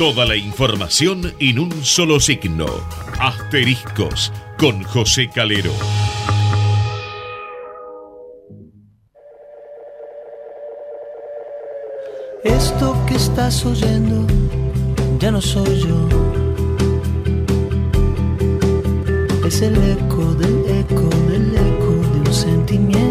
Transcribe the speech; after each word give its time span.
Toda 0.00 0.24
la 0.24 0.34
información 0.34 1.34
en 1.40 1.58
un 1.58 1.84
solo 1.84 2.20
signo. 2.20 2.64
Asteriscos 3.18 4.32
con 4.56 4.82
José 4.82 5.28
Calero. 5.28 5.70
Esto 12.42 12.96
que 13.06 13.16
estás 13.16 13.66
oyendo 13.66 14.26
ya 15.18 15.30
no 15.32 15.42
soy 15.42 15.80
yo. 15.80 16.08
Es 19.46 19.60
el 19.60 19.74
eco 19.76 20.32
del 20.36 20.78
eco 20.80 21.10
del 21.28 21.54
eco 21.54 21.92
de 22.14 22.20
un 22.20 22.32
sentimiento. 22.32 23.09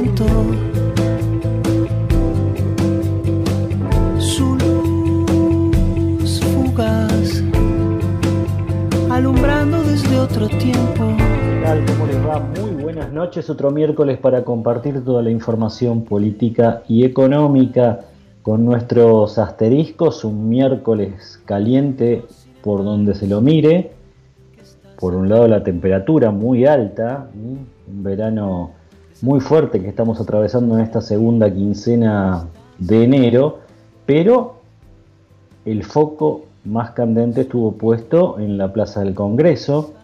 Otro 10.30 10.48
tiempo. 10.48 11.16
¿Qué 11.18 11.62
tal? 11.64 11.86
¿Cómo 11.86 12.06
les 12.06 12.26
va? 12.26 12.40
Muy 12.40 12.84
buenas 12.84 13.12
noches. 13.12 13.50
Otro 13.50 13.72
miércoles 13.72 14.20
para 14.20 14.44
compartir 14.44 15.04
toda 15.04 15.24
la 15.24 15.32
información 15.32 16.04
política 16.04 16.84
y 16.88 17.04
económica 17.04 18.02
con 18.44 18.64
nuestros 18.64 19.38
asteriscos, 19.40 20.24
un 20.24 20.48
miércoles 20.48 21.42
caliente 21.46 22.26
por 22.62 22.84
donde 22.84 23.16
se 23.16 23.28
lo 23.28 23.42
mire. 23.42 23.92
Por 25.00 25.16
un 25.16 25.30
lado 25.30 25.48
la 25.48 25.64
temperatura 25.64 26.30
muy 26.32 26.66
alta, 26.66 27.30
un 27.34 27.68
verano 28.04 28.72
muy 29.22 29.40
fuerte 29.40 29.82
que 29.82 29.88
estamos 29.88 30.22
atravesando 30.22 30.76
en 30.76 30.82
esta 30.82 31.02
segunda 31.02 31.52
quincena 31.52 32.46
de 32.78 33.04
enero, 33.04 33.60
pero 34.06 34.60
el 35.66 35.84
foco 35.84 36.44
más 36.66 36.92
candente 36.92 37.42
estuvo 37.42 37.72
puesto 37.74 38.40
en 38.40 38.58
la 38.58 38.72
Plaza 38.72 39.04
del 39.04 39.16
Congreso. 39.16 39.96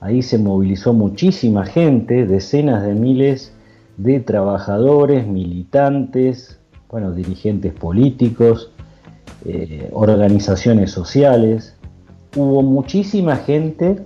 Ahí 0.00 0.22
se 0.22 0.38
movilizó 0.38 0.94
muchísima 0.94 1.66
gente, 1.66 2.26
decenas 2.26 2.82
de 2.82 2.94
miles 2.94 3.52
de 3.98 4.18
trabajadores, 4.20 5.26
militantes, 5.26 6.58
bueno, 6.88 7.12
dirigentes 7.12 7.74
políticos, 7.74 8.72
eh, 9.44 9.90
organizaciones 9.92 10.90
sociales. 10.90 11.76
Hubo 12.34 12.62
muchísima 12.62 13.36
gente 13.36 14.04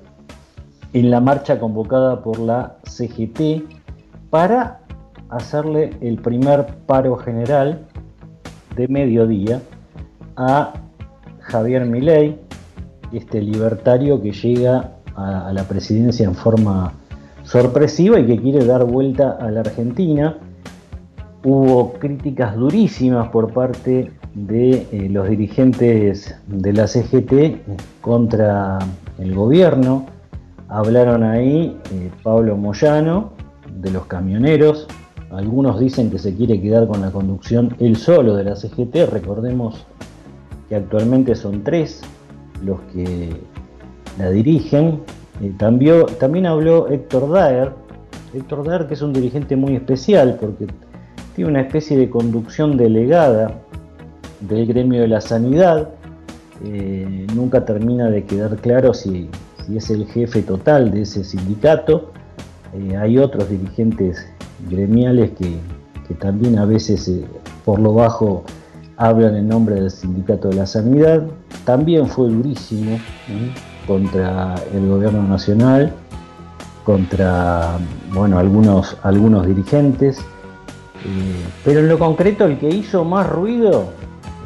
en 0.93 1.11
la 1.11 1.21
marcha 1.21 1.61
convocada 1.61 2.23
por 2.23 2.41
la 2.41 2.77
CGT 2.85 3.65
para 4.31 4.81
hacerle 5.29 5.91
el 6.01 6.19
primer 6.19 6.67
paro 6.87 7.17
general 7.17 7.87
de 8.75 8.89
mediodía 8.89 9.61
a 10.37 10.75
Javier 11.39 11.85
Milei, 11.85 12.39
este 13.13 13.41
libertario 13.41 14.21
que 14.21 14.33
llega 14.33 14.95
a, 15.17 15.53
la 15.53 15.65
presidencia 15.65 16.27
en 16.27 16.35
forma 16.35 16.93
sorpresiva 17.43 18.19
y 18.19 18.27
que 18.27 18.41
quiere 18.41 18.65
dar 18.65 18.85
vuelta 18.85 19.33
a 19.41 19.51
la 19.51 19.61
Argentina 19.61 20.37
hubo 21.45 21.93
críticas 21.95 22.57
durísimas 22.57 23.29
por 23.29 23.53
parte 23.53 24.11
de 24.35 24.87
eh, 24.91 25.09
los 25.11 25.29
dirigentes 25.29 26.35
de 26.47 26.73
la 26.73 26.89
CGT 26.89 28.01
contra 28.01 28.79
el 29.19 29.35
gobierno. 29.35 30.07
Hablaron 30.69 31.23
ahí 31.23 31.79
eh, 31.93 32.11
Pablo 32.23 32.57
Moyano 32.57 33.33
de 33.81 33.91
los 33.91 34.07
camioneros. 34.07 34.89
Algunos 35.31 35.79
dicen 35.79 36.11
que 36.11 36.19
se 36.19 36.35
quiere 36.35 36.61
quedar 36.61 36.89
con 36.89 37.01
la 37.03 37.11
conducción 37.11 37.77
él 37.79 37.97
solo 37.97 38.35
de 38.37 38.45
la 38.45 38.57
CGT. 38.57 39.11
Recordemos 39.11 39.87
que 40.69 40.77
actualmente 40.77 41.35
son 41.35 41.63
tres 41.63 42.01
los 42.63 42.81
que 42.93 43.29
la 44.19 44.31
dirigen. 44.31 45.01
Eh, 45.43 45.53
también, 45.59 46.05
también 46.19 46.47
habló 46.47 46.89
Héctor 46.89 47.31
Daer. 47.31 47.73
Héctor 48.33 48.67
Daer 48.67 48.87
que 48.87 48.95
es 48.95 49.03
un 49.03 49.13
dirigente 49.13 49.57
muy 49.57 49.77
especial 49.77 50.37
porque 50.41 50.67
tiene 51.35 51.51
una 51.51 51.61
especie 51.61 51.97
de 51.97 52.09
conducción 52.09 52.77
delegada 52.77 53.61
del 54.41 54.67
gremio 54.67 55.01
de 55.01 55.09
la 55.09 55.21
sanidad. 55.21 55.91
Eh, 56.65 57.27
nunca 57.35 57.65
termina 57.65 58.11
de 58.11 58.25
quedar 58.25 58.57
claro 58.57 58.95
si, 58.95 59.29
es 59.75 59.91
el 59.91 60.07
jefe 60.07 60.43
total 60.43 60.91
de 60.91 61.03
ese 61.03 61.25
sindicato. 61.25 62.13
Eh, 62.75 62.97
hay 62.97 63.19
otros 63.19 63.49
dirigentes 63.49 64.27
gremiales 64.71 65.31
que, 65.33 65.59
también 66.21 66.59
a 66.59 66.65
veces 66.65 67.11
por 67.65 67.81
lo 67.81 67.95
bajo 67.95 68.45
hablan 68.97 69.35
en 69.35 69.49
nombre 69.49 69.75
del 69.75 69.91
sindicato 69.91 70.49
de 70.49 70.57
la 70.57 70.67
sanidad. 70.67 71.27
También 71.65 72.07
fue 72.07 72.29
durísimo 72.29 72.99
contra 73.87 74.55
el 74.73 74.89
gobierno 74.89 75.23
nacional, 75.23 75.93
contra 76.85 77.79
bueno, 78.13 78.39
algunos, 78.39 78.97
algunos 79.03 79.47
dirigentes. 79.47 80.19
Eh, 81.05 81.45
pero 81.65 81.81
en 81.81 81.89
lo 81.89 81.99
concreto 81.99 82.45
el 82.47 82.59
que 82.59 82.69
hizo 82.69 83.05
más 83.05 83.29
ruido, 83.29 83.91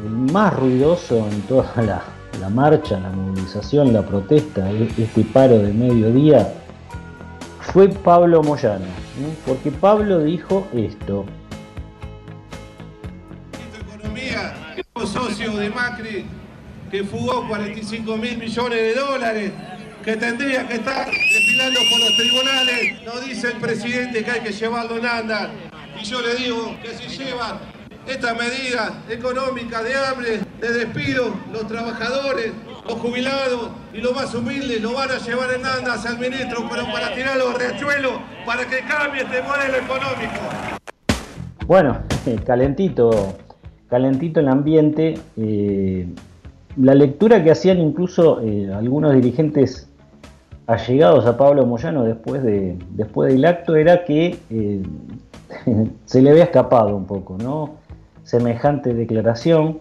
el 0.04 0.32
más 0.32 0.54
ruidoso 0.54 1.26
en 1.28 1.42
toda 1.42 1.72
la, 1.82 2.48
marcha, 2.48 2.98
la 2.98 3.10
movilización, 3.10 3.92
la 3.92 4.02
protesta, 4.02 4.70
e-, 4.70 4.88
este 4.98 5.24
paro 5.24 5.58
de 5.58 5.72
mediodía, 5.72 6.52
fue 7.60 7.88
Pablo 7.88 8.42
Moyano. 8.42 8.86
Porque 9.46 9.70
Pablo 9.70 10.20
dijo 10.20 10.66
esto. 10.72 11.24
Que 16.90 17.04
fugó 17.04 17.46
45 17.48 18.16
mil 18.16 18.38
millones 18.38 18.78
de 18.78 18.94
dólares, 18.94 19.52
que 20.04 20.16
tendría 20.16 20.66
que 20.66 20.74
estar 20.74 21.06
desfilando 21.06 21.80
por 21.90 22.00
los 22.00 22.16
tribunales. 22.16 23.02
No 23.04 23.20
dice 23.20 23.48
el 23.48 23.58
presidente 23.58 24.24
que 24.24 24.30
hay 24.30 24.40
que 24.40 24.52
llevarlo 24.52 24.96
en 24.96 25.06
anda 25.06 25.50
y 26.00 26.04
yo 26.04 26.20
le 26.20 26.34
digo 26.36 26.76
que 26.82 26.94
si 26.94 27.08
llevan 27.18 27.58
estas 28.06 28.36
medidas 28.38 28.92
económicas 29.10 29.84
de 29.84 29.94
hambre, 29.94 30.40
de 30.60 30.72
despido, 30.72 31.34
los 31.52 31.66
trabajadores, 31.66 32.52
los 32.86 32.98
jubilados 32.98 33.70
y 33.92 33.98
los 33.98 34.14
más 34.14 34.34
humildes 34.34 34.80
lo 34.80 34.94
van 34.94 35.10
a 35.10 35.18
llevar 35.18 35.52
en 35.52 35.66
andas 35.66 36.06
al 36.06 36.18
ministro, 36.18 36.66
pero 36.70 36.84
para 36.90 37.14
tirar 37.14 37.36
los 37.36 37.58
riachuelos, 37.58 38.12
para 38.46 38.66
que 38.66 38.78
cambie 38.80 39.22
este 39.22 39.42
modelo 39.42 39.76
económico. 39.76 40.40
Bueno, 41.66 42.00
calentito, 42.46 43.36
calentito 43.90 44.40
el 44.40 44.48
ambiente. 44.48 45.18
Eh, 45.36 46.06
la 46.80 46.94
lectura 46.94 47.42
que 47.42 47.50
hacían 47.50 47.78
incluso 47.80 48.40
eh, 48.40 48.72
algunos 48.72 49.14
dirigentes 49.14 49.88
allegados 50.66 51.26
a 51.26 51.36
Pablo 51.36 51.66
Moyano 51.66 52.04
después, 52.04 52.42
de, 52.42 52.78
después 52.90 53.32
del 53.32 53.44
acto 53.44 53.74
era 53.74 54.04
que 54.04 54.38
eh, 54.50 54.82
se 56.04 56.22
le 56.22 56.30
había 56.30 56.44
escapado 56.44 56.96
un 56.96 57.06
poco, 57.06 57.36
¿no? 57.42 57.76
Semejante 58.22 58.94
declaración 58.94 59.80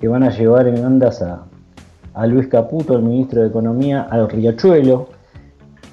que 0.00 0.08
van 0.08 0.22
a 0.22 0.30
llevar 0.30 0.66
en 0.66 0.84
andas 0.84 1.22
a, 1.22 1.46
Luis 2.26 2.48
Caputo, 2.48 2.96
el 2.96 3.02
ministro 3.02 3.42
de 3.42 3.48
Economía, 3.48 4.02
al 4.10 4.28
Riachuelo, 4.28 5.08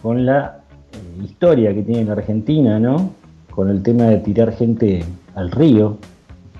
con 0.02 0.26
la 0.26 0.62
eh, 0.92 1.24
historia 1.24 1.74
que 1.74 1.84
tiene 1.84 2.06
la 2.06 2.14
Argentina, 2.14 2.80
¿no? 2.80 3.12
Con 3.52 3.70
el 3.70 3.84
tema 3.84 4.06
de 4.06 4.18
tirar 4.20 4.52
gente 4.52 5.04
al 5.36 5.52
río. 5.52 5.98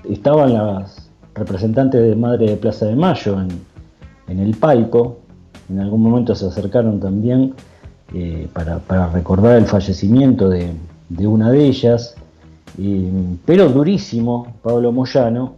Estaban 0.08 0.54
las 0.54 1.07
representantes 1.38 2.02
de 2.02 2.14
Madre 2.16 2.46
de 2.46 2.56
Plaza 2.56 2.86
de 2.86 2.96
Mayo 2.96 3.38
en, 4.28 4.38
el 4.38 4.56
palco, 4.56 5.18
en 5.70 5.80
algún 5.80 6.02
momento 6.02 6.34
se 6.34 6.46
acercaron 6.46 7.00
también 7.00 7.54
eh, 8.14 8.48
para, 8.52 9.08
recordar 9.08 9.56
el 9.56 9.66
fallecimiento 9.66 10.48
de, 10.48 10.72
de 11.08 11.26
una 11.26 11.50
de 11.50 11.64
ellas, 11.64 12.14
pero 13.44 13.68
durísimo, 13.70 14.54
Pablo 14.62 14.92
Moyano. 14.92 15.54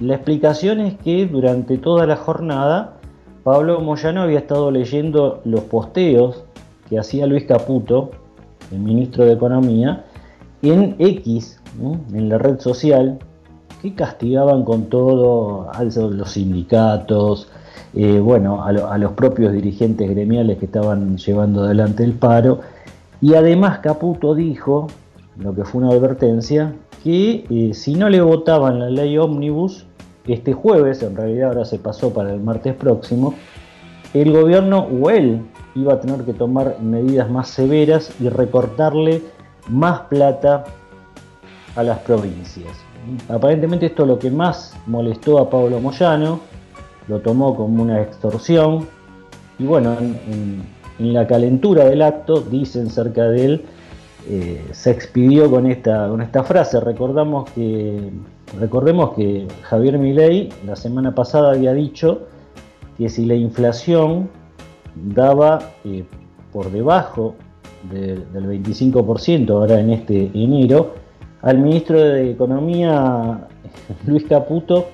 La 0.00 0.16
explicación 0.16 0.80
es 0.80 0.94
que 0.98 1.26
durante 1.26 1.78
toda 1.78 2.06
la 2.06 2.16
jornada 2.16 2.96
Pablo 3.42 3.80
Moyano 3.80 4.22
había 4.22 4.38
estado 4.38 4.70
leyendo 4.70 5.40
los 5.44 5.62
posteos 5.62 6.44
que 6.88 6.98
hacía 6.98 7.26
Luis 7.26 7.44
Caputo, 7.44 8.10
el 8.70 8.78
ministro 8.78 9.24
de 9.24 9.32
Economía, 9.32 10.04
en 10.62 10.94
X, 10.98 11.60
en 12.12 12.28
la 12.28 12.38
red 12.38 12.60
social, 12.60 13.18
que 13.82 13.94
castigaban 13.94 14.64
con 14.64 14.84
todo 14.84 15.68
a 15.72 15.82
los 15.82 16.30
sindicatos, 16.30 17.48
eh, 17.94 18.20
bueno, 18.20 18.64
a, 18.64 18.96
los 18.96 19.12
propios 19.12 19.52
dirigentes 19.52 20.08
gremiales 20.08 20.58
que 20.58 20.66
estaban 20.66 21.18
llevando 21.18 21.64
adelante 21.64 22.04
el 22.04 22.12
paro. 22.12 22.60
Y 23.20 23.34
además 23.34 23.80
Caputo 23.80 24.36
dijo 24.36 24.86
lo 25.36 25.52
que 25.54 25.64
fue 25.64 25.82
una 25.82 25.90
advertencia, 25.90 26.72
que 27.02 27.44
eh, 27.50 27.74
si 27.74 27.94
no 27.94 28.08
le 28.08 28.20
votaban 28.20 28.78
la 28.78 28.88
ley 28.88 29.18
ómnibus, 29.18 29.84
este 30.28 30.52
jueves, 30.52 31.02
en 31.02 31.16
realidad 31.16 31.48
ahora 31.48 31.64
se 31.64 31.80
pasó 31.80 32.12
para 32.14 32.32
el 32.32 32.40
martes 32.40 32.74
próximo, 32.74 33.34
el 34.14 34.32
gobierno 34.32 34.86
o 34.86 35.10
él 35.10 35.42
iba 35.74 35.94
a 35.94 36.00
tener 36.00 36.22
que 36.22 36.34
tomar 36.34 36.76
medidas 36.80 37.28
más 37.28 37.48
severas 37.48 38.12
y 38.20 38.28
recortarle 38.28 39.22
más 39.68 40.02
plata 40.02 40.64
a 41.74 41.82
las 41.82 41.98
provincias. 42.00 42.91
Aparentemente 43.28 43.86
esto 43.86 44.02
es 44.02 44.08
lo 44.08 44.18
que 44.18 44.30
más 44.30 44.76
molestó 44.86 45.38
a 45.38 45.50
Pablo 45.50 45.80
Moyano, 45.80 46.40
lo 47.08 47.20
tomó 47.20 47.54
como 47.56 47.82
una 47.82 48.00
extorsión 48.00 48.86
y 49.58 49.64
bueno, 49.64 49.96
en, 49.98 50.82
la 50.98 51.26
calentura 51.26 51.86
del 51.86 52.00
acto 52.00 52.40
dicen 52.40 52.88
cerca 52.88 53.24
de 53.24 53.44
él, 53.44 53.62
eh, 54.28 54.64
se 54.70 54.92
expidió 54.92 55.50
con 55.50 55.66
esta, 55.66 56.08
con 56.08 56.22
esta 56.22 56.44
frase. 56.44 56.78
Recordamos 56.78 57.50
que, 57.50 58.10
recordemos 58.60 59.14
que 59.14 59.48
Javier 59.62 59.98
Milei 59.98 60.50
la 60.64 60.76
semana 60.76 61.12
pasada 61.12 61.52
había 61.52 61.72
dicho 61.72 62.20
que 62.96 63.08
si 63.08 63.26
la 63.26 63.34
inflación 63.34 64.28
daba 64.94 65.72
eh, 65.84 66.04
por 66.52 66.70
debajo 66.70 67.34
del 67.90 68.24
25% 68.32 69.50
ahora 69.50 69.80
en 69.80 69.90
este 69.90 70.30
enero, 70.34 70.94
al 71.42 71.58
ministro 71.58 72.00
de 72.00 72.30
Economía, 72.30 73.48
Luis 74.06 74.24
Caputo, 74.24 74.86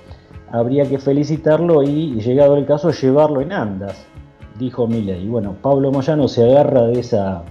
habría 0.51 0.85
que 0.85 0.99
felicitarlo 0.99 1.83
y, 1.83 2.21
llegado 2.21 2.57
el 2.57 2.65
caso, 2.65 2.91
llevarlo 2.91 3.41
en 3.41 3.53
andas, 3.53 4.07
dijo 4.59 4.87
Milei. 4.87 5.29
Bueno, 5.29 5.57
Pablo 5.61 5.93
Moyano 5.93 6.27
se 6.27 6.45
agarra 6.45 6.87
de 6.87 7.01
esa, 7.01 7.43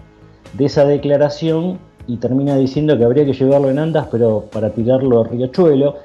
de 0.53 0.65
esa 0.65 0.85
declaración 0.85 1.77
y 2.07 2.17
termina 2.17 2.55
diciendo 2.55 2.97
que 2.97 3.03
habría 3.03 3.25
que 3.25 3.33
llevarlo 3.33 3.69
en 3.69 3.79
andas, 3.79 4.07
pero 4.11 4.45
para 4.51 4.71
tirarlo 4.71 5.21
a 5.21 5.27
Riachuelo. 5.27 5.95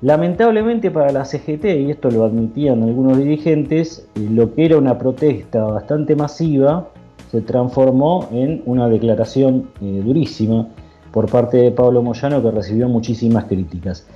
Lamentablemente 0.00 0.92
para 0.92 1.10
la 1.10 1.24
CGT, 1.24 1.64
y 1.64 1.90
esto 1.90 2.08
lo 2.10 2.24
admitían 2.24 2.82
algunos 2.84 3.18
dirigentes, 3.18 4.08
lo 4.14 4.54
que 4.54 4.66
era 4.66 4.78
una 4.78 4.96
protesta 4.96 5.64
bastante 5.64 6.14
masiva 6.14 6.88
se 7.32 7.40
transformó 7.42 8.28
en 8.32 8.62
una 8.64 8.88
declaración 8.88 9.70
eh, 9.82 10.00
durísima 10.04 10.68
por 11.12 11.30
parte 11.30 11.56
de 11.58 11.70
Pablo 11.70 12.02
Moyano 12.02 12.42
que 12.42 12.50
recibió 12.50 12.88
muchísimas 12.88 13.44
críticas. 13.44 14.06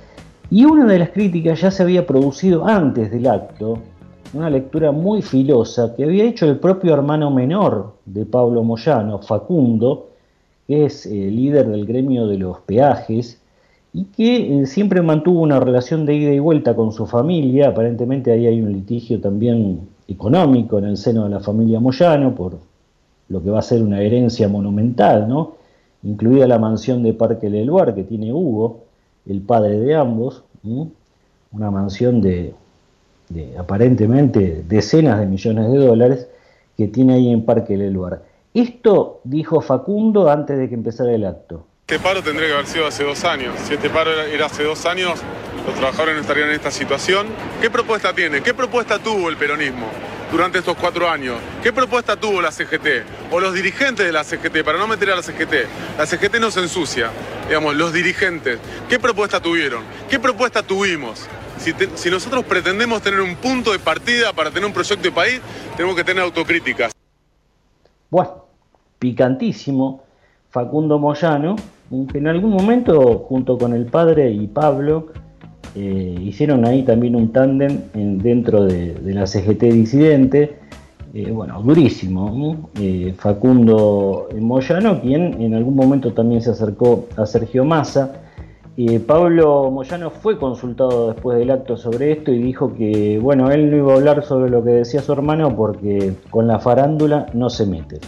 Y 0.49 0.65
una 0.65 0.85
de 0.85 0.99
las 0.99 1.09
críticas 1.09 1.61
ya 1.61 1.71
se 1.71 1.83
había 1.83 2.05
producido 2.05 2.65
antes 2.65 3.11
del 3.11 3.27
acto, 3.27 3.79
una 4.33 4.49
lectura 4.49 4.91
muy 4.91 5.21
filosa 5.21 5.95
que 5.95 6.03
había 6.03 6.25
hecho 6.25 6.47
el 6.47 6.57
propio 6.57 6.93
hermano 6.93 7.31
menor 7.31 7.93
de 8.05 8.25
Pablo 8.25 8.63
Moyano, 8.63 9.19
Facundo, 9.19 10.09
que 10.67 10.85
es 10.85 11.05
eh, 11.05 11.09
líder 11.09 11.67
del 11.67 11.85
gremio 11.85 12.27
de 12.27 12.37
los 12.37 12.59
peajes, 12.59 13.39
y 13.93 14.05
que 14.05 14.61
eh, 14.61 14.65
siempre 14.65 15.01
mantuvo 15.01 15.41
una 15.41 15.59
relación 15.59 16.05
de 16.05 16.15
ida 16.15 16.33
y 16.33 16.39
vuelta 16.39 16.75
con 16.75 16.91
su 16.91 17.05
familia. 17.05 17.69
Aparentemente 17.69 18.31
ahí 18.31 18.47
hay 18.47 18.61
un 18.61 18.73
litigio 18.73 19.21
también 19.21 19.81
económico 20.07 20.79
en 20.79 20.85
el 20.85 20.97
seno 20.97 21.25
de 21.25 21.29
la 21.29 21.39
familia 21.39 21.79
Moyano 21.79 22.33
por 22.35 22.57
lo 23.29 23.41
que 23.41 23.49
va 23.49 23.59
a 23.59 23.63
ser 23.63 23.81
una 23.81 24.01
herencia 24.01 24.47
monumental, 24.47 25.27
¿no? 25.27 25.62
Incluida 26.03 26.47
la 26.47 26.59
mansión 26.59 27.03
de 27.03 27.13
Parque 27.13 27.49
Leluar 27.49 27.95
que 27.95 28.03
tiene 28.03 28.31
Hugo, 28.33 28.85
el 29.25 29.41
padre 29.41 29.79
de 29.79 29.95
ambos, 29.95 30.43
una 31.51 31.71
mansión 31.71 32.21
de, 32.21 32.53
aparentemente 33.57 34.63
decenas 34.67 35.19
de 35.19 35.25
millones 35.25 35.71
de 35.71 35.77
dólares 35.77 36.27
que 36.77 36.87
tiene 36.87 37.15
ahí 37.15 37.31
en 37.31 37.45
Parque 37.45 37.77
Leluar. 37.77 38.21
Esto 38.53 39.21
dijo 39.23 39.61
Facundo 39.61 40.29
antes 40.29 40.57
de 40.57 40.69
que 40.69 40.75
empezara 40.75 41.11
el 41.13 41.25
acto. 41.25 41.65
Este 41.87 42.01
paro 42.01 42.21
tendría 42.21 42.47
que 42.47 42.53
haber 42.53 42.67
sido 42.67 42.87
hace 42.87 43.03
dos 43.03 43.23
años. 43.23 43.53
Si 43.65 43.73
este 43.73 43.89
paro 43.89 44.11
era 44.11 44.45
hace 44.45 44.63
dos 44.63 44.85
años, 44.85 45.21
los 45.65 45.75
trabajadores 45.75 46.15
no 46.15 46.21
estarían 46.21 46.49
en 46.49 46.55
esta 46.55 46.71
situación. 46.71 47.27
¿Qué 47.61 47.69
propuesta 47.69 48.13
tiene? 48.13 48.41
¿Qué 48.41 48.53
propuesta 48.53 48.99
tuvo 48.99 49.29
el 49.29 49.37
peronismo 49.37 49.87
durante 50.33 50.57
estos 50.57 50.75
cuatro 50.75 51.07
años? 51.07 51.35
¿Qué 51.61 51.71
propuesta 51.71 52.15
tuvo 52.15 52.41
la 52.41 52.51
CGT? 52.51 53.31
O 53.31 53.39
los 53.39 53.53
dirigentes 53.53 54.03
de 54.03 54.11
la 54.11 54.23
CGT, 54.23 54.63
para 54.65 54.79
no 54.79 54.87
meter 54.87 55.11
a 55.11 55.15
la 55.15 55.21
CGT. 55.21 55.67
La 55.95 56.07
CGT 56.07 56.39
no 56.39 56.49
se 56.49 56.61
ensucia. 56.61 57.11
Digamos, 57.47 57.75
los 57.75 57.93
dirigentes. 57.93 58.57
¿Qué 58.89 58.99
propuesta 58.99 59.39
tuvieron? 59.39 59.83
¿Qué 60.09 60.19
propuesta 60.19 60.63
tuvimos? 60.63 61.27
Si, 61.59 62.09
nosotros 62.09 62.43
pretendemos 62.45 63.03
tener 63.03 63.21
un 63.21 63.35
punto 63.35 63.71
de 63.71 63.79
partida 63.79 64.33
para 64.33 64.49
tener 64.49 64.65
un 64.65 64.73
proyecto 64.73 65.03
de 65.03 65.11
país, 65.11 65.39
tenemos 65.77 65.95
que 65.95 66.03
tener 66.03 66.23
autocríticas. 66.23 66.91
Bueno, 68.09 68.45
picantísimo. 68.97 70.03
Facundo 70.49 70.97
Moyano, 70.97 71.55
que 72.11 72.17
en 72.17 72.27
algún 72.27 72.51
momento, 72.51 73.19
junto 73.19 73.59
con 73.59 73.73
el 73.73 73.85
padre 73.85 74.31
y 74.31 74.47
Pablo, 74.47 75.13
eh, 75.75 76.15
hicieron 76.21 76.65
ahí 76.65 76.83
también 76.83 77.15
un 77.15 77.31
tándem 77.31 77.79
dentro 77.93 78.65
de, 78.65 78.95
la 79.03 79.25
CGT 79.25 79.63
disidente. 79.63 80.57
Eh, 81.13 81.31
bueno, 81.31 81.61
durísimo. 81.61 82.69
Eh, 82.79 83.13
Facundo 83.17 84.29
Moyano, 84.39 85.01
quien 85.01 85.41
en 85.41 85.53
algún 85.55 85.75
momento 85.75 86.13
también 86.13 86.41
se 86.41 86.51
acercó 86.51 87.07
a 87.17 87.25
Sergio 87.25 87.65
Massa. 87.65 88.19
Pablo 89.05 89.69
Moyano 89.69 90.09
fue 90.09 90.39
consultado 90.39 91.13
después 91.13 91.37
del 91.37 91.51
acto 91.51 91.77
sobre 91.77 92.11
esto 92.11 92.31
y 92.31 92.41
dijo 92.41 92.73
que, 92.73 93.19
bueno, 93.21 93.51
él 93.51 93.69
no 93.69 93.77
iba 93.77 93.93
a 93.93 93.97
hablar 93.97 94.23
sobre 94.23 94.49
lo 94.49 94.63
que 94.63 94.71
decía 94.71 95.01
su 95.01 95.13
hermano 95.13 95.55
porque 95.55 96.13
con 96.31 96.47
la 96.47 96.57
farándula 96.57 97.27
no 97.33 97.51
se 97.51 97.67
mete. 97.67 97.99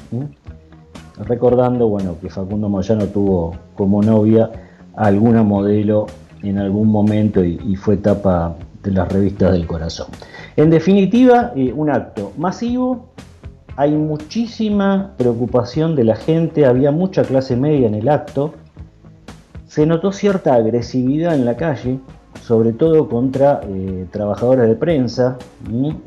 Recordando, 1.19 1.87
bueno, 1.87 2.15
que 2.19 2.29
Facundo 2.29 2.67
Moyano 2.67 3.05
tuvo 3.05 3.55
como 3.75 4.01
novia 4.01 4.49
alguna 4.95 5.43
modelo 5.43 6.07
en 6.49 6.57
algún 6.57 6.89
momento 6.89 7.43
y, 7.43 7.75
fue 7.75 7.97
tapa 7.97 8.55
de 8.83 8.91
las 8.91 9.11
revistas 9.11 9.51
del 9.51 9.67
corazón. 9.67 10.07
En 10.55 10.69
definitiva, 10.69 11.51
eh, 11.55 11.73
un 11.75 11.89
acto 11.89 12.31
masivo, 12.37 13.09
hay 13.75 13.91
muchísima 13.91 15.13
preocupación 15.17 15.95
de 15.95 16.05
la 16.05 16.15
gente, 16.15 16.65
había 16.65 16.91
mucha 16.91 17.23
clase 17.23 17.55
media 17.57 17.87
en 17.87 17.95
el 17.95 18.07
acto, 18.07 18.53
se 19.67 19.85
notó 19.85 20.11
cierta 20.11 20.53
agresividad 20.53 21.35
en 21.35 21.45
la 21.45 21.57
calle, 21.57 21.99
sobre 22.41 22.71
todo 22.71 23.09
contra 23.09 23.61
eh, 23.67 24.05
trabajadores 24.11 24.67
de 24.69 24.75
prensa. 24.75 25.37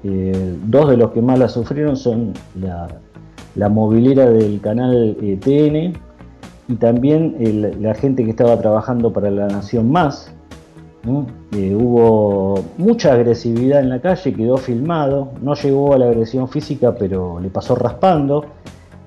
Eh, 0.04 0.56
dos 0.64 0.88
de 0.88 0.96
los 0.96 1.10
que 1.10 1.20
más 1.20 1.38
la 1.38 1.48
sufrieron 1.48 1.96
son 1.96 2.32
la, 2.58 2.88
la 3.56 3.68
movilera 3.68 4.30
del 4.30 4.60
canal 4.60 5.16
TN 5.40 6.07
y 6.68 6.74
también 6.76 7.34
la 7.80 7.94
gente 7.94 8.24
que 8.24 8.30
estaba 8.30 8.58
trabajando 8.60 9.12
para 9.12 9.30
la 9.30 9.48
Nación 9.48 9.90
Más. 9.90 10.32
Eh, 11.52 11.74
hubo 11.74 12.62
mucha 12.76 13.14
agresividad 13.14 13.80
en 13.80 13.88
la 13.88 14.00
calle, 14.00 14.34
quedó 14.34 14.58
filmado, 14.58 15.32
no 15.40 15.54
llegó 15.54 15.94
a 15.94 15.98
la 15.98 16.04
agresión 16.06 16.48
física, 16.48 16.94
pero 16.94 17.40
le 17.40 17.48
pasó 17.48 17.74
raspando. 17.74 18.44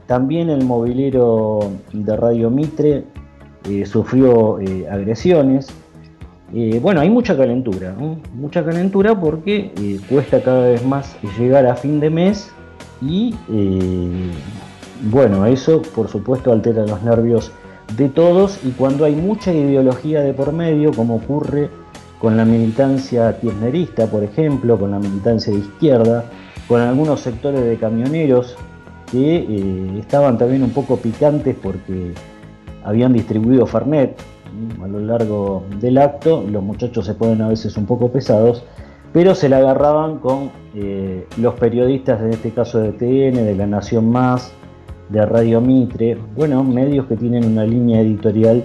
También 0.08 0.50
el 0.50 0.66
movilero 0.66 1.60
de 1.94 2.16
Radio 2.18 2.50
Mitre 2.50 3.04
eh, 3.70 3.86
sufrió 3.86 4.60
eh, 4.60 4.88
agresiones. 4.90 5.68
bueno, 6.82 7.02
hay 7.02 7.12
mucha 7.12 7.38
calentura, 7.38 7.96
mucha 8.34 8.66
calentura 8.66 9.18
porque 9.20 9.72
cuesta 10.10 10.42
cada 10.42 10.70
vez 10.70 10.84
más 10.84 11.16
llegar 11.38 11.68
a 11.68 11.76
fin 11.76 12.00
de 12.00 12.10
mes 12.10 12.52
y 13.02 13.36
bueno, 15.04 15.46
eso 15.46 15.82
por 15.82 16.08
supuesto 16.08 16.52
altera 16.52 16.86
los 16.86 17.02
nervios 17.02 17.52
de 17.98 18.10
todos 18.10 18.60
y 18.64 18.72
cuando 18.72 19.06
hay 19.06 19.16
mucha 19.16 19.52
ideología 19.52 20.22
de 20.22 20.34
por 20.34 20.54
medio, 20.54 20.92
como 20.94 21.16
ocurre 21.16 21.70
con 22.20 22.38
la 22.38 22.46
militancia 22.46 23.40
kirchnerista, 23.40 24.06
por 24.06 24.24
ejemplo, 24.24 24.78
con 24.78 24.92
la 24.92 25.00
militancia 25.00 25.52
de 25.52 25.60
izquierda, 25.60 26.26
con 26.68 26.80
algunos 26.80 27.22
sectores 27.22 27.66
de 27.66 27.78
camioneros 27.78 28.56
que 29.12 29.38
eh, 29.38 30.00
estaban 30.00 30.38
también 30.38 30.64
un 30.64 30.70
poco 30.70 30.98
picantes 30.98 31.56
porque 31.62 32.14
habían 32.84 33.14
distribuido 33.14 33.66
Farnet 33.66 34.22
a 34.84 34.88
lo 34.88 35.00
largo 35.00 35.64
del 35.80 35.98
acto, 35.98 36.44
los 36.50 36.62
muchachos 36.62 37.06
se 37.06 37.14
ponen 37.14 37.42
a 37.42 37.48
veces 37.48 37.76
un 37.78 37.86
poco 37.86 38.12
pesados, 38.12 38.64
pero 39.14 39.34
se 39.36 39.50
la 39.50 39.58
agarraban 39.58 40.20
con 40.20 40.52
eh, 40.76 41.26
los 41.38 41.56
periodistas, 41.56 42.22
en 42.22 42.30
este 42.32 42.52
caso 42.52 42.80
de 42.80 42.92
TN, 42.92 43.46
de 43.46 43.56
La 43.56 43.66
Nación 43.66 44.10
Más, 44.10 44.54
de 45.12 45.26
Radio 45.26 45.60
Mitre, 45.60 46.18
bueno, 46.36 46.64
medios 46.64 47.06
que 47.06 47.18
tienen 47.18 47.46
una 47.46 47.66
línea 47.66 48.00
editorial 48.00 48.64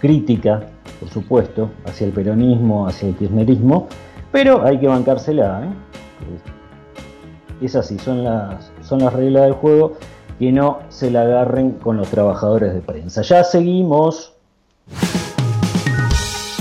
crítica, 0.00 0.62
por 1.00 1.10
supuesto, 1.10 1.70
hacia 1.84 2.06
el 2.06 2.12
peronismo, 2.12 2.86
hacia 2.86 3.08
el 3.08 3.16
kirchnerismo, 3.16 3.88
pero 4.30 4.64
hay 4.64 4.78
que 4.78 4.86
bancársela. 4.86 5.64
¿eh? 5.64 5.70
Es 7.60 7.74
así, 7.74 7.98
son 7.98 8.24
las, 8.24 8.70
son 8.82 9.00
las 9.00 9.12
reglas 9.12 9.42
del 9.44 9.54
juego 9.54 9.96
que 10.38 10.52
no 10.52 10.78
se 10.88 11.10
la 11.10 11.22
agarren 11.22 11.72
con 11.72 11.96
los 11.96 12.08
trabajadores 12.08 12.72
de 12.72 12.80
prensa. 12.80 13.22
Ya 13.22 13.42
seguimos. 13.44 14.32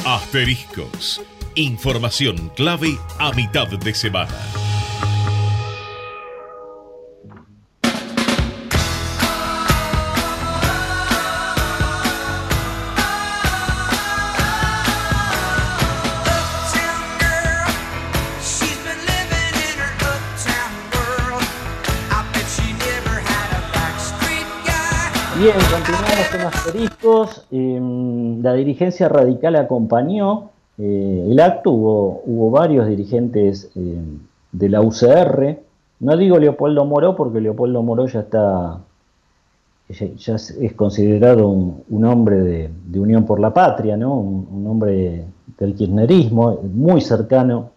Asteriscos. 0.05 1.21
Información 1.55 2.51
clave 2.55 2.97
a 3.19 3.31
mitad 3.33 3.67
de 3.67 3.93
semana. 3.93 4.33
Bien, 25.39 25.55
continuamos 25.71 26.27
con 26.33 26.41
asteriscos. 26.41 27.47
Eh, 27.49 27.79
la 28.41 28.53
dirigencia 28.55 29.07
radical 29.07 29.55
acompañó 29.55 30.49
eh, 30.77 31.27
el 31.31 31.39
acto, 31.39 31.71
hubo, 31.71 32.51
varios 32.51 32.89
dirigentes 32.89 33.71
eh, 33.73 34.01
de 34.51 34.69
la 34.69 34.81
UCR. 34.81 35.59
No 36.01 36.17
digo 36.17 36.37
Leopoldo 36.39 36.83
Moró 36.83 37.15
porque 37.15 37.39
Leopoldo 37.39 37.81
Moró 37.81 38.05
ya 38.07 38.19
está, 38.19 38.81
ya, 39.87 40.35
es 40.35 40.73
considerado 40.73 41.47
un, 41.47 42.03
hombre 42.03 42.69
de, 42.85 42.99
Unión 42.99 43.25
por 43.25 43.39
la 43.39 43.53
Patria, 43.53 43.95
¿no? 43.95 44.15
un, 44.15 44.67
hombre 44.67 45.23
del 45.57 45.73
kirchnerismo, 45.73 46.59
muy 46.63 46.99
cercano 46.99 47.71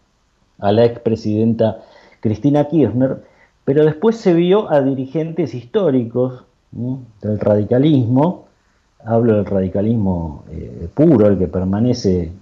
a 0.58 0.72
la 0.72 0.84
expresidenta 0.84 1.78
Cristina 2.18 2.64
Kirchner, 2.64 3.22
pero 3.64 3.84
después 3.84 4.16
se 4.16 4.34
vio 4.34 4.68
a 4.68 4.82
dirigentes 4.82 5.54
históricos 5.54 6.42
del 6.72 7.38
radicalismo, 7.38 8.46
hablo 9.04 9.36
del 9.36 9.46
radicalismo 9.46 10.44
eh, 10.50 10.88
puro, 10.94 11.26
el 11.26 11.38
que 11.38 11.48
permanece 11.48 12.32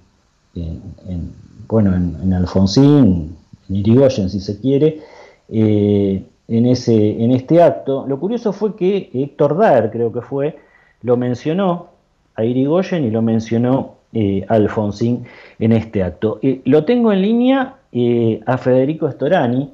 en, 0.55 1.33
bueno, 1.69 1.95
en, 1.95 2.33
Alfonsín, 2.33 3.37
en 3.69 3.77
Irigoyen 3.77 4.31
si 4.31 4.41
se 4.41 4.61
quiere, 4.61 5.01
eh, 5.49 6.25
en, 6.49 6.67
ese, 6.67 7.23
en 7.23 7.33
este 7.33 7.63
acto. 7.63 8.07
Lo 8.07 8.19
curioso 8.19 8.53
fue 8.53 8.77
que 8.77 9.11
Héctor 9.13 9.57
Daer, 9.57 9.91
creo 9.91 10.13
que 10.13 10.21
fue, 10.21 10.59
lo 11.03 11.17
mencionó 11.17 11.89
a 12.37 12.45
Irigoyen 12.45 13.05
y 13.05 13.11
lo 13.11 13.23
mencionó 13.23 13.95
eh, 14.13 14.45
Alfonsín 14.49 15.25
en 15.59 15.73
este 15.73 16.03
acto. 16.03 16.41
lo 16.65 16.85
tengo 16.85 17.13
en 17.13 17.23
línea 17.23 17.77
a 18.47 18.59
Federico 18.59 19.11
Storani, 19.11 19.73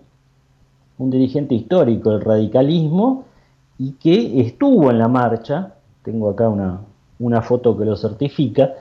un 0.99 1.11
dirigente 1.11 1.55
histórico 1.55 2.13
del 2.13 2.23
radicalismo 2.23 3.26
y 3.79 3.93
que 3.93 4.41
estuvo 4.41 4.91
en 4.91 4.99
la 4.99 5.09
marcha, 5.09 5.75
tengo 6.03 6.31
acá 6.31 6.49
una, 6.49 6.81
una 7.19 7.43
foto 7.43 7.77
que 7.77 7.85
lo 7.85 7.97
certifica, 7.97 8.73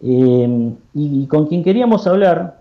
eh, 0.00 0.72
y, 0.94 1.26
con 1.28 1.46
quien 1.46 1.64
queríamos 1.64 2.06
hablar, 2.06 2.60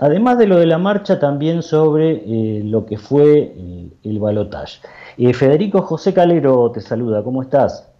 además 0.00 0.38
de 0.38 0.46
lo 0.46 0.58
de 0.58 0.66
la 0.66 0.78
marcha, 0.78 1.18
también 1.18 1.62
sobre 1.62 2.12
eh, 2.12 2.62
lo 2.64 2.86
que 2.86 2.98
fue 2.98 3.54
eh, 3.56 3.88
el 4.04 4.18
balotaje. 4.18 4.80
Federico 5.34 5.82
José 5.82 6.14
Calero 6.14 6.70
te 6.70 6.80
saluda, 6.80 7.22
¿cómo 7.22 7.42
estás? 7.42 7.90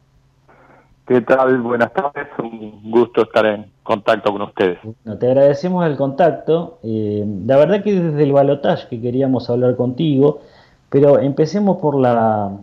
¿Qué 1.06 1.20
tal? 1.20 1.60
Buenas 1.60 1.92
tardes, 1.92 2.28
un 2.38 2.90
gusto 2.90 3.22
estar 3.22 3.44
en 3.46 3.66
contacto 3.82 4.32
con 4.32 4.42
ustedes. 4.42 4.78
te 5.18 5.26
agradecemos 5.26 5.84
el 5.86 5.96
contacto. 5.96 6.78
la 6.82 7.56
verdad 7.56 7.82
que 7.82 8.00
desde 8.00 8.22
el 8.22 8.32
balotaje 8.32 8.88
que 8.88 9.00
queríamos 9.00 9.50
hablar 9.50 9.76
contigo, 9.76 10.40
pero 10.94 11.18
empecemos 11.18 11.78
por 11.78 11.98
la, 11.98 12.56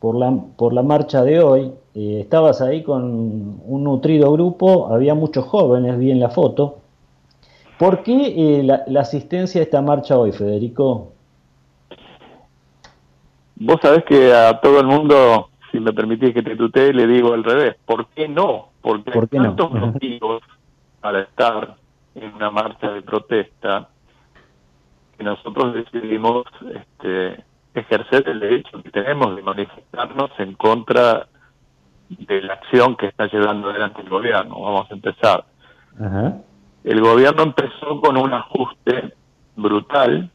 por 0.00 0.16
la, 0.16 0.36
por 0.56 0.72
la 0.72 0.82
marcha 0.82 1.22
de 1.22 1.40
hoy. 1.40 1.72
Eh, 1.94 2.18
estabas 2.22 2.60
ahí 2.60 2.82
con 2.82 3.04
un 3.04 3.84
nutrido 3.84 4.32
grupo, 4.32 4.92
había 4.92 5.14
muchos 5.14 5.44
jóvenes, 5.44 5.96
vi 5.96 6.10
en 6.10 6.18
la 6.18 6.28
foto. 6.28 6.80
¿Por 7.78 8.02
qué 8.02 8.34
eh, 8.58 8.64
la, 8.64 9.00
asistencia 9.00 9.60
a 9.60 9.62
esta 9.62 9.80
marcha 9.80 10.18
hoy, 10.18 10.32
Federico? 10.32 11.12
Vos 13.54 13.76
sabés 13.80 14.02
que 14.06 14.34
a 14.34 14.60
todo 14.60 14.80
el 14.80 14.86
mundo, 14.88 15.50
si 15.70 15.78
me 15.78 15.92
permitís 15.92 16.34
que 16.34 16.42
te 16.42 16.56
tutee, 16.56 16.92
le 16.92 17.06
digo 17.06 17.32
al 17.32 17.44
revés. 17.44 17.76
¿Por 17.86 18.08
qué 18.08 18.26
no? 18.26 18.70
Porque 18.82 19.12
hay 19.16 19.26
tantos 19.28 19.70
motivos 19.70 20.42
para 21.00 21.20
estar 21.20 21.76
en 22.16 22.34
una 22.34 22.50
marcha 22.50 22.90
de 22.90 23.02
protesta 23.02 23.88
que 25.16 25.22
nosotros 25.22 25.74
decidimos 25.74 26.44
este, 26.74 27.44
ejercer 27.78 28.28
el 28.28 28.40
derecho 28.40 28.82
que 28.82 28.90
tenemos 28.90 29.34
de 29.36 29.42
manifestarnos 29.42 30.30
en 30.38 30.54
contra 30.54 31.28
de 32.08 32.42
la 32.42 32.54
acción 32.54 32.96
que 32.96 33.06
está 33.06 33.26
llevando 33.26 33.70
adelante 33.70 34.02
el 34.02 34.08
gobierno. 34.08 34.60
Vamos 34.60 34.90
a 34.90 34.94
empezar. 34.94 35.44
El 36.84 37.00
gobierno 37.00 37.42
empezó 37.42 38.00
con 38.00 38.16
un 38.16 38.32
ajuste 38.32 39.14
brutal, 39.56 40.30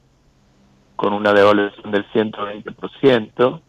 con 0.96 1.14
una 1.14 1.34
devaluación 1.34 1.92
del 1.92 2.06
120%, 2.12 3.62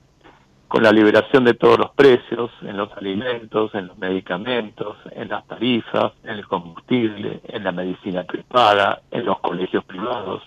con 0.69 0.83
la 0.83 0.91
liberación 0.91 1.45
de 1.45 1.55
todos 1.55 1.79
los 1.79 1.91
precios 1.91 2.51
en 2.63 2.77
los 2.77 2.93
alimentos, 2.97 3.75
en 3.75 3.87
los 3.87 3.97
medicamentos, 3.99 4.97
en 5.13 5.29
las 5.29 5.47
tarifas, 5.47 6.13
en 6.25 6.31
el 6.31 6.49
combustible, 6.49 7.41
en 7.45 7.65
la 7.65 7.73
medicina 7.73 8.25
prepaga, 8.25 9.01
en 9.11 9.25
los 9.25 9.39
colegios 9.41 9.85
privados 9.85 10.43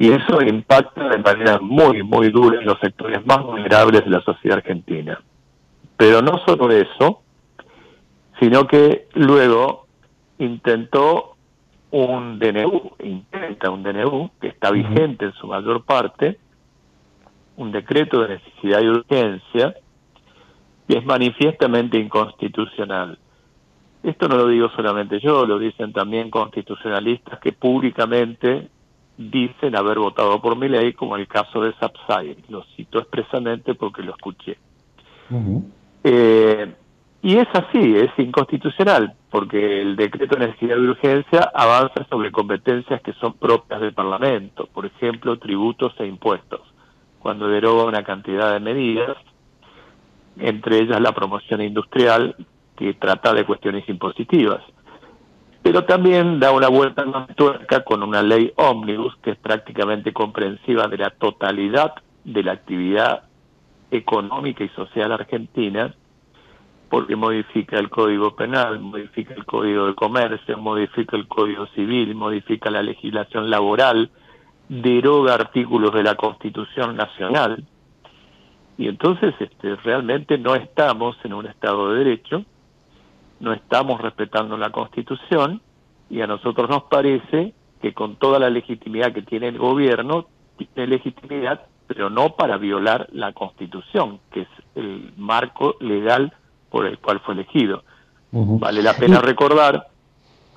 y 0.00 0.10
eso 0.12 0.40
impacta 0.40 1.10
de 1.10 1.18
manera 1.18 1.58
muy, 1.60 2.02
muy 2.02 2.30
dura 2.30 2.58
en 2.58 2.64
los 2.64 2.80
sectores 2.80 3.20
más 3.26 3.42
vulnerables 3.42 4.02
de 4.02 4.08
la 4.08 4.22
sociedad 4.22 4.56
argentina. 4.56 5.20
Pero 5.98 6.22
no 6.22 6.40
solo 6.46 6.70
eso, 6.70 7.20
sino 8.40 8.66
que 8.66 9.08
luego 9.12 9.88
intentó 10.38 11.36
un 11.90 12.38
DNU, 12.38 12.92
intenta 13.00 13.68
un 13.68 13.82
DNU, 13.82 14.30
que 14.40 14.48
está 14.48 14.70
vigente 14.70 15.26
en 15.26 15.34
su 15.34 15.46
mayor 15.46 15.84
parte, 15.84 16.38
un 17.58 17.70
decreto 17.70 18.22
de 18.22 18.38
necesidad 18.38 18.80
y 18.80 18.88
urgencia, 18.88 19.74
que 20.88 20.96
es 20.96 21.04
manifiestamente 21.04 21.98
inconstitucional. 21.98 23.18
Esto 24.02 24.28
no 24.28 24.38
lo 24.38 24.48
digo 24.48 24.70
solamente 24.70 25.20
yo, 25.20 25.44
lo 25.44 25.58
dicen 25.58 25.92
también 25.92 26.30
constitucionalistas 26.30 27.38
que 27.38 27.52
públicamente 27.52 28.70
dicen 29.20 29.76
haber 29.76 29.98
votado 29.98 30.40
por 30.40 30.56
mi 30.56 30.68
ley, 30.68 30.94
como 30.94 31.16
el 31.16 31.28
caso 31.28 31.60
de 31.60 31.74
Sapsay. 31.74 32.36
Lo 32.48 32.64
cito 32.74 32.98
expresamente 32.98 33.74
porque 33.74 34.02
lo 34.02 34.12
escuché. 34.12 34.56
Eh, 36.02 36.74
y 37.22 37.36
es 37.36 37.48
así, 37.52 37.96
es 37.96 38.10
inconstitucional, 38.16 39.12
porque 39.30 39.82
el 39.82 39.94
decreto 39.94 40.36
de 40.36 40.46
necesidad 40.46 40.76
de 40.76 40.88
urgencia 40.88 41.50
avanza 41.54 42.06
sobre 42.08 42.32
competencias 42.32 43.02
que 43.02 43.12
son 43.14 43.34
propias 43.34 43.82
del 43.82 43.92
Parlamento, 43.92 44.66
por 44.72 44.86
ejemplo, 44.86 45.38
tributos 45.38 45.92
e 45.98 46.06
impuestos, 46.06 46.62
cuando 47.18 47.46
deroga 47.46 47.84
una 47.84 48.02
cantidad 48.02 48.54
de 48.54 48.60
medidas, 48.60 49.18
entre 50.38 50.78
ellas 50.78 50.98
la 50.98 51.12
promoción 51.12 51.60
industrial, 51.60 52.34
que 52.74 52.94
trata 52.94 53.34
de 53.34 53.44
cuestiones 53.44 53.86
impositivas 53.86 54.62
pero 55.62 55.84
también 55.84 56.40
da 56.40 56.52
una 56.52 56.68
vuelta 56.68 57.02
en 57.02 57.12
la 57.12 57.26
tuerca 57.26 57.84
con 57.84 58.02
una 58.02 58.22
ley 58.22 58.52
ómnibus 58.56 59.16
que 59.22 59.32
es 59.32 59.38
prácticamente 59.38 60.12
comprensiva 60.12 60.88
de 60.88 60.98
la 60.98 61.10
totalidad 61.10 61.94
de 62.24 62.42
la 62.42 62.52
actividad 62.52 63.24
económica 63.90 64.64
y 64.64 64.68
social 64.70 65.12
argentina, 65.12 65.94
porque 66.88 67.14
modifica 67.14 67.78
el 67.78 67.90
Código 67.90 68.34
Penal, 68.34 68.80
modifica 68.80 69.34
el 69.34 69.44
Código 69.44 69.86
de 69.86 69.94
Comercio, 69.94 70.58
modifica 70.58 71.16
el 71.16 71.28
Código 71.28 71.66
Civil, 71.68 72.14
modifica 72.14 72.70
la 72.70 72.82
legislación 72.82 73.50
laboral, 73.50 74.10
deroga 74.68 75.34
artículos 75.34 75.92
de 75.92 76.02
la 76.02 76.14
Constitución 76.14 76.96
Nacional. 76.96 77.64
Y 78.78 78.88
entonces 78.88 79.34
este, 79.38 79.76
realmente 79.76 80.38
no 80.38 80.54
estamos 80.54 81.16
en 81.22 81.34
un 81.34 81.46
Estado 81.46 81.92
de 81.92 81.98
Derecho, 81.98 82.44
no 83.40 83.52
estamos 83.52 84.00
respetando 84.00 84.56
la 84.56 84.70
Constitución 84.70 85.60
y 86.08 86.20
a 86.20 86.26
nosotros 86.26 86.68
nos 86.68 86.84
parece 86.84 87.54
que 87.80 87.94
con 87.94 88.16
toda 88.16 88.38
la 88.38 88.50
legitimidad 88.50 89.12
que 89.12 89.22
tiene 89.22 89.48
el 89.48 89.58
gobierno, 89.58 90.26
tiene 90.56 90.86
legitimidad, 90.86 91.62
pero 91.86 92.10
no 92.10 92.36
para 92.36 92.58
violar 92.58 93.08
la 93.12 93.32
Constitución, 93.32 94.20
que 94.30 94.42
es 94.42 94.48
el 94.74 95.12
marco 95.16 95.76
legal 95.80 96.32
por 96.68 96.86
el 96.86 96.98
cual 96.98 97.20
fue 97.20 97.34
elegido. 97.34 97.82
Vale 98.32 98.82
la 98.82 98.94
pena 98.94 99.20
recordar 99.20 99.88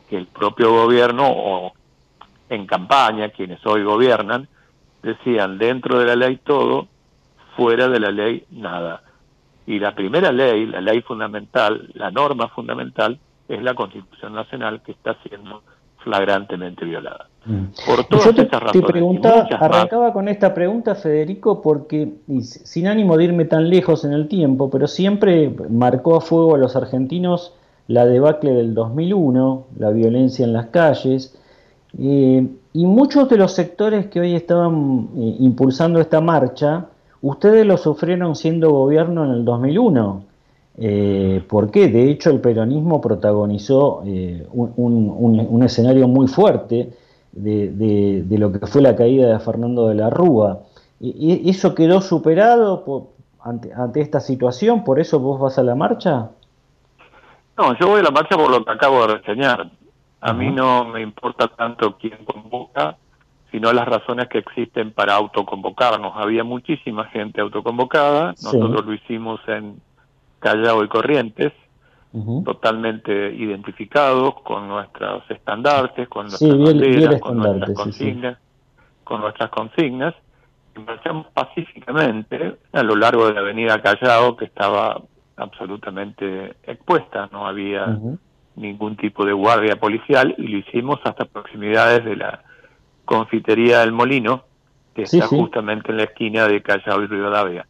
que 0.10 0.18
el 0.18 0.28
propio 0.28 0.72
gobierno 0.72 1.24
o 1.28 1.74
en 2.50 2.68
campaña, 2.68 3.30
quienes 3.30 3.66
hoy 3.66 3.84
gobiernan, 3.84 4.48
decían 5.02 5.58
dentro 5.58 6.00
de 6.00 6.06
la 6.06 6.16
ley 6.16 6.38
todo, 6.44 6.88
fuera 7.56 7.88
de 7.88 8.00
la 8.00 8.12
ley 8.12 8.46
nada. 8.52 9.02
Y 9.66 9.80
la 9.80 9.96
primera 9.96 10.32
ley, 10.32 10.66
la 10.66 10.82
ley 10.82 11.02
fundamental, 11.02 11.90
la 11.94 12.12
norma 12.12 12.50
fundamental, 12.50 13.20
es 13.48 13.62
la 13.62 13.74
Constitución 13.74 14.34
Nacional 14.34 14.82
que 14.82 14.92
está 14.92 15.16
siendo 15.28 15.64
flagrantemente 15.98 16.86
violada. 16.86 17.28
Mm. 17.46 17.66
Por 17.86 18.04
todas 18.06 18.26
Yo 18.26 18.36
te, 18.36 18.46
te 18.46 18.82
preguntaba, 18.82 19.48
arrancaba 19.60 20.14
con 20.14 20.28
esta 20.28 20.54
pregunta, 20.54 20.96
Federico, 20.96 21.62
porque 21.62 22.14
sin 22.40 22.88
ánimo 22.88 23.18
de 23.18 23.26
irme 23.26 23.46
tan 23.46 23.70
lejos 23.70 24.06
en 24.06 24.14
el 24.14 24.28
tiempo, 24.28 24.70
pero 24.70 24.88
siempre 24.88 25.54
marcó 25.70 26.18
a 26.18 26.22
fuego 26.22 26.56
a 26.56 26.58
los 26.58 26.76
argentinos 26.76 27.54
la 27.88 28.06
debacle 28.06 28.54
del 28.54 28.74
2001, 28.74 29.68
la 29.78 29.92
violencia 29.92 30.46
en 30.46 30.54
las 30.54 30.68
calles, 30.68 31.38
eh, 31.98 32.48
y 32.74 32.86
muchos 32.86 33.30
de 33.30 33.38
los 33.38 33.54
sectores 33.54 34.08
que 34.08 34.20
hoy 34.20 34.36
estaban 34.36 35.10
eh, 35.16 35.36
impulsando 35.40 36.00
esta 36.00 36.22
marcha 36.22 36.88
Ustedes 37.24 37.66
lo 37.66 37.78
sufrieron 37.78 38.36
siendo 38.36 38.70
gobierno 38.72 39.24
en 39.24 39.32
el 39.32 39.46
2001. 39.46 40.26
Eh, 40.78 41.42
¿Por 41.48 41.72
qué? 41.72 41.88
De 41.88 42.12
hecho, 42.12 42.30
el 42.30 42.42
peronismo 42.42 43.00
protagonizó 43.00 44.04
eh, 44.06 44.46
un, 44.52 45.64
escenario 45.64 46.10
muy 46.10 46.28
fuerte 46.28 46.92
de, 47.32 48.26
lo 48.30 48.52
que 48.52 48.68
fue 48.68 48.82
la 48.82 48.98
caída 48.98 49.32
de 49.32 49.40
Fernando 49.40 49.88
de 49.88 49.96
la 49.96 50.10
Rúa. 50.10 50.64
¿Y, 51.00 51.50
¿Eso 51.50 51.74
quedó 51.74 52.02
superado 52.02 53.08
ante, 53.40 54.02
esta 54.02 54.20
situación? 54.20 54.84
¿Por 54.84 55.00
eso 55.00 55.18
vos 55.20 55.40
vas 55.40 55.58
a 55.58 55.64
la 55.64 55.76
marcha? 55.76 56.30
No, 57.58 57.80
yo 57.80 57.88
voy 57.88 58.02
a 58.02 58.04
la 58.04 58.12
marcha 58.12 58.36
por 58.36 58.52
lo 58.52 58.66
que 58.66 58.72
acabo 58.72 59.08
de 59.08 59.20
reseñar. 59.20 59.72
A 60.20 60.34
mí 60.34 60.52
no 60.52 60.84
me 60.84 61.02
importa 61.02 61.48
tanto 61.48 61.96
quién 61.98 62.26
convoca, 62.26 62.98
sino 63.54 63.72
las 63.72 63.88
razones 63.88 64.28
que 64.30 64.40
existen 64.40 64.94
para 64.94 65.14
autoconvocarnos. 65.14 66.14
Había 66.16 66.44
muchísima 66.44 67.06
gente 67.06 67.40
autoconvocada, 67.40 68.30
nosotros 68.42 68.84
lo 68.84 68.94
hicimos 68.94 69.40
en 69.48 69.80
Callao 70.40 70.84
y 70.84 70.88
Corrientes, 70.88 71.54
totalmente 72.44 73.32
identificados 73.32 74.42
con 74.42 74.68
nuestros 74.68 75.24
estandartes, 75.30 76.10
con 76.10 76.30
nuestras 76.30 76.58
banderas, 76.58 77.22
con 77.22 77.38
nuestras 77.38 77.76
consignas, 77.76 78.38
con 79.04 79.22
nuestras 79.22 79.50
consignas, 79.52 80.16
y 80.76 80.80
marchamos 80.80 81.28
pacíficamente 81.28 82.56
a 82.72 82.82
lo 82.82 82.96
largo 82.96 83.28
de 83.28 83.34
la 83.36 83.42
avenida 83.42 83.84
Callao, 83.84 84.36
que 84.36 84.46
estaba 84.46 85.00
absolutamente 85.38 86.56
expuesta, 86.64 87.30
no 87.32 87.46
había 87.46 88.00
ningún 88.56 88.96
tipo 88.98 89.24
de 89.24 89.34
guardia 89.34 89.76
policial, 89.76 90.34
y 90.40 90.48
lo 90.48 90.58
hicimos 90.58 91.00
hasta 91.04 91.26
proximidades 91.26 92.04
de 92.04 92.16
la 92.16 92.44
confitería 93.06 93.80
del 93.80 93.92
Molino, 93.92 94.44
que 94.96 95.04
está 95.04 95.28
justamente 95.28 95.92
en 95.92 95.98
la 95.98 96.04
esquina 96.04 96.48
de 96.48 96.62
Callao 96.62 97.04
y 97.04 97.08
Rivadavia. 97.08 97.66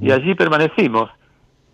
Y 0.00 0.10
allí 0.10 0.34
permanecimos. 0.34 1.10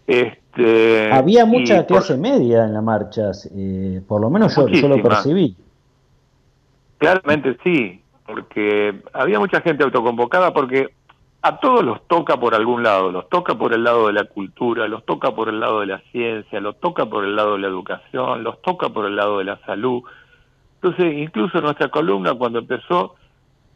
Este, 0.06 1.12
Había 1.12 1.44
mucha 1.44 1.84
clase 1.84 2.16
media 2.16 2.64
en 2.64 2.72
la 2.72 2.80
marcha, 2.80 3.30
eh, 3.54 4.00
por 4.08 4.22
lo 4.22 4.30
menos 4.30 4.56
yo, 4.56 4.66
yo, 4.68 4.88
lo 4.88 5.02
percibí. 5.02 5.54
Claramente 6.96 7.58
sí, 7.62 8.00
porque 8.26 9.02
había 9.12 9.38
mucha 9.38 9.60
gente 9.60 9.84
autoconvocada 9.84 10.52
porque 10.52 10.88
a 11.42 11.60
todos 11.60 11.84
los 11.84 12.06
toca 12.08 12.38
por 12.38 12.54
algún 12.54 12.82
lado, 12.82 13.12
los 13.12 13.28
toca 13.28 13.56
por 13.56 13.72
el 13.72 13.84
lado 13.84 14.08
de 14.08 14.12
la 14.12 14.24
cultura, 14.24 14.88
los 14.88 15.04
toca 15.04 15.34
por 15.34 15.48
el 15.48 15.60
lado 15.60 15.80
de 15.80 15.86
la 15.86 16.00
ciencia, 16.10 16.60
los 16.60 16.80
toca 16.80 17.06
por 17.06 17.24
el 17.24 17.36
lado 17.36 17.54
de 17.54 17.60
la 17.60 17.68
educación, 17.68 18.42
los 18.42 18.60
toca 18.62 18.88
por 18.88 19.06
el 19.06 19.16
lado 19.16 19.38
de 19.38 19.44
la 19.44 19.58
salud. 19.64 20.02
Entonces, 20.80 21.12
incluso 21.14 21.60
nuestra 21.60 21.88
columna 21.88 22.34
cuando 22.34 22.60
empezó 22.60 23.16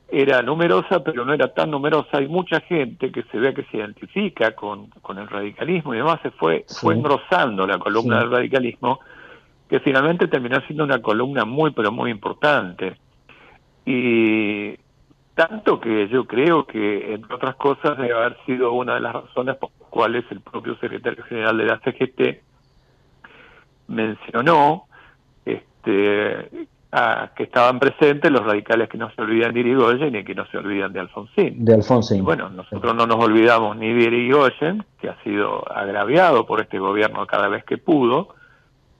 era 0.09 0.43
numerosa, 0.43 1.03
pero 1.03 1.25
no 1.25 1.33
era 1.33 1.53
tan 1.53 1.71
numerosa. 1.71 2.19
Hay 2.19 2.29
mucha 2.29 2.61
gente 2.61 3.11
que 3.11 3.23
se 3.25 3.39
ve 3.39 3.55
que 3.55 3.65
se 3.65 3.79
identifica 3.79 4.55
con, 4.55 4.89
con 5.01 5.19
el 5.19 5.27
radicalismo 5.27 5.95
y 5.95 5.97
demás 5.97 6.21
se 6.23 6.31
fue, 6.31 6.65
fue 6.69 6.95
engrosando 6.95 7.67
la 7.67 7.79
columna 7.79 8.21
del 8.21 8.31
radicalismo, 8.31 9.01
que 9.69 9.81
finalmente 9.81 10.29
terminó 10.29 10.61
siendo 10.67 10.85
una 10.85 11.01
columna 11.01 11.45
muy, 11.45 11.71
pero 11.73 11.91
muy 11.91 12.11
importante. 12.11 12.97
Y 13.85 14.77
tanto 15.35 15.81
que 15.81 16.09
yo 16.09 16.27
creo 16.27 16.67
que, 16.67 17.15
entre 17.15 17.35
otras 17.35 17.57
cosas, 17.57 17.97
debe 17.97 18.13
haber 18.13 18.37
sido 18.45 18.73
una 18.73 18.95
de 18.95 19.01
las 19.01 19.15
razones 19.15 19.57
por 19.57 19.71
las 19.81 19.89
cuales 19.89 20.25
el 20.31 20.41
propio 20.41 20.77
secretario 20.77 21.25
general 21.25 21.57
de 21.57 21.65
la 21.65 21.81
CGT 21.81 22.43
mencionó 23.89 24.85
este, 25.47 26.69
que 27.35 27.45
estaban 27.45 27.81
presentes 27.81 28.31
los 28.31 28.45
radicales 28.45 28.87
que 28.89 28.99
no 28.99 29.11
se 29.13 29.23
olvidan 29.23 29.55
de 29.55 29.61
Irigoyen 29.61 30.15
y 30.15 30.25
que 30.25 30.35
no 30.35 30.45
se 30.47 30.59
olvidan 30.59 30.93
de 30.93 31.01
Alfonsín. 31.01 31.65
De 31.65 31.75
Alfonsín. 31.75 32.23
bueno, 32.23 32.51
nosotros 32.51 32.95
no 32.95 33.07
nos 33.07 33.17
olvidamos 33.17 33.79
ni 33.79 33.95
de 33.95 34.03
Irigoyen, 34.05 34.85
que 35.01 35.09
ha 35.09 35.17
sido 35.23 35.65
agraviado 35.73 36.45
por 36.45 36.61
este 36.61 36.79
gobierno 36.79 37.27
cada 37.27 37.49
vez 37.49 37.65
que 37.65 37.79
pudo, 37.79 38.35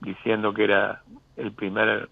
diciendo 0.01 0.55
que 0.55 0.63
era 0.63 1.03
el 1.37 1.51
primer 1.51 2.09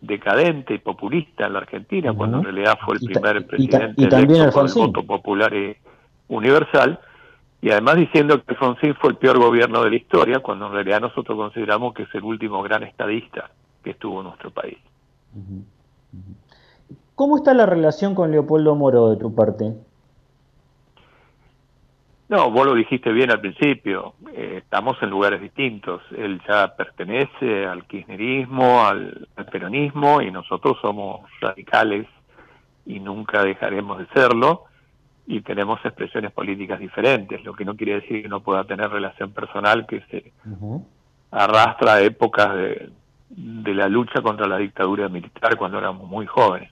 decadente 0.00 0.74
y 0.74 0.78
populista 0.78 1.46
en 1.46 1.52
la 1.52 1.60
Argentina, 1.60 2.12
cuando 2.12 2.38
en 2.38 2.44
realidad 2.44 2.76
fue 2.84 2.96
el 2.96 3.00
primer 3.00 3.46
presidente 3.46 4.02
electo 4.02 4.50
por 4.50 4.66
el 4.66 4.74
voto 4.74 5.02
popular 5.04 5.54
y 5.54 5.76
universal, 6.26 6.98
y 7.60 7.70
además 7.70 7.94
diciendo 7.94 8.42
que 8.42 8.54
Alfonsín 8.54 8.96
fue 8.96 9.10
el 9.10 9.16
peor 9.18 9.38
gobierno 9.38 9.84
de 9.84 9.90
la 9.90 9.96
historia, 9.96 10.40
cuando 10.40 10.66
en 10.66 10.72
realidad 10.72 11.00
nosotros 11.00 11.38
consideramos 11.38 11.94
que 11.94 12.02
es 12.02 12.14
el 12.14 12.24
último 12.24 12.60
gran 12.60 12.82
estadista 12.82 13.50
que 13.84 13.90
estuvo 13.90 14.18
en 14.18 14.26
nuestro 14.26 14.50
país. 14.50 14.78
¿Cómo 17.14 17.36
está 17.36 17.54
la 17.54 17.66
relación 17.66 18.14
con 18.14 18.30
Leopoldo 18.30 18.74
Moro 18.74 19.10
de 19.10 19.16
tu 19.16 19.34
parte? 19.34 19.72
No, 22.28 22.50
vos 22.50 22.64
lo 22.64 22.74
dijiste 22.74 23.12
bien 23.12 23.30
al 23.30 23.42
principio, 23.42 24.14
eh, 24.32 24.60
estamos 24.62 24.96
en 25.02 25.10
lugares 25.10 25.38
distintos. 25.40 26.00
Él 26.16 26.40
ya 26.48 26.74
pertenece 26.74 27.66
al 27.66 27.84
kirchnerismo, 27.84 28.86
al, 28.86 29.28
peronismo 29.50 30.22
y 30.22 30.30
nosotros 30.30 30.78
somos 30.80 31.28
radicales 31.42 32.06
y 32.86 33.00
nunca 33.00 33.44
dejaremos 33.44 33.98
de 33.98 34.06
serlo 34.14 34.64
y 35.26 35.42
tenemos 35.42 35.78
expresiones 35.84 36.32
políticas 36.32 36.80
diferentes, 36.80 37.44
lo 37.44 37.52
que 37.52 37.66
no 37.66 37.76
quiere 37.76 38.00
decir 38.00 38.22
que 38.22 38.28
no 38.30 38.40
pueda 38.40 38.64
tener 38.64 38.88
relación 38.88 39.32
personal 39.32 39.86
que 39.86 40.00
se 40.10 40.32
arrastra 41.30 41.94
a 41.94 42.00
épocas 42.00 42.56
de, 42.56 42.90
de 43.36 43.74
la 43.74 43.88
lucha 43.88 44.20
contra 44.20 44.46
la 44.46 44.58
dictadura 44.58 45.08
militar 45.08 45.56
cuando 45.56 45.78
éramos 45.78 46.08
muy 46.08 46.26
jóvenes. 46.26 46.70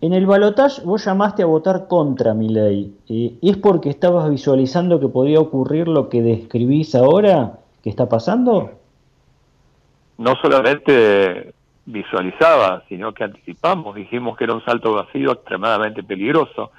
En 0.00 0.12
el 0.12 0.26
balotaje 0.26 0.82
vos 0.84 1.04
llamaste 1.04 1.42
a 1.42 1.46
votar 1.46 1.86
contra 1.88 2.34
mi 2.34 2.48
ley. 2.48 2.94
Eh, 3.08 3.38
¿Es 3.42 3.56
porque 3.56 3.88
estabas 3.88 4.28
visualizando 4.30 5.00
que 5.00 5.08
podía 5.08 5.40
ocurrir 5.40 5.88
lo 5.88 6.08
que 6.08 6.22
describís 6.22 6.94
ahora 6.94 7.58
que 7.82 7.90
está 7.90 8.08
pasando? 8.08 8.72
No 10.18 10.34
solamente 10.42 11.54
visualizaba, 11.86 12.84
sino 12.88 13.12
que 13.12 13.24
anticipamos, 13.24 13.94
dijimos 13.96 14.36
que 14.36 14.44
era 14.44 14.54
un 14.54 14.64
salto 14.64 14.92
vacío 14.92 15.32
extremadamente 15.32 16.02
peligroso. 16.02 16.70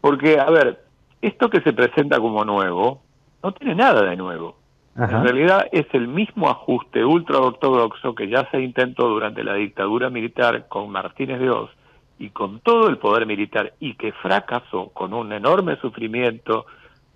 Porque, 0.00 0.38
a 0.38 0.50
ver, 0.50 0.84
esto 1.22 1.48
que 1.48 1.60
se 1.60 1.72
presenta 1.72 2.18
como 2.18 2.44
nuevo, 2.44 3.02
no 3.42 3.52
tiene 3.52 3.76
nada 3.76 4.02
de 4.02 4.16
nuevo. 4.16 4.56
En 4.98 5.22
realidad 5.22 5.66
es 5.72 5.86
el 5.92 6.08
mismo 6.08 6.48
ajuste 6.48 7.04
ultraortodoxo 7.04 8.14
que 8.14 8.28
ya 8.28 8.48
se 8.50 8.60
intentó 8.60 9.08
durante 9.08 9.44
la 9.44 9.52
dictadura 9.52 10.08
militar 10.08 10.68
con 10.68 10.90
Martínez 10.90 11.38
de 11.38 11.50
Oz 11.50 11.70
y 12.18 12.30
con 12.30 12.60
todo 12.60 12.88
el 12.88 12.96
poder 12.96 13.26
militar 13.26 13.74
y 13.78 13.94
que 13.94 14.12
fracasó 14.12 14.88
con 14.94 15.12
un 15.12 15.34
enorme 15.34 15.76
sufrimiento 15.76 16.64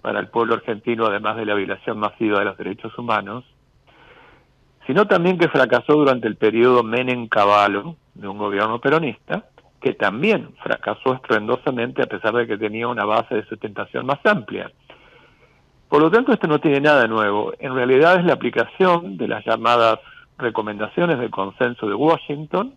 para 0.02 0.20
el 0.20 0.28
pueblo 0.28 0.54
argentino, 0.54 1.06
además 1.06 1.36
de 1.36 1.46
la 1.46 1.54
violación 1.54 1.98
masiva 1.98 2.40
de 2.40 2.44
los 2.44 2.58
derechos 2.58 2.96
humanos, 2.98 3.44
sino 4.86 5.06
también 5.06 5.38
que 5.38 5.48
fracasó 5.48 5.94
durante 5.94 6.28
el 6.28 6.36
periodo 6.36 6.82
Menem-Cavallo 6.82 7.96
de 8.14 8.28
un 8.28 8.36
gobierno 8.36 8.78
peronista, 8.78 9.46
que 9.80 9.94
también 9.94 10.50
fracasó 10.62 11.14
estruendosamente 11.14 12.02
a 12.02 12.06
pesar 12.06 12.34
de 12.34 12.46
que 12.46 12.58
tenía 12.58 12.88
una 12.88 13.06
base 13.06 13.36
de 13.36 13.46
sustentación 13.46 14.04
más 14.04 14.18
amplia. 14.24 14.70
Por 15.90 16.00
lo 16.00 16.10
tanto, 16.10 16.32
esto 16.32 16.46
no 16.46 16.60
tiene 16.60 16.80
nada 16.80 17.02
de 17.02 17.08
nuevo. 17.08 17.52
En 17.58 17.74
realidad 17.74 18.20
es 18.20 18.24
la 18.24 18.34
aplicación 18.34 19.16
de 19.16 19.26
las 19.26 19.44
llamadas 19.44 19.98
recomendaciones 20.38 21.18
del 21.18 21.30
consenso 21.30 21.88
de 21.88 21.94
Washington, 21.94 22.74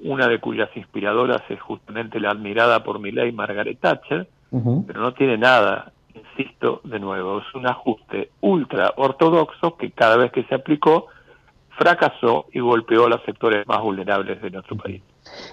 una 0.00 0.26
de 0.26 0.40
cuyas 0.40 0.70
inspiradoras 0.74 1.42
es 1.50 1.60
justamente 1.60 2.18
la 2.18 2.30
admirada 2.30 2.82
por 2.82 2.98
mi 2.98 3.12
ley 3.12 3.30
Margaret 3.30 3.78
Thatcher, 3.78 4.26
pero 4.50 5.00
no 5.00 5.12
tiene 5.12 5.36
nada, 5.36 5.92
insisto, 6.14 6.80
de 6.84 6.98
nuevo. 6.98 7.40
Es 7.40 7.54
un 7.54 7.66
ajuste 7.66 8.30
ultra 8.40 8.94
ortodoxo 8.96 9.76
que 9.76 9.90
cada 9.90 10.16
vez 10.16 10.32
que 10.32 10.44
se 10.44 10.54
aplicó 10.54 11.08
fracasó 11.76 12.46
y 12.52 12.60
golpeó 12.60 13.04
a 13.04 13.10
los 13.10 13.22
sectores 13.24 13.66
más 13.66 13.82
vulnerables 13.82 14.40
de 14.40 14.50
nuestro 14.50 14.76
país. 14.76 15.02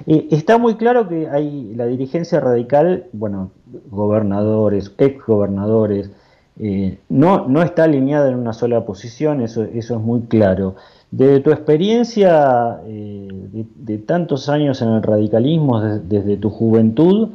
Eh, 0.08 0.28
está 0.32 0.58
muy 0.58 0.76
claro 0.76 1.10
que 1.10 1.28
hay 1.28 1.74
la 1.76 1.86
dirigencia 1.86 2.40
radical, 2.40 3.08
bueno, 3.12 3.52
gobernadores, 3.90 4.96
exgobernadores, 4.98 6.12
eh, 6.60 7.00
no, 7.10 7.48
no 7.48 7.64
está 7.64 7.86
alineada 7.86 8.30
en 8.30 8.36
una 8.36 8.54
sola 8.54 8.86
posición, 8.86 9.42
eso, 9.42 9.64
eso 9.64 9.96
es 9.96 10.02
muy 10.02 10.22
claro. 10.22 10.76
De 11.12 11.40
tu 11.40 11.52
experiencia 11.52 12.80
eh, 12.86 13.28
de, 13.76 13.98
tantos 14.00 14.50
años 14.50 14.82
en 14.82 14.90
el 14.90 15.04
radicalismo, 15.04 15.82
desde 15.82 16.38
tu 16.38 16.50
juventud, 16.50 17.30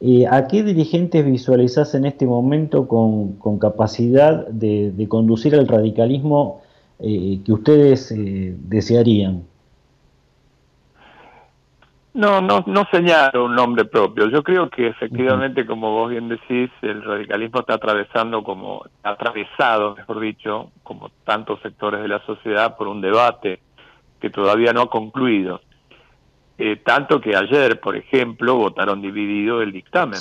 eh, 0.00 0.26
¿a 0.30 0.46
qué 0.46 0.62
dirigentes 0.62 1.24
visualizás 1.24 1.94
en 1.94 2.04
este 2.04 2.26
momento 2.26 2.86
con, 2.88 3.58
capacidad 3.58 4.46
de, 4.48 4.92
de, 4.92 5.08
conducir 5.08 5.54
el 5.54 5.66
radicalismo 5.66 6.60
que 6.98 7.52
ustedes 7.52 8.12
desearían? 8.68 9.44
No, 12.18 12.40
no, 12.40 12.64
no 12.66 12.84
señalo 12.90 13.44
un 13.44 13.54
nombre 13.54 13.84
propio. 13.84 14.28
Yo 14.28 14.42
creo 14.42 14.68
que 14.68 14.88
efectivamente, 14.88 15.64
como 15.64 15.92
vos 15.92 16.10
bien 16.10 16.28
decís, 16.28 16.68
el 16.82 17.04
radicalismo 17.04 17.60
está 17.60 17.74
atravesando 17.74 18.42
como, 18.42 18.82
atravesado, 19.04 19.94
mejor 19.94 20.18
dicho, 20.18 20.72
como 20.82 21.10
tantos 21.24 21.60
sectores 21.62 22.02
de 22.02 22.08
la 22.08 22.18
sociedad 22.26 22.76
por 22.76 22.88
un 22.88 23.00
debate 23.00 23.60
que 24.20 24.30
todavía 24.30 24.72
no 24.72 24.82
ha 24.82 24.90
concluido. 24.90 25.60
Eh, 26.58 26.80
tanto 26.84 27.20
que 27.20 27.36
ayer, 27.36 27.78
por 27.78 27.94
ejemplo, 27.94 28.56
votaron 28.56 29.00
dividido 29.00 29.62
el 29.62 29.70
dictamen. 29.70 30.18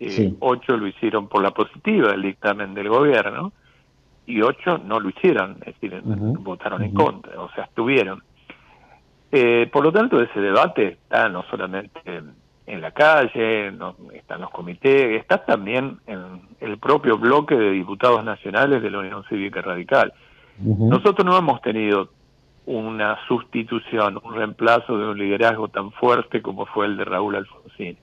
Eh, 0.00 0.34
ocho 0.40 0.76
lo 0.76 0.86
hicieron 0.86 1.28
por 1.28 1.42
la 1.42 1.52
positiva 1.52 2.10
del 2.10 2.20
dictamen 2.20 2.74
del 2.74 2.90
gobierno 2.90 3.52
y 4.26 4.42
ocho 4.42 4.76
no 4.84 5.00
lo 5.00 5.08
hicieron, 5.08 5.56
es 5.64 5.80
decir, 5.80 5.98
votaron 6.04 6.82
en 6.82 6.92
contra, 6.92 7.40
o 7.40 7.50
sea, 7.52 7.64
estuvieron. 7.64 8.22
Eh, 9.34 9.66
por 9.72 9.82
lo 9.82 9.90
tanto, 9.90 10.20
ese 10.20 10.40
debate 10.40 10.88
está 10.88 11.30
no 11.30 11.42
solamente 11.44 12.00
en, 12.66 12.80
la 12.82 12.90
calle, 12.90 13.72
no, 13.72 13.96
está 14.12 14.34
en 14.34 14.42
los 14.42 14.50
comités, 14.50 15.18
está 15.20 15.38
también 15.44 15.98
en 16.06 16.42
el 16.60 16.76
propio 16.78 17.16
bloque 17.16 17.54
de 17.56 17.70
diputados 17.70 18.22
nacionales 18.24 18.82
de 18.82 18.90
la 18.90 18.98
Unión 18.98 19.24
Cívica 19.30 19.62
Radical. 19.62 20.12
Nosotros 20.58 21.24
no 21.24 21.36
hemos 21.36 21.62
tenido 21.62 22.10
una 22.66 23.18
sustitución, 23.26 24.20
un 24.22 24.34
reemplazo 24.34 24.96
de 24.98 25.08
un 25.08 25.18
liderazgo 25.18 25.68
tan 25.68 25.90
fuerte 25.92 26.42
como 26.42 26.66
fue 26.66 26.86
el 26.86 26.98
de 26.98 27.04
Raúl 27.04 27.36
Alfonsín. 27.36 27.96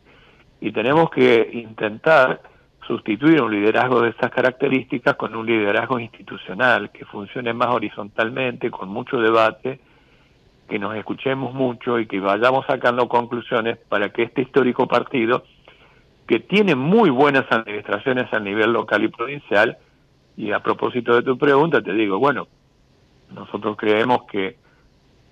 Y 0.60 0.72
tenemos 0.72 1.12
que 1.12 1.50
intentar 1.54 2.42
sustituir 2.86 3.42
un 3.42 3.52
liderazgo 3.52 4.02
de 4.02 4.10
estas 4.10 4.32
características 4.32 5.16
con 5.16 5.36
un 5.36 5.46
liderazgo 5.46 6.00
institucional 6.00 6.90
que 6.90 7.06
funcione 7.06 7.54
más 7.54 7.70
horizontalmente, 7.70 8.72
con 8.72 8.90
mucho 8.90 9.22
debate, 9.22 9.80
que 10.70 10.80
nos 10.80 10.96
escuchemos 10.96 11.54
mucho 11.54 12.00
y 12.00 12.08
que 12.08 12.20
vayamos 12.20 12.66
sacando 12.66 13.10
conclusiones 13.10 13.78
para 13.90 14.10
que 14.10 14.24
este 14.24 14.44
histórico 14.44 14.88
partido, 14.88 15.44
que 16.28 16.40
tiene 16.40 16.76
muy 16.76 17.10
buenas 17.10 17.46
administraciones 17.50 18.32
a 18.32 18.40
nivel 18.40 18.72
local 18.72 19.04
y 19.04 19.10
provincial, 19.10 19.78
y 20.38 20.54
a 20.54 20.62
propósito 20.62 21.16
de 21.16 21.24
tu 21.24 21.38
pregunta, 21.38 21.82
te 21.82 21.92
digo, 21.92 22.18
bueno, 22.18 22.48
nosotros 23.34 23.76
creemos 23.76 24.24
que 24.32 24.56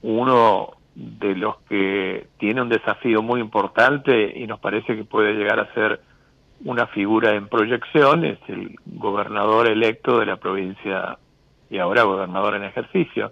uno 0.02 0.72
de 0.96 1.36
los 1.36 1.60
que 1.70 2.28
tiene 2.40 2.62
un 2.62 2.70
desafío 2.70 3.22
muy 3.22 3.40
importante 3.40 4.34
y 4.36 4.48
nos 4.48 4.60
parece 4.60 4.96
que 4.96 5.06
puede 5.06 5.34
llegar 5.34 5.60
a 5.60 5.74
ser 5.74 6.02
una 6.66 6.88
figura 6.88 7.36
en 7.36 7.48
proyección 7.48 8.26
es 8.26 8.40
el 8.48 8.76
gobernador 8.86 9.70
electo 9.70 10.20
de 10.20 10.26
la 10.26 10.38
provincia 10.38 11.18
y 11.70 11.78
ahora 11.78 12.04
gobernador 12.04 12.56
en 12.56 12.64
ejercicio 12.64 13.32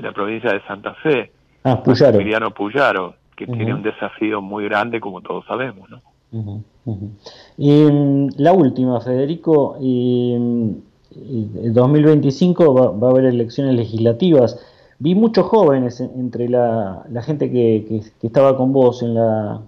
de 0.00 0.08
la 0.08 0.14
provincia 0.14 0.52
de 0.52 0.60
Santa 0.62 0.94
Fe, 0.94 1.32
ah, 1.64 1.82
Puyaro. 1.82 2.18
Emiliano 2.18 2.52
Puyaro, 2.52 3.14
que 3.36 3.46
tiene 3.46 3.74
un 3.74 3.82
desafío 3.82 4.40
muy 4.40 4.64
grande 4.64 5.00
como 5.00 5.20
todos 5.20 5.44
sabemos, 5.46 5.88
¿no? 5.88 6.00
Y 7.56 7.70
mm, 7.70 8.28
la 8.36 8.52
última, 8.52 9.00
Federico, 9.00 9.76
y, 9.80 10.34
en 10.34 11.72
2025 11.72 12.94
va, 13.00 13.08
a 13.08 13.10
haber 13.10 13.24
elecciones 13.24 13.74
legislativas. 13.74 14.58
Vi 14.98 15.14
muchos 15.14 15.46
jóvenes 15.46 16.00
entre 16.00 16.48
la, 16.48 17.04
gente 17.22 17.50
que, 17.50 18.02
estaba 18.22 18.56
con 18.56 18.72
vos 18.72 19.02
en 19.02 19.14
la, 19.14 19.60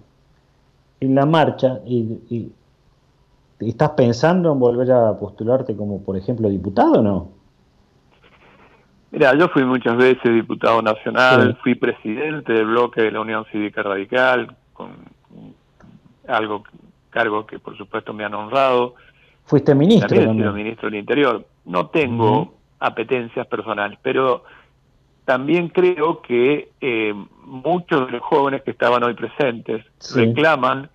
en 0.99 1.15
la 1.15 1.25
marcha 1.25 1.79
y 1.85 2.51
¿Estás 3.67 3.91
pensando 3.91 4.51
en 4.51 4.59
volver 4.59 4.91
a 4.91 5.17
postularte 5.17 5.75
como, 5.75 5.99
por 6.01 6.17
ejemplo, 6.17 6.49
diputado 6.49 6.99
o 6.99 7.01
no? 7.01 7.27
Mira, 9.13 9.37
yo 9.37 9.47
fui 9.49 9.63
muchas 9.63 9.95
veces 9.95 10.33
diputado 10.33 10.81
nacional, 10.81 11.55
fui 11.61 11.75
presidente 11.75 12.51
del 12.51 12.65
bloque 12.65 13.03
de 13.03 13.11
la 13.11 13.21
Unión 13.21 13.45
Cívica 13.51 13.83
Radical, 13.83 14.55
con 14.73 14.89
algo 16.27 16.63
cargo 17.11 17.45
que 17.45 17.59
por 17.59 17.77
supuesto 17.77 18.11
me 18.11 18.25
han 18.25 18.33
honrado. 18.33 18.95
Fuiste 19.45 19.75
ministro 19.75 20.09
también. 20.09 20.31
He 20.31 20.41
sido 20.41 20.53
ministro 20.53 20.89
del 20.89 20.99
Interior. 20.99 21.45
No 21.65 21.89
tengo 21.89 22.55
apetencias 22.79 23.45
personales, 23.45 23.99
pero 24.01 24.45
también 25.25 25.69
creo 25.69 26.23
que 26.23 26.71
eh, 26.81 27.13
muchos 27.45 28.07
de 28.07 28.13
los 28.13 28.21
jóvenes 28.23 28.63
que 28.63 28.71
estaban 28.71 29.03
hoy 29.03 29.13
presentes 29.13 29.85
reclaman 30.15 30.89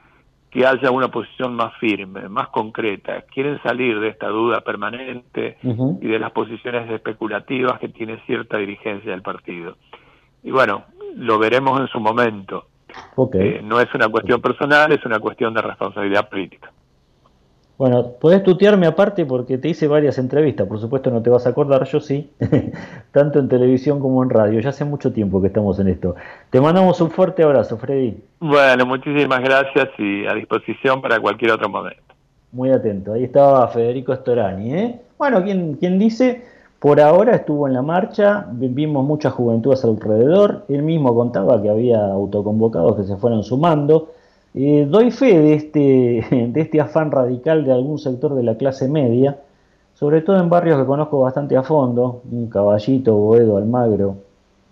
que 0.59 0.67
haya 0.67 0.91
una 0.91 1.07
posición 1.07 1.55
más 1.55 1.73
firme, 1.79 2.29
más 2.29 2.49
concreta. 2.49 3.23
Quieren 3.33 3.63
salir 3.63 4.01
de 4.01 4.09
esta 4.09 4.27
duda 4.27 4.61
permanente 4.61 5.57
y 5.63 6.09
de 6.09 6.19
las 6.19 6.33
posiciones 6.33 6.91
especulativas 6.91 7.79
que 7.79 7.89
tiene 7.89 8.19
cierta 8.27 8.57
dirigencia 8.57 9.13
del 9.13 9.23
partido. 9.23 9.77
Y 10.43 10.51
bueno, 10.51 10.87
lo 11.15 11.39
veremos 11.39 11.81
en 11.81 11.87
su 11.87 12.01
momento. 12.01 12.67
Eh, 13.35 13.61
no 13.63 13.79
es 13.79 13.87
una 13.95 14.09
cuestión 14.09 14.41
personal, 14.41 14.91
es 14.91 15.05
una 15.07 15.21
cuestión 15.21 15.55
de 15.55 15.63
responsabilidad 15.63 16.29
política. 16.29 16.73
Bueno, 17.79 18.15
podés 18.21 18.43
tutearme 18.43 18.89
aparte 18.89 19.25
porque 19.25 19.57
te 19.57 19.69
hice 19.69 19.87
varias 19.87 20.19
entrevistas, 20.19 20.67
por 20.67 20.81
supuesto 20.81 21.13
no 21.13 21.23
te 21.23 21.31
vas 21.31 21.47
a 21.47 21.51
acordar, 21.51 21.85
yo 21.85 22.01
sí, 22.01 22.29
tanto 23.13 23.39
en 23.39 23.49
televisión 23.49 24.01
como 24.01 24.21
en 24.25 24.31
radio, 24.31 24.59
ya 24.59 24.71
hace 24.71 24.85
mucho 24.85 25.13
tiempo 25.13 25.41
que 25.41 25.47
estamos 25.47 25.79
en 25.79 25.87
esto. 25.87 26.17
Te 26.51 26.61
mandamos 26.61 27.01
un 27.01 27.13
fuerte 27.13 27.45
abrazo, 27.45 27.79
Freddy. 27.79 28.17
Bueno, 28.41 28.85
muchísimas 28.85 29.41
gracias 29.41 29.91
y 29.97 30.27
a 30.27 30.35
disposición 30.35 31.01
para 31.01 31.21
cualquier 31.21 31.53
otro 31.53 31.69
momento. 31.69 32.03
Muy 32.51 32.71
atento, 32.71 33.13
ahí 33.13 33.23
estaba 33.23 33.69
Federico 33.69 34.13
Storani. 34.13 34.75
¿eh? 34.75 35.01
Bueno, 35.17 35.45
quien, 35.45 35.75
quien 35.75 36.01
dice, 36.01 36.43
por 36.81 37.01
ahora 37.01 37.37
estuvo 37.37 37.69
en 37.69 37.75
la 37.75 37.83
marcha, 37.83 38.49
vimos 38.51 39.05
muchas 39.05 39.35
juventudes 39.35 39.85
alrededor, 39.85 40.65
él 40.69 40.83
mismo 40.83 41.15
contaba 41.15 41.63
que 41.63 41.71
había 41.71 42.05
autoconvocados 42.05 42.97
que 42.97 43.05
se 43.05 43.17
fueron 43.19 43.45
sumando 43.45 44.09
eh, 44.61 44.87
doy 44.91 45.13
fe 45.13 45.39
de 45.39 45.55
este, 45.55 45.79
de 46.53 46.61
este 46.61 46.81
afán 46.81 47.13
radical 47.13 47.65
de 47.65 47.73
algún 47.73 47.99
sector 47.99 48.35
de 48.35 48.43
la 48.43 48.57
clase 48.57 48.89
media, 48.89 49.39
sobre 49.95 50.21
todo 50.21 50.41
en 50.41 50.49
barrios 50.49 50.81
que 50.81 50.85
conozco 50.85 51.21
bastante 51.21 51.57
a 51.57 51.63
fondo, 51.63 52.23
un 52.29 52.49
Caballito, 52.49 53.15
Boedo, 53.15 53.57
Almagro, 53.57 54.17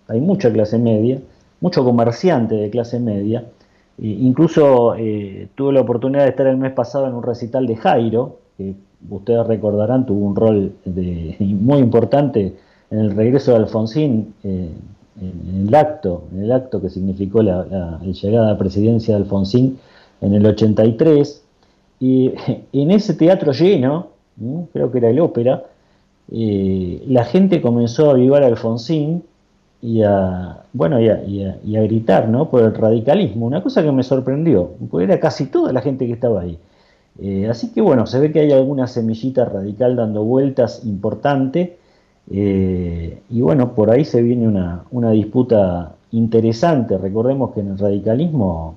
hay 0.08 0.20
mucha 0.20 0.52
clase 0.52 0.76
media, 0.78 1.20
mucho 1.60 1.84
comerciante 1.84 2.56
de 2.56 2.68
clase 2.68 2.98
media, 2.98 3.44
e 3.98 4.06
incluso 4.08 4.96
eh, 4.96 5.48
tuve 5.54 5.72
la 5.72 5.82
oportunidad 5.82 6.24
de 6.24 6.30
estar 6.30 6.48
el 6.48 6.56
mes 6.56 6.72
pasado 6.72 7.06
en 7.06 7.14
un 7.14 7.22
recital 7.22 7.64
de 7.68 7.76
Jairo, 7.76 8.38
que 8.56 8.74
ustedes 9.08 9.46
recordarán 9.46 10.04
tuvo 10.04 10.26
un 10.26 10.34
rol 10.34 10.72
muy 11.38 11.78
importante 11.78 12.56
en 12.90 12.98
el 12.98 13.14
regreso 13.14 13.52
de 13.52 13.58
Alfonsín. 13.58 14.34
En 15.20 15.68
el 15.68 15.74
acto, 15.74 16.24
en 16.32 16.44
el 16.44 16.52
acto 16.52 16.80
que 16.80 16.90
significó 16.90 17.42
la, 17.42 17.98
llegada 18.00 18.48
a 18.48 18.52
la 18.52 18.58
presidencia 18.58 19.14
de 19.14 19.22
Alfonsín 19.22 19.78
en 20.20 20.34
el 20.34 20.44
83, 20.44 21.42
y 22.00 22.32
en 22.72 22.90
ese 22.90 23.14
teatro 23.14 23.52
lleno, 23.52 24.08
creo 24.72 24.92
que 24.92 24.98
era 24.98 25.10
el 25.10 25.20
ópera, 25.20 25.64
eh, 26.32 27.02
la 27.06 27.24
gente 27.24 27.60
comenzó 27.62 28.08
a 28.08 28.12
avivar 28.12 28.42
a 28.42 28.46
Alfonsín 28.46 29.22
y 29.80 30.02
a, 30.02 30.64
bueno, 30.72 31.00
y 31.00 31.08
a, 31.08 31.82
gritar 31.82 32.28
¿no? 32.28 32.50
por 32.50 32.62
el 32.62 32.74
radicalismo, 32.74 33.46
una 33.46 33.62
cosa 33.62 33.82
que 33.82 33.92
me 33.92 34.02
sorprendió, 34.02 34.72
porque 34.90 35.04
era 35.04 35.20
casi 35.20 35.46
toda 35.46 35.72
la 35.72 35.80
gente 35.80 36.06
que 36.06 36.12
estaba 36.12 36.42
ahí. 36.42 36.58
Eh, 37.18 37.48
así 37.48 37.72
que 37.72 37.80
bueno, 37.80 38.06
se 38.06 38.18
ve 38.18 38.32
que 38.32 38.40
hay 38.40 38.52
alguna 38.52 38.86
semillita 38.86 39.44
radical 39.46 39.96
dando 39.96 40.22
vueltas 40.24 40.84
importante 40.84 41.78
eh, 42.30 43.22
y 43.30 43.40
bueno, 43.40 43.74
por 43.74 43.90
ahí 43.90 44.04
se 44.04 44.22
viene 44.22 44.48
una, 44.48 45.10
disputa 45.12 45.94
interesante. 46.12 46.98
Recordemos 46.98 47.52
que 47.52 47.60
en 47.60 47.68
el 47.68 47.78
radicalismo 47.78 48.76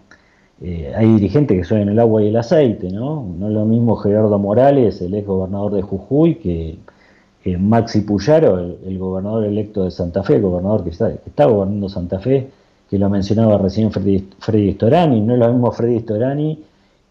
eh, 0.61 0.93
hay 0.95 1.07
dirigentes 1.13 1.57
que 1.57 1.63
son 1.63 1.77
el 1.79 1.99
agua 1.99 2.21
y 2.21 2.27
el 2.27 2.35
aceite, 2.37 2.91
¿no? 2.91 3.25
No 3.37 3.47
es 3.47 3.53
lo 3.53 3.65
mismo 3.65 3.95
Gerardo 3.95 4.37
Morales, 4.37 5.01
el 5.01 5.13
ex 5.15 5.27
gobernador 5.27 5.73
de 5.73 5.81
Jujuy, 5.81 6.35
que, 6.35 6.77
Maxi 7.57 8.01
Puyaro, 8.01 8.59
el, 8.59 8.99
gobernador 8.99 9.43
electo 9.45 9.83
de 9.83 9.89
Santa 9.89 10.21
Fe, 10.21 10.35
el 10.35 10.43
gobernador 10.43 10.83
que 10.83 10.91
está, 10.91 11.09
que 11.09 11.29
está 11.29 11.45
gobernando 11.45 11.89
Santa 11.89 12.19
Fe, 12.19 12.47
que 12.87 12.99
lo 12.99 13.09
mencionaba 13.09 13.57
recién 13.57 13.91
Freddy, 13.91 14.27
Freddy 14.39 14.73
Storani. 14.73 15.19
No 15.21 15.33
es 15.33 15.39
lo 15.39 15.51
mismo 15.51 15.71
Freddy 15.71 15.99
Storani 16.01 16.63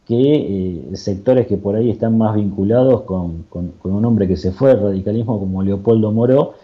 que 0.08 0.86
eh, 0.90 0.96
sectores 0.96 1.46
que 1.46 1.58
por 1.58 1.76
ahí 1.76 1.90
están 1.90 2.16
más 2.16 2.34
vinculados 2.34 3.02
con, 3.02 3.44
un 3.52 4.04
hombre 4.06 4.26
que 4.26 4.38
se 4.38 4.52
fue 4.52 4.70
al 4.70 4.80
radicalismo 4.80 5.38
como 5.38 5.62
Leopoldo 5.62 6.10
Moró, 6.12 6.54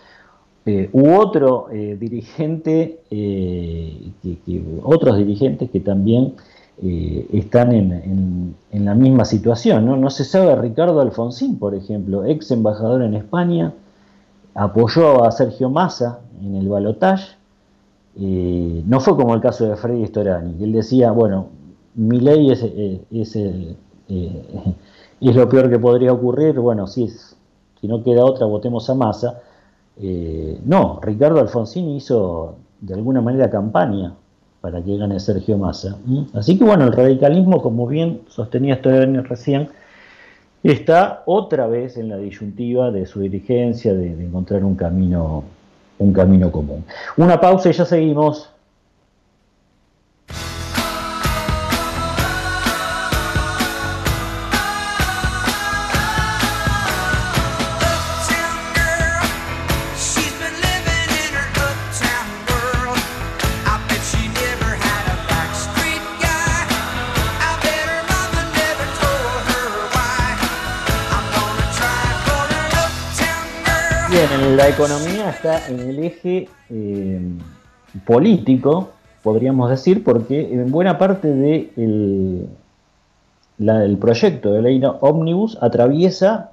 eh, 0.65 0.89
u 0.95 1.13
otro 1.13 1.67
eh, 1.71 1.95
dirigente, 2.01 3.01
otros 4.83 5.19
dirigentes 5.19 5.71
que 5.71 5.81
también 5.81 6.33
están 6.81 7.73
en, 7.73 8.55
la 8.73 8.95
misma 8.95 9.27
situación. 9.27 9.85
¿no? 9.85 9.97
no 9.97 10.09
se 10.09 10.25
sabe, 10.25 10.57
Ricardo 10.57 11.03
Alfonsín, 11.03 11.59
por 11.59 11.75
ejemplo, 11.75 12.25
ex 12.25 12.51
embajador 12.51 13.03
en 13.03 13.13
España, 13.13 13.75
apoyó 14.55 15.23
a 15.23 15.31
Sergio 15.31 15.69
Massa 15.69 16.21
en 16.43 16.57
el 16.57 16.67
balotaje. 16.67 17.37
no 18.17 19.01
fue 19.01 19.15
como 19.17 19.35
el 19.35 19.43
caso 19.43 19.69
de 19.69 19.77
Freddy 19.77 20.07
Storani, 20.07 20.55
que 20.55 20.65
él 20.65 20.73
decía, 20.73 21.13
bueno, 21.13 21.49
mi 21.95 22.21
ley 22.21 22.51
es, 22.51 22.63
es, 22.63 23.37
eh, 23.37 23.77
es, 25.21 25.37
lo 25.37 25.49
peor 25.49 25.71
que 25.71 25.79
podría 25.79 26.13
ocurrir, 26.13 26.59
bueno, 26.59 26.87
si, 26.87 27.09
si 27.09 27.89
no 27.89 28.03
queda 28.03 28.25
otra, 28.25 28.47
votemos 28.47 28.89
a 28.91 28.95
masa. 28.95 29.41
Eh, 30.01 30.61
no, 30.65 30.99
Ricardo 31.01 31.41
Alfonsín 31.41 31.91
hizo 31.91 32.57
de 32.81 32.95
alguna 32.95 33.21
manera 33.21 33.49
campaña 33.49 34.15
para 34.61 34.83
que 34.83 34.97
gane 34.97 35.21
Sergio 35.21 35.59
Massa. 35.59 35.99
Así 36.33 36.59
que 36.59 36.65
bueno, 36.65 36.85
el 36.85 36.93
radicalismo, 36.93 37.61
como 37.61 37.87
bien 37.87 38.23
sostenía 38.29 38.81
año 38.83 39.23
recién, 39.23 39.69
está 40.63 41.23
otra 41.27 41.67
vez 41.67 41.99
en 41.99 42.09
la 42.09 42.17
disyuntiva 42.17 42.91
de 42.91 43.05
su 43.05 43.21
dirigencia, 43.21 43.93
de, 43.93 44.17
de 44.17 44.25
encontrar 44.25 44.65
un 44.65 44.75
camino, 44.75 45.45
un 45.99 46.13
camino 46.15 46.51
común. 46.51 46.83
Una 47.19 47.39
pausa 47.39 47.69
y 47.69 47.73
ya 47.73 47.85
seguimos. 47.85 48.54
La 74.51 74.69
economía 74.69 75.31
está 75.31 75.69
en 75.69 75.81
el 75.81 75.99
eje 76.05 76.49
eh, 76.69 77.21
político, 78.05 78.91
podríamos 79.23 79.71
decir, 79.71 80.05
porque 80.05 80.53
en 80.53 80.71
buena 80.71 80.99
parte 80.99 81.29
del 81.29 82.49
de 83.59 83.85
el 83.85 83.99
proyecto 83.99 84.53
de 84.53 84.63
ley 84.63 84.83
Omnibus 85.01 85.57
atraviesa 85.63 86.53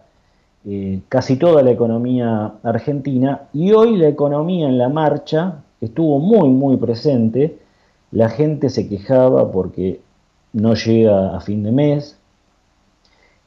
eh, 0.65 1.01
casi 1.09 1.35
toda 1.35 1.63
la 1.63 1.71
economía 1.71 2.53
argentina 2.63 3.41
y 3.53 3.73
hoy 3.73 3.97
la 3.97 4.07
economía 4.07 4.69
en 4.69 4.77
la 4.77 4.87
marcha 4.87 5.63
estuvo 5.81 6.19
muy, 6.19 6.49
muy 6.49 6.77
presente. 6.77 7.57
La 8.11 8.29
gente 8.29 8.69
se 8.69 8.87
quejaba 8.87 9.51
porque 9.51 9.99
no 10.53 10.75
llega 10.75 11.35
a 11.35 11.41
fin 11.41 11.63
de 11.63 11.71
mes, 11.71 12.17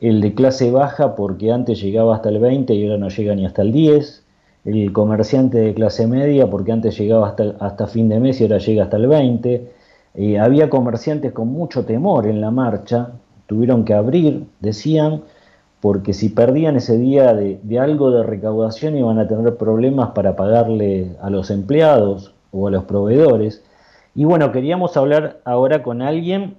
el 0.01 0.21
de 0.21 0.35
clase 0.35 0.71
baja 0.71 1.17
porque 1.17 1.51
antes 1.51 1.81
llegaba 1.81 2.17
hasta 2.17 2.29
el 2.29 2.41
20 2.41 2.75
y 2.75 2.85
ahora 2.85 2.99
no 2.99 3.09
llega 3.09 3.35
ni 3.35 3.47
hasta 3.47 3.63
el 3.63 3.73
10, 3.73 4.24
el 4.65 4.93
comerciante 4.93 5.59
de 5.59 5.75
clase 5.75 6.07
media 6.07 6.49
porque 6.49 6.73
antes 6.73 6.99
llegaba 6.99 7.29
hasta, 7.29 7.55
hasta 7.61 7.87
fin 7.87 8.09
de 8.09 8.21
mes 8.21 8.41
y 8.41 8.45
ahora 8.45 8.59
llega 8.59 8.85
hasta 8.85 8.97
el 8.97 9.07
20. 9.07 9.73
Eh, 10.15 10.39
había 10.39 10.71
comerciantes 10.71 11.33
con 11.33 11.49
mucho 11.49 11.85
temor 11.85 12.27
en 12.27 12.41
la 12.41 12.51
marcha, 12.51 13.11
tuvieron 13.47 13.85
que 13.85 13.95
abrir, 13.95 14.47
decían, 14.61 15.23
porque 15.81 16.15
si 16.15 16.31
perdían 16.31 16.77
ese 16.77 16.97
día 16.97 17.35
de, 17.35 17.61
de 17.63 17.79
algo 17.79 18.11
de 18.11 18.23
recaudación 18.23 18.97
iban 18.97 19.19
a 19.19 19.29
tener 19.29 19.57
problemas 19.57 20.11
para 20.11 20.35
pagarle 20.37 21.17
a 21.21 21.29
los 21.31 21.51
empleados 21.51 22.33
o 22.53 22.69
a 22.69 22.71
los 22.71 22.85
proveedores. 22.85 23.63
Y 24.15 24.25
bueno, 24.25 24.53
queríamos 24.53 24.97
hablar 24.97 25.41
ahora 25.45 25.83
con 25.83 26.01
alguien 26.01 26.55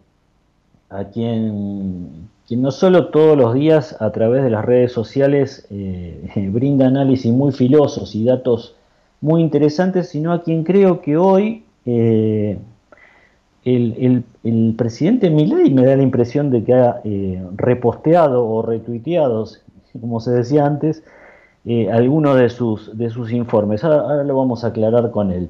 a 0.90 1.06
quien 1.06 2.30
quien 2.48 2.62
no 2.62 2.72
solo 2.72 3.08
todos 3.08 3.38
los 3.38 3.54
días 3.54 4.00
a 4.00 4.12
través 4.12 4.44
de 4.44 4.50
las 4.50 4.64
redes 4.64 4.92
sociales 4.92 5.68
eh, 5.72 6.50
brinda 6.52 6.88
análisis 6.88 7.32
muy 7.32 7.52
filosos 7.52 8.16
y 8.16 8.24
datos 8.24 8.76
muy 9.22 9.42
interesantes, 9.42 10.10
sino 10.10 10.32
a 10.32 10.44
quien 10.44 10.64
creo 10.64 11.02
que 11.02 11.18
hoy 11.18 11.64
eh, 11.86 12.60
el, 13.64 14.24
presidente 14.78 15.32
Milei 15.32 15.74
me 15.74 15.86
da 15.86 15.96
la 15.96 16.04
impresión 16.04 16.52
de 16.52 16.64
que 16.64 16.74
ha 16.74 17.02
eh, 17.04 17.44
reposteado 17.56 18.46
o 18.48 18.62
retuiteado, 18.62 19.46
como 20.00 20.20
se 20.20 20.32
decía 20.32 20.66
antes, 20.66 21.04
algunos 21.92 22.38
de 22.38 22.50
sus, 22.50 22.96
de 22.96 23.10
sus 23.10 23.32
informes. 23.32 23.84
ahora 23.84 24.24
lo 24.24 24.38
vamos 24.38 24.64
a 24.64 24.68
aclarar 24.68 25.10
con 25.10 25.32
él. 25.32 25.50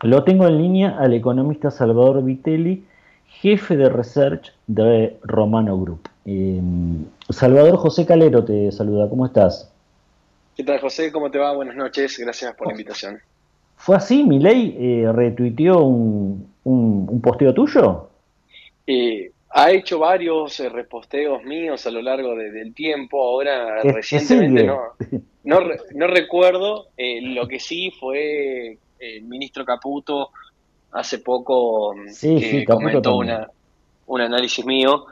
Lo 0.00 0.24
tengo 0.24 0.46
en 0.46 0.56
línea 0.56 0.96
al 0.98 1.12
economista 1.12 1.70
Salvador 1.70 2.24
Vitelli, 2.24 2.84
jefe 3.26 3.76
de 3.76 3.90
research 3.90 4.54
de 4.66 5.18
Romano 5.22 5.78
Group. 5.78 6.08
Em, 6.24 7.04
Salvador 7.28 7.76
José 7.76 8.06
Calero 8.06 8.44
te 8.44 8.72
saluda, 8.72 9.08
¿cómo 9.08 9.26
estás? 9.26 9.70
¿Qué 10.56 10.64
tal 10.64 10.80
José? 10.80 11.12
¿Cómo 11.12 11.30
te 11.30 11.38
va? 11.38 11.52
Buenas 11.52 11.76
noches, 11.76 12.18
gracias 12.18 12.54
por 12.54 12.68
la 12.68 12.72
invitación. 12.72 13.18
¿Fue 13.76 13.96
así? 13.96 14.24
¿Mi 14.24 14.38
ley 14.38 14.76
eh, 14.78 15.12
retuiteó 15.12 15.82
un, 15.82 16.48
un, 16.64 17.20
posteo 17.20 17.52
tuyo? 17.52 18.08
Eh, 18.86 19.32
ha 19.50 19.70
hecho 19.70 19.98
varios 19.98 20.58
eh, 20.60 20.68
reposteos 20.70 21.42
míos 21.44 21.86
a 21.86 21.90
lo 21.90 22.00
largo 22.00 22.34
del 22.36 22.72
tiempo, 22.72 23.22
ahora 23.22 23.82
recientemente 23.82 24.64
no, 24.64 24.80
no, 25.44 25.60
no, 25.94 26.06
recuerdo, 26.06 26.86
lo 26.96 27.46
que 27.46 27.60
sí 27.60 27.90
fue 27.90 28.78
el 28.98 29.22
ministro 29.24 29.64
Caputo 29.64 30.30
hace 30.92 31.18
poco 31.18 31.94
que 32.20 32.64
comentó 32.64 33.16
una, 33.16 33.48
un 34.06 34.20
análisis 34.20 34.64
mío 34.64 35.04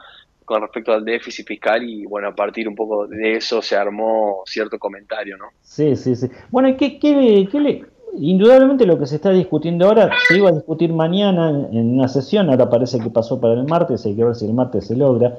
con 0.45 0.61
respecto 0.61 0.91
al 0.91 1.03
déficit 1.03 1.47
fiscal 1.47 1.83
y 1.83 2.05
bueno, 2.05 2.29
a 2.29 2.35
partir 2.35 2.67
un 2.67 2.75
poco 2.75 3.07
de 3.07 3.37
eso 3.37 3.61
se 3.61 3.75
armó 3.75 4.43
cierto 4.45 4.77
comentario, 4.79 5.37
¿no? 5.37 5.45
Sí, 5.61 5.95
sí, 5.95 6.15
sí. 6.15 6.27
Bueno, 6.49 6.75
¿qué, 6.77 6.99
qué, 6.99 7.47
qué 7.51 7.59
le... 7.59 7.85
Indudablemente 8.15 8.85
lo 8.85 8.99
que 8.99 9.07
se 9.07 9.15
está 9.15 9.31
discutiendo 9.31 9.87
ahora 9.87 10.11
se 10.27 10.37
iba 10.37 10.49
a 10.49 10.53
discutir 10.53 10.93
mañana 10.93 11.49
en, 11.49 11.97
una 11.97 12.07
sesión, 12.07 12.49
ahora 12.49 12.69
parece 12.69 12.99
que 12.99 13.09
pasó 13.09 13.41
para 13.41 13.53
el 13.55 13.63
martes, 13.65 14.05
hay 14.05 14.15
que 14.15 14.23
ver 14.23 14.35
si 14.35 14.45
el 14.45 14.53
martes 14.53 14.87
se 14.87 14.95
logra. 14.95 15.35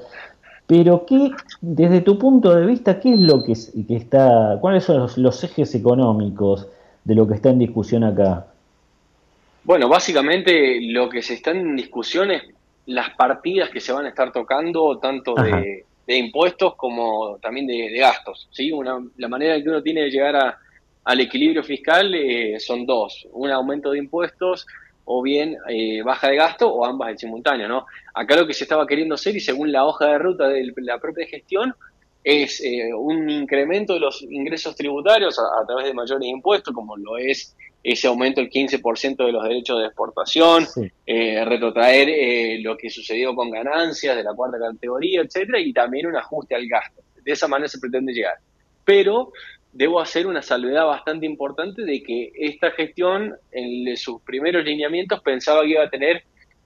Pero 0.67 1.07
qué, 1.07 1.31
desde 1.61 2.01
tu 2.01 2.19
punto 2.19 2.53
de 2.55 2.67
vista, 2.67 2.99
¿qué 2.99 3.13
es 3.13 3.21
lo 3.21 3.45
que, 3.45 3.53
que 3.87 3.97
está, 3.97 4.59
cuáles 4.61 4.85
son 4.85 4.99
los, 4.99 5.19
los 5.19 5.45
ejes 5.45 5.75
económicos 5.75 6.67
de 7.05 7.15
lo 7.15 7.29
que 7.29 7.35
está 7.35 7.51
en 7.51 7.61
discusión 7.61 8.03
acá? 8.03 8.47
Bueno, 9.65 9.89
básicamente 9.89 10.79
lo 10.83 11.09
que 11.09 11.23
se 11.23 11.35
está 11.35 11.53
en 11.53 11.77
discusión 11.77 12.31
es 12.31 12.43
las 12.87 13.11
partidas 13.11 13.71
que 13.71 13.81
se 13.81 13.93
van 13.93 14.07
a 14.07 14.11
estar 14.11 14.33
tocando, 14.33 14.99
tanto 14.99 15.35
de, 15.35 15.85
impuestos 16.07 16.75
como 16.77 17.39
también 17.39 17.67
de, 17.67 17.91
gastos. 17.99 18.49
¿sí? 18.51 18.71
Una, 18.73 18.99
la 19.17 19.29
manera 19.29 19.61
que 19.63 19.69
uno 19.69 19.83
tiene 19.83 20.03
de 20.03 20.11
llegar 20.11 20.37
a, 20.37 20.59
al 21.05 21.21
equilibrio 21.21 21.63
fiscal 21.63 22.15
eh, 22.15 22.59
son 22.59 22.87
dos, 22.87 23.27
un 23.33 23.51
aumento 23.51 23.91
de 23.91 23.99
impuestos 23.99 24.67
o 25.07 25.23
bien 25.23 25.57
eh, 25.69 26.03
baja 26.03 26.29
de 26.29 26.37
gasto 26.37 26.69
o 26.69 26.85
ambas 26.85 27.11
en 27.11 27.19
simultáneo. 27.19 27.69
¿no? 27.69 27.87
Acá 28.15 28.37
lo 28.37 28.47
que 28.47 28.55
se 28.55 28.65
estaba 28.65 28.87
queriendo 28.87 29.15
hacer 29.15 29.37
y 29.37 29.41
según 29.41 29.71
la 29.71 29.85
hoja 29.85 30.07
de 30.07 30.19
ruta 30.19 30.49
de 30.49 30.73
la 30.77 30.99
propia 30.99 31.27
gestión 31.27 31.75
es 32.23 32.63
eh, 32.65 32.93
un 32.95 33.29
incremento 33.29 33.93
de 33.93 34.01
los 34.01 34.23
ingresos 34.23 34.75
tributarios 34.75 35.39
a, 35.39 35.67
través 35.67 35.87
de 35.87 35.95
mayores 35.95 36.27
impuestos, 36.27 36.73
como 36.73 36.97
lo 36.97 37.19
es 37.19 37.55
ese 37.85 38.09
aumento 38.09 38.41
del 38.41 38.51
15% 38.51 39.27
de 39.27 39.31
los 39.33 39.45
derechos 39.45 39.79
de 39.79 39.87
exportación, 39.87 40.67
eh, 41.07 41.45
retrotraer 41.45 42.09
eh, 42.09 42.59
lo 42.63 42.79
que 42.79 42.89
sucedió 42.89 43.35
con 43.35 43.51
ganancias 43.51 44.17
de 44.17 44.25
la 44.25 44.33
cuarta 44.33 44.59
categoría, 44.59 45.21
etcétera, 45.21 45.61
y 45.61 45.71
también 45.75 46.07
un 46.07 46.17
ajuste 46.17 46.55
al 46.55 46.67
gasto. 46.67 47.03
De 47.23 47.33
esa 47.33 47.47
manera 47.47 47.69
se 47.69 47.79
pretende 47.79 48.15
llegar. 48.15 48.39
Pero 48.87 49.33
debo 49.71 50.01
hacer 50.01 50.27
una 50.27 50.41
salvedad 50.41 50.87
bastante 50.87 51.27
importante 51.27 51.85
de 51.85 52.03
que 52.03 52.33
esta 52.35 52.71
gestión, 52.71 53.37
en 53.53 53.97
sus 53.99 54.23
primeros 54.23 54.65
lineamientos, 54.65 55.21
pensaba 55.21 55.63
que 55.63 55.69
iba 55.69 55.85
a 55.85 55.91
tener 55.91 56.25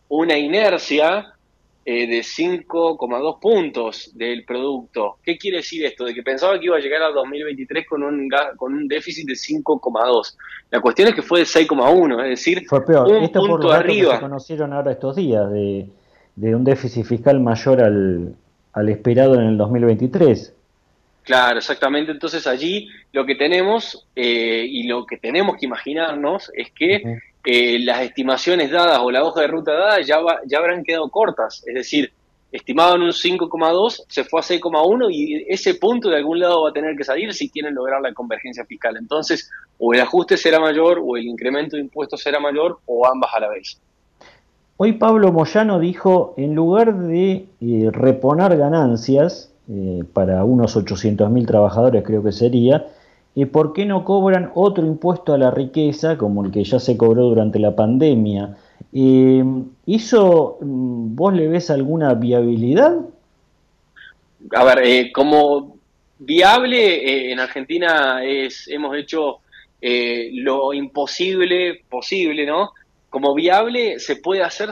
una 0.09 0.38
inercia 0.38 1.35
eh, 1.90 2.07
de 2.07 2.18
5,2 2.18 3.40
puntos 3.40 4.11
del 4.14 4.44
producto. 4.44 5.16
¿Qué 5.24 5.38
quiere 5.38 5.57
decir 5.57 5.87
esto? 5.87 6.05
De 6.05 6.12
que 6.12 6.22
pensaba 6.22 6.61
que 6.61 6.66
iba 6.66 6.77
a 6.77 6.81
llegar 6.81 7.01
al 7.01 7.14
2023 7.14 7.87
con 7.87 8.03
un, 8.03 8.29
con 8.59 8.74
un 8.74 8.87
déficit 8.87 9.27
de 9.27 9.33
5,2. 9.33 10.35
La 10.70 10.83
cuestión 10.83 11.09
es 11.09 11.14
que 11.14 11.22
fue 11.22 11.38
de 11.38 11.46
6,1, 11.46 12.24
es 12.24 12.29
decir, 12.29 12.66
fue 12.68 12.85
peor. 12.85 13.09
un 13.09 13.24
Esto 13.24 13.40
punto 13.40 13.68
por 13.68 13.74
arriba. 13.74 14.11
Que 14.11 14.16
se 14.16 14.20
conocieron 14.20 14.74
ahora 14.74 14.92
estos 14.92 15.16
días 15.16 15.51
de, 15.51 15.88
de 16.37 16.55
un 16.55 16.62
déficit 16.62 17.07
fiscal 17.07 17.40
mayor 17.40 17.81
al, 17.81 18.35
al 18.74 18.88
esperado 18.90 19.37
en 19.37 19.46
el 19.46 19.57
2023. 19.57 20.53
Claro, 21.22 21.57
exactamente. 21.57 22.12
Entonces 22.12 22.46
allí 22.46 22.90
lo 23.12 23.24
que 23.24 23.35
tenemos 23.35 24.07
eh, 24.14 24.66
y 24.68 24.87
lo 24.88 25.07
que 25.07 25.16
tenemos 25.16 25.57
que 25.57 25.64
imaginarnos 25.64 26.51
es 26.53 26.70
que 26.70 27.18
las 27.44 28.03
estimaciones 28.03 28.70
dadas 28.70 28.98
o 29.03 29.11
la 29.11 29.24
hoja 29.24 29.42
de 29.42 29.46
ruta 29.46 29.72
dada 29.72 30.01
ya, 30.03 30.18
ya 30.46 30.59
habrán 30.59 30.85
quedado 30.85 31.09
cortas. 31.09 31.62
Es 31.66 31.74
decir, 31.74 32.12
estimaban 32.51 33.03
un 33.03 33.11
5,2, 33.11 34.05
se 34.09 34.24
fue 34.24 34.40
a 34.40 34.42
6,1 34.42 35.09
y 35.11 35.44
ese 35.48 35.74
punto 35.74 36.09
de 36.09 36.16
algún 36.16 36.40
lado 36.40 36.62
va 36.62 36.70
a 36.70 36.72
tener 36.72 36.96
que 36.96 37.05
salir 37.05 37.33
si 37.35 37.51
quieren 37.51 37.74
lograr 37.74 38.01
la 38.01 38.12
convergencia 38.14 38.64
fiscal. 38.64 38.96
Entonces, 38.96 39.51
o 39.79 39.92
el 39.92 40.01
ajuste 40.01 40.37
será 40.37 40.59
mayor 40.59 41.01
o 41.05 41.16
el 41.16 41.27
incremento 41.27 41.77
de 41.77 41.83
impuestos 41.83 42.20
será 42.20 42.40
mayor 42.40 42.79
o 42.87 43.07
ambas 43.07 43.31
a 43.35 43.40
la 43.40 43.48
vez. 43.48 43.81
Hoy 44.77 44.92
Pablo 44.92 45.33
Moyano 45.33 45.81
dijo, 45.81 46.35
en 46.37 46.55
lugar 46.55 46.96
de 46.96 47.48
eh, 47.61 47.90
reponer 47.90 48.57
ganancias 48.57 49.53
eh, 49.68 50.05
para 50.12 50.44
unos 50.44 50.77
800.000 50.77 51.46
trabajadores 51.46 52.05
creo 52.05 52.22
que 52.22 52.33
sería, 52.33 52.87
¿Y 53.38 53.46
por 53.46 53.72
qué 53.72 53.87
no 53.87 54.05
cobran 54.05 54.51
otro 54.57 54.85
impuesto 54.85 55.33
a 55.33 55.38
la 55.38 55.53
riqueza 55.53 56.18
como 56.18 56.44
el 56.44 56.51
que 56.51 56.64
ya 56.64 56.81
se 56.81 56.96
cobró 56.96 57.27
durante 57.27 57.61
la 57.61 57.77
pandemia? 57.77 58.57
Eh, 58.92 59.44
¿Eso 59.87 60.59
mm, 60.61 61.14
vos 61.14 61.33
le 61.33 61.46
ves 61.46 61.70
alguna 61.70 62.14
viabilidad? 62.14 62.96
A 64.51 64.64
ver, 64.64 64.79
eh, 64.83 65.12
como 65.12 65.77
viable 66.18 66.96
eh, 66.96 67.31
en 67.31 67.38
Argentina 67.38 68.24
es, 68.24 68.66
hemos 68.66 68.96
hecho 68.96 69.38
lo 69.81 70.72
imposible 70.72 71.83
posible, 71.88 72.44
¿no? 72.44 72.72
Como 73.09 73.37
viable 73.37 74.01
se 74.01 74.16
puede 74.16 74.42
hacer 74.42 74.70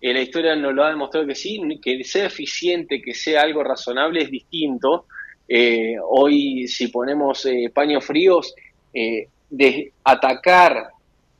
en 0.00 0.14
la 0.14 0.22
historia 0.22 0.56
nos 0.56 0.72
lo 0.72 0.82
ha 0.82 0.88
demostrado 0.88 1.26
que 1.26 1.34
sí, 1.34 1.60
que 1.82 2.02
sea 2.04 2.24
eficiente, 2.24 3.02
que 3.02 3.12
sea 3.12 3.42
algo 3.42 3.62
razonable 3.62 4.22
es 4.22 4.30
distinto, 4.30 5.04
eh, 5.52 5.96
hoy, 6.00 6.68
si 6.68 6.86
ponemos 6.86 7.44
eh, 7.44 7.72
paños 7.74 8.04
fríos, 8.04 8.54
eh, 8.94 9.26
de 9.50 9.92
atacar 10.04 10.90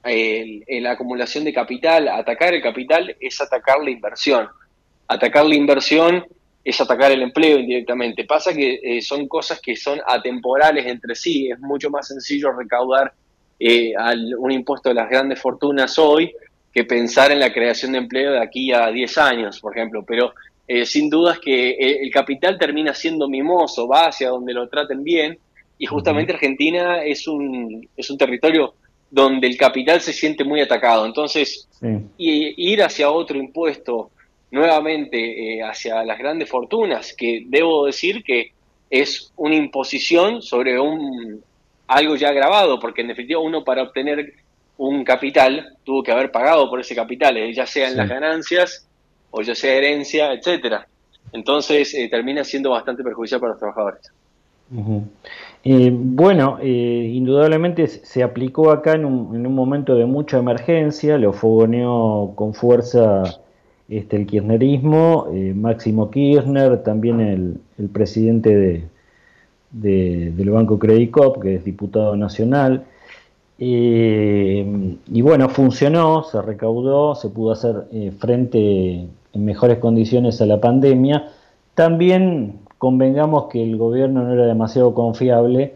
la 0.02 0.90
acumulación 0.90 1.44
de 1.44 1.52
capital, 1.52 2.08
atacar 2.08 2.54
el 2.54 2.62
capital 2.62 3.14
es 3.20 3.40
atacar 3.40 3.80
la 3.84 3.90
inversión. 3.90 4.48
Atacar 5.06 5.44
la 5.46 5.54
inversión 5.54 6.24
es 6.64 6.80
atacar 6.80 7.12
el 7.12 7.22
empleo 7.22 7.60
indirectamente. 7.60 8.24
Pasa 8.24 8.52
que 8.52 9.00
son 9.00 9.28
cosas 9.28 9.60
que 9.60 9.76
son 9.76 10.00
atemporales 10.04 10.86
entre 10.86 11.14
sí. 11.14 11.48
Es 11.50 11.60
mucho 11.60 11.90
más 11.90 12.08
sencillo 12.08 12.50
recaudar 12.50 13.12
un 13.60 14.50
impuesto 14.50 14.88
de 14.88 14.96
las 14.96 15.08
grandes 15.08 15.40
fortunas 15.40 15.96
hoy 15.98 16.32
que 16.72 16.84
pensar 16.84 17.30
en 17.30 17.38
la 17.38 17.52
creación 17.52 17.92
de 17.92 17.98
empleo 17.98 18.32
de 18.32 18.42
aquí 18.42 18.72
a 18.72 18.90
10 18.90 19.18
años, 19.18 19.60
por 19.60 19.76
ejemplo. 19.76 20.02
Pero 20.04 20.32
eh, 20.72 20.86
sin 20.86 21.10
dudas 21.10 21.40
que 21.40 21.70
eh, 21.70 21.98
el 22.00 22.12
capital 22.12 22.56
termina 22.56 22.94
siendo 22.94 23.28
mimoso, 23.28 23.88
va 23.88 24.06
hacia 24.06 24.28
donde 24.28 24.54
lo 24.54 24.68
traten 24.68 25.02
bien, 25.02 25.36
y 25.76 25.86
justamente 25.86 26.32
Argentina 26.32 27.02
es 27.02 27.26
un, 27.26 27.88
es 27.96 28.08
un 28.08 28.16
territorio 28.16 28.74
donde 29.10 29.48
el 29.48 29.56
capital 29.56 30.00
se 30.00 30.12
siente 30.12 30.44
muy 30.44 30.60
atacado. 30.60 31.06
Entonces, 31.06 31.68
ir 32.18 32.82
hacia 32.84 33.10
otro 33.10 33.36
impuesto 33.36 34.12
nuevamente 34.52 35.18
eh, 35.56 35.60
hacia 35.60 36.04
las 36.04 36.16
grandes 36.16 36.48
fortunas, 36.48 37.16
que 37.18 37.42
debo 37.46 37.86
decir 37.86 38.22
que 38.22 38.52
es 38.88 39.32
una 39.34 39.56
imposición 39.56 40.40
sobre 40.40 40.78
un 40.78 41.42
algo 41.88 42.14
ya 42.14 42.30
grabado, 42.30 42.78
porque 42.78 43.00
en 43.00 43.08
definitiva 43.08 43.40
uno 43.40 43.64
para 43.64 43.82
obtener 43.82 44.34
un 44.76 45.02
capital 45.02 45.76
tuvo 45.82 46.04
que 46.04 46.12
haber 46.12 46.30
pagado 46.30 46.70
por 46.70 46.78
ese 46.78 46.94
capital, 46.94 47.52
ya 47.52 47.66
sea 47.66 47.88
en 47.88 47.96
las 47.96 48.08
ganancias 48.08 48.86
o 49.30 49.42
ya 49.42 49.54
sea 49.54 49.74
herencia, 49.74 50.32
etcétera. 50.32 50.86
Entonces 51.32 51.94
eh, 51.94 52.08
termina 52.10 52.44
siendo 52.44 52.70
bastante 52.70 53.02
perjudicial 53.02 53.40
para 53.40 53.52
los 53.52 53.58
trabajadores. 53.58 54.12
Eh, 55.64 55.90
bueno, 55.92 56.58
eh, 56.62 57.10
indudablemente 57.12 57.86
se 57.88 58.22
aplicó 58.22 58.70
acá 58.70 58.92
en 58.92 59.04
un, 59.04 59.54
momento 59.54 59.96
de 59.96 60.06
mucha 60.06 60.38
emergencia, 60.38 61.18
lo 61.18 61.32
fogoneó 61.32 62.32
con 62.36 62.54
fuerza 62.54 63.22
este, 63.88 64.16
el 64.16 64.26
kirchnerismo, 64.26 65.26
Máximo 65.56 66.10
Kirchner, 66.10 66.82
también 66.84 67.20
el, 67.20 67.88
presidente 67.88 68.84
de, 69.72 70.30
del 70.30 70.50
Banco 70.50 70.78
Credit 70.78 71.10
Cop, 71.10 71.42
que 71.42 71.56
es 71.56 71.64
diputado 71.64 72.16
nacional. 72.16 72.84
Y 73.62 75.20
bueno, 75.20 75.50
funcionó, 75.50 76.22
se 76.22 76.40
recaudó, 76.40 77.14
se 77.14 77.28
pudo 77.28 77.52
hacer 77.52 77.84
frente 78.18 79.06
en 79.32 79.44
mejores 79.44 79.78
condiciones 79.78 80.40
a 80.40 80.46
la 80.46 80.60
pandemia. 80.60 81.28
También 81.74 82.60
convengamos 82.78 83.48
que 83.48 83.62
el 83.62 83.76
gobierno 83.76 84.22
no 84.24 84.32
era 84.32 84.46
demasiado 84.46 84.94
confiable 84.94 85.74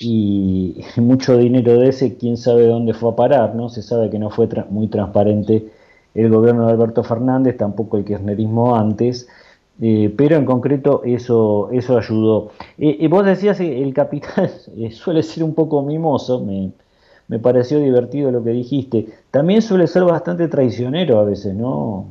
y 0.00 0.82
mucho 0.96 1.36
dinero 1.36 1.78
de 1.78 1.90
ese, 1.90 2.16
quién 2.16 2.36
sabe 2.36 2.66
dónde 2.66 2.94
fue 2.94 3.12
a 3.12 3.16
parar, 3.16 3.54
¿no? 3.54 3.68
Se 3.68 3.82
sabe 3.82 4.10
que 4.10 4.18
no 4.18 4.30
fue 4.30 4.48
muy 4.68 4.88
transparente 4.88 5.70
el 6.14 6.28
gobierno 6.28 6.66
de 6.66 6.72
Alberto 6.72 7.04
Fernández, 7.04 7.56
tampoco 7.56 7.96
el 7.96 8.04
kirchnerismo 8.04 8.74
antes, 8.74 9.28
eh, 9.80 10.12
pero 10.16 10.36
en 10.36 10.44
concreto 10.44 11.02
eso, 11.04 11.70
eso 11.70 11.96
ayudó. 11.96 12.50
y 12.76 13.06
vos 13.06 13.24
decías 13.24 13.58
que 13.58 13.80
el 13.80 13.94
capital 13.94 14.50
eh, 14.76 14.90
suele 14.90 15.22
ser 15.22 15.44
un 15.44 15.54
poco 15.54 15.82
mimoso, 15.82 16.40
me, 16.40 16.72
me 17.30 17.38
pareció 17.38 17.78
divertido 17.78 18.32
lo 18.32 18.42
que 18.42 18.50
dijiste. 18.50 19.06
También 19.30 19.62
suele 19.62 19.86
ser 19.86 20.02
bastante 20.02 20.48
traicionero 20.48 21.20
a 21.20 21.24
veces, 21.24 21.54
¿no? 21.54 22.08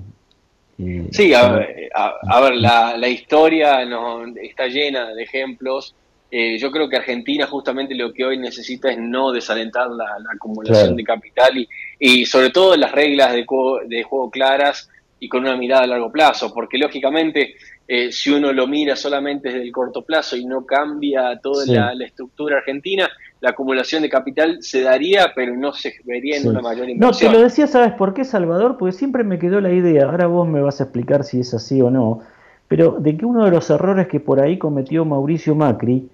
Sí, 1.11 1.33
a, 1.33 1.51
ver, 1.51 2.55
la, 2.55 3.07
historia 3.09 3.83
no, 3.83 4.25
está 4.41 4.67
llena 4.67 5.13
de 5.13 5.23
ejemplos. 5.23 5.93
Eh, 6.31 6.57
yo 6.57 6.71
creo 6.71 6.87
que 6.87 6.95
Argentina 6.95 7.45
justamente 7.47 7.95
lo 7.95 8.13
que 8.13 8.23
hoy 8.23 8.37
necesita 8.37 8.89
es 8.91 8.97
no 8.97 9.33
desalentar 9.33 9.89
la, 9.89 10.05
acumulación 10.33 10.95
de 10.95 11.03
capital 11.03 11.57
y, 11.57 11.67
y, 11.99 12.25
sobre 12.25 12.49
todo 12.51 12.77
las 12.77 12.93
reglas 12.93 13.33
de 13.33 13.45
de 13.87 14.03
juego 14.03 14.31
claras 14.31 14.89
y 15.19 15.27
con 15.27 15.41
una 15.41 15.57
mirada 15.57 15.83
a 15.83 15.87
largo 15.87 16.09
plazo, 16.09 16.53
porque 16.53 16.77
lógicamente 16.77 17.55
eh, 17.91 18.11
si 18.11 18.29
uno 18.29 18.53
lo 18.53 18.67
mira 18.67 18.95
solamente 18.95 19.49
desde 19.49 19.63
el 19.63 19.71
corto 19.71 20.03
plazo 20.03 20.37
y 20.37 20.45
no 20.45 20.63
cambia 20.63 21.39
toda 21.41 21.65
la, 21.95 22.05
estructura 22.05 22.59
argentina, 22.59 23.09
la 23.41 23.51
acumulación 23.51 24.01
de 24.01 24.09
capital 24.09 24.57
se 24.61 24.81
daría, 24.81 25.31
pero 25.33 25.55
no 25.55 25.71
se 25.73 25.93
vería 26.03 26.37
en 26.37 26.47
una 26.47 26.61
mayor 26.61 26.89
inversión. 26.89 27.31
No, 27.31 27.33
te 27.33 27.37
lo 27.37 27.43
decía, 27.43 27.67
¿sabes 27.67 27.93
por 27.93 28.13
qué, 28.13 28.25
Salvador? 28.25 28.77
Porque 28.77 28.91
siempre 28.91 29.23
me 29.23 29.39
quedó 29.39 29.61
la 29.61 29.71
idea, 29.71 30.05
ahora 30.05 30.27
vos 30.27 30.47
me 30.47 30.61
vas 30.61 30.81
a 30.81 30.83
explicar 30.85 31.23
si 31.23 31.39
es 31.39 31.53
así 31.53 31.81
o 31.81 31.89
no, 31.89 32.19
pero 32.67 32.97
de 32.99 33.15
que 33.17 33.25
uno 33.25 33.45
de 33.45 33.51
los 33.51 33.69
errores 33.69 34.07
que 34.07 34.19
por 34.19 34.41
ahí 34.41 34.57
cometió 34.57 35.05
Mauricio 35.05 35.55
Macri, 35.55 36.09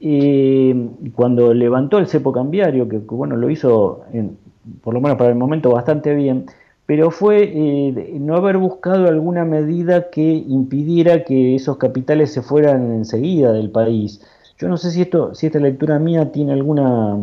eh, 0.00 0.88
cuando 1.14 1.54
levantó 1.54 1.98
el 1.98 2.06
cepo 2.06 2.32
cambiario, 2.32 2.88
que 2.88 2.98
bueno, 2.98 3.36
lo 3.36 3.48
hizo, 3.48 4.04
en, 4.12 4.36
por 4.82 4.92
lo 4.92 5.00
menos 5.00 5.16
para 5.16 5.30
el 5.30 5.36
momento, 5.36 5.70
bastante 5.70 6.14
bien, 6.14 6.46
pero 6.84 7.10
fue 7.10 7.44
eh, 7.44 8.16
no 8.20 8.36
haber 8.36 8.58
buscado 8.58 9.06
alguna 9.08 9.44
medida 9.44 10.10
que 10.10 10.22
impidiera 10.22 11.24
que 11.24 11.54
esos 11.54 11.78
capitales 11.78 12.32
se 12.32 12.42
fueran 12.42 12.92
enseguida 12.92 13.52
del 13.52 13.70
país. 13.70 14.20
Yo 14.58 14.68
no 14.68 14.76
sé 14.76 14.90
si 14.90 15.02
esto, 15.02 15.34
si 15.34 15.46
esta 15.46 15.58
lectura 15.58 15.98
mía 15.98 16.32
tiene 16.32 16.52
alguna 16.52 17.18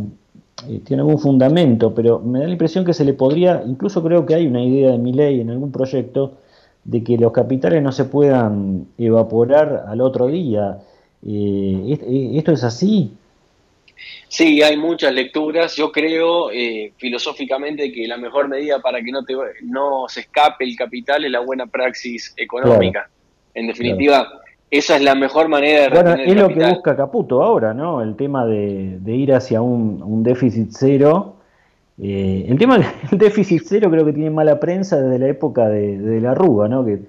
eh, 0.69 0.80
tiene 0.86 1.02
algún 1.02 1.19
fundamento, 1.19 1.93
pero 1.93 2.19
me 2.19 2.39
da 2.39 2.46
la 2.46 2.52
impresión 2.52 2.86
que 2.86 2.93
se 2.93 3.04
le 3.04 3.13
podría, 3.13 3.63
incluso 3.65 4.04
creo 4.04 4.26
que 4.26 4.36
hay 4.36 4.48
una 4.48 4.63
idea 4.63 4.91
de 4.91 4.98
mi 4.98 5.12
ley 5.12 5.41
en 5.41 5.50
algún 5.50 5.72
proyecto 5.72 6.38
de 6.84 7.04
que 7.04 7.17
los 7.17 7.32
capitales 7.32 7.82
no 7.82 7.91
se 7.91 8.06
puedan 8.06 8.88
evaporar 8.98 9.86
al 9.88 10.02
otro 10.02 10.28
día. 10.28 10.78
Eh, 11.26 12.34
¿Esto 12.36 12.52
es 12.52 12.63
así? 12.63 13.12
Sí, 14.28 14.62
hay 14.62 14.78
muchas 14.78 15.13
lecturas. 15.13 15.76
Yo 15.76 15.91
creo 15.91 16.52
eh, 16.52 16.93
filosóficamente 16.98 17.91
que 17.91 18.08
la 18.08 18.17
mejor 18.17 18.48
medida 18.48 18.80
para 18.80 19.02
que 19.02 19.12
no, 19.12 19.24
te, 19.24 19.34
no 19.63 20.06
se 20.08 20.22
escape 20.22 20.65
el 20.65 20.76
capital 20.76 21.26
es 21.26 21.32
la 21.32 21.39
buena 21.39 21.67
praxis 21.67 22.34
económica. 22.38 23.10
En 23.54 23.67
definitiva, 23.67 24.41
esa 24.78 24.96
es 24.96 25.04
la 25.04 25.14
mejor 25.14 25.50
manera 25.50 25.84
de 25.84 25.90
Bueno, 25.90 26.16
es 26.16 26.36
lo 26.36 26.48
que 26.48 26.68
busca 26.68 26.96
Caputo 26.96 27.44
ahora, 27.44 27.76
¿no? 27.76 28.02
El 28.02 28.16
tema 28.16 28.44
de, 28.48 29.00
ir 29.06 29.32
hacia 29.32 29.62
un, 29.62 30.24
déficit 30.24 30.70
cero. 30.72 31.36
Eh, 32.02 32.48
el 32.50 32.58
tema 32.58 32.78
del 33.12 33.20
déficit 33.20 33.62
cero 33.66 33.92
creo 33.92 34.04
que 34.04 34.14
tiene 34.14 34.32
mala 34.32 34.60
prensa 34.60 35.00
desde 35.00 35.20
la 35.20 35.28
época 35.28 35.70
de, 35.70 36.20
la 36.20 36.34
Rúa, 36.34 36.68
¿no? 36.68 36.84
Que, 36.84 37.02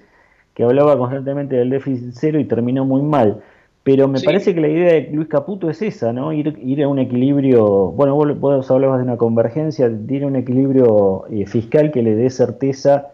que 0.53 0.63
hablaba 0.63 0.95
constantemente 0.95 1.55
del 1.55 1.71
déficit 1.71 2.11
cero 2.13 2.39
y 2.39 2.45
terminó 2.45 2.85
muy 2.85 3.01
mal. 3.01 3.41
Pero 3.81 4.07
me 4.07 4.21
parece 4.21 4.53
que 4.53 4.61
la 4.61 4.67
idea 4.67 4.93
de 4.93 5.09
Luis 5.11 5.27
Caputo 5.27 5.67
es 5.67 5.81
esa, 5.81 6.13
¿no? 6.13 6.33
Ir, 6.33 6.59
ir 6.63 6.83
a 6.83 6.87
un 6.87 6.99
equilibrio, 6.99 7.91
bueno, 7.91 8.13
vos, 8.13 8.39
vos 8.39 8.69
hablabas 8.69 8.99
de 8.99 9.05
una 9.05 9.17
convergencia, 9.17 9.89
de 9.89 10.15
ir 10.15 10.23
a 10.23 10.27
un 10.27 10.35
equilibrio 10.35 11.25
eh, 11.31 11.47
fiscal 11.47 11.91
que 11.91 12.03
le 12.03 12.15
dé 12.15 12.29
certeza, 12.29 13.07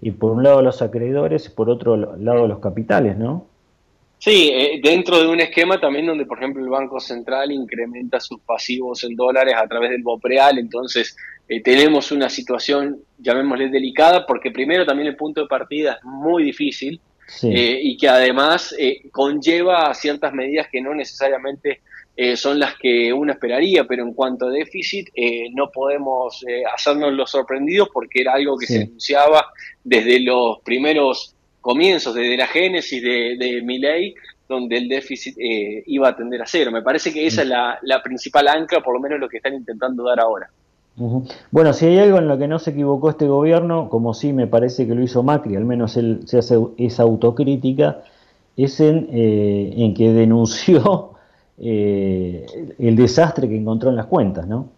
y 0.00 0.12
por 0.12 0.32
un 0.32 0.42
lado 0.42 0.60
a 0.60 0.62
los 0.62 0.80
acreedores 0.80 1.46
y 1.46 1.50
por 1.50 1.68
otro 1.68 1.96
lado 1.96 2.44
a 2.44 2.48
los 2.48 2.60
capitales, 2.60 3.18
¿no? 3.18 3.49
Sí, 4.20 4.50
eh, 4.52 4.80
dentro 4.82 5.18
de 5.18 5.26
un 5.26 5.40
esquema 5.40 5.80
también 5.80 6.06
donde, 6.06 6.26
por 6.26 6.38
ejemplo, 6.38 6.62
el 6.62 6.68
Banco 6.68 7.00
Central 7.00 7.50
incrementa 7.50 8.20
sus 8.20 8.40
pasivos 8.42 9.02
en 9.02 9.16
dólares 9.16 9.54
a 9.56 9.66
través 9.66 9.90
del 9.90 10.02
BOPREAL, 10.02 10.58
entonces 10.58 11.16
eh, 11.48 11.60
tenemos 11.62 12.12
una 12.12 12.28
situación, 12.28 13.00
llamémosle 13.18 13.70
delicada, 13.70 14.26
porque 14.26 14.50
primero 14.50 14.86
también 14.86 15.08
el 15.08 15.16
punto 15.16 15.40
de 15.40 15.48
partida 15.48 15.94
es 15.94 16.04
muy 16.04 16.44
difícil, 16.44 17.00
eh, 17.42 17.80
y 17.82 17.96
que 17.96 18.08
además 18.08 18.74
eh, 18.78 19.08
conlleva 19.10 19.94
ciertas 19.94 20.32
medidas 20.32 20.68
que 20.70 20.80
no 20.80 20.94
necesariamente 20.94 21.80
eh, 22.16 22.36
son 22.36 22.58
las 22.58 22.76
que 22.76 23.12
uno 23.12 23.32
esperaría, 23.32 23.84
pero 23.84 24.02
en 24.02 24.12
cuanto 24.14 24.46
a 24.46 24.50
déficit 24.50 25.08
no 25.54 25.70
podemos 25.70 26.44
hacernos 26.74 27.12
los 27.12 27.30
sorprendidos 27.30 27.88
porque 27.92 28.20
era 28.20 28.34
algo 28.34 28.58
que 28.58 28.66
se 28.66 28.82
anunciaba 28.82 29.46
desde 29.82 30.20
los 30.20 30.58
primeros 30.60 31.34
comienzos, 31.60 32.14
desde 32.14 32.36
la 32.36 32.46
génesis 32.46 33.02
de, 33.02 33.36
de 33.38 33.62
mi 33.62 33.78
ley, 33.78 34.14
donde 34.48 34.76
el 34.76 34.88
déficit 34.88 35.36
iba 35.38 36.08
a 36.08 36.16
tender 36.16 36.42
a 36.42 36.46
cero. 36.46 36.70
Me 36.70 36.82
parece 36.82 37.12
que 37.12 37.26
esa 37.26 37.42
es 37.42 37.48
la, 37.48 37.78
la 37.82 38.02
principal 38.02 38.48
ancla, 38.48 38.80
por 38.80 38.94
lo 38.94 39.00
menos 39.00 39.20
lo 39.20 39.28
que 39.28 39.36
están 39.36 39.54
intentando 39.54 40.02
dar 40.04 40.20
ahora. 40.20 40.50
Bueno, 41.50 41.72
si 41.72 41.86
hay 41.86 41.98
algo 41.98 42.18
en 42.18 42.28
lo 42.28 42.36
que 42.36 42.46
no 42.46 42.58
se 42.58 42.70
equivocó 42.70 43.10
este 43.10 43.26
gobierno, 43.26 43.88
como 43.88 44.12
sí 44.12 44.32
me 44.32 44.46
parece 44.46 44.86
que 44.86 44.94
lo 44.94 45.02
hizo 45.02 45.22
Macri, 45.22 45.56
al 45.56 45.64
menos 45.64 45.96
él 45.96 46.20
se 46.26 46.38
hace 46.38 46.56
esa 46.76 47.04
autocrítica, 47.04 48.02
es 48.56 48.80
en, 48.80 49.08
eh, 49.10 49.94
que 49.96 50.12
denunció 50.12 51.12
eh, 51.58 52.44
el 52.78 52.96
desastre 52.96 53.48
que 53.48 53.56
encontró 53.56 53.88
en 53.88 53.96
las 53.96 54.06
cuentas, 54.06 54.46
¿no? 54.46 54.68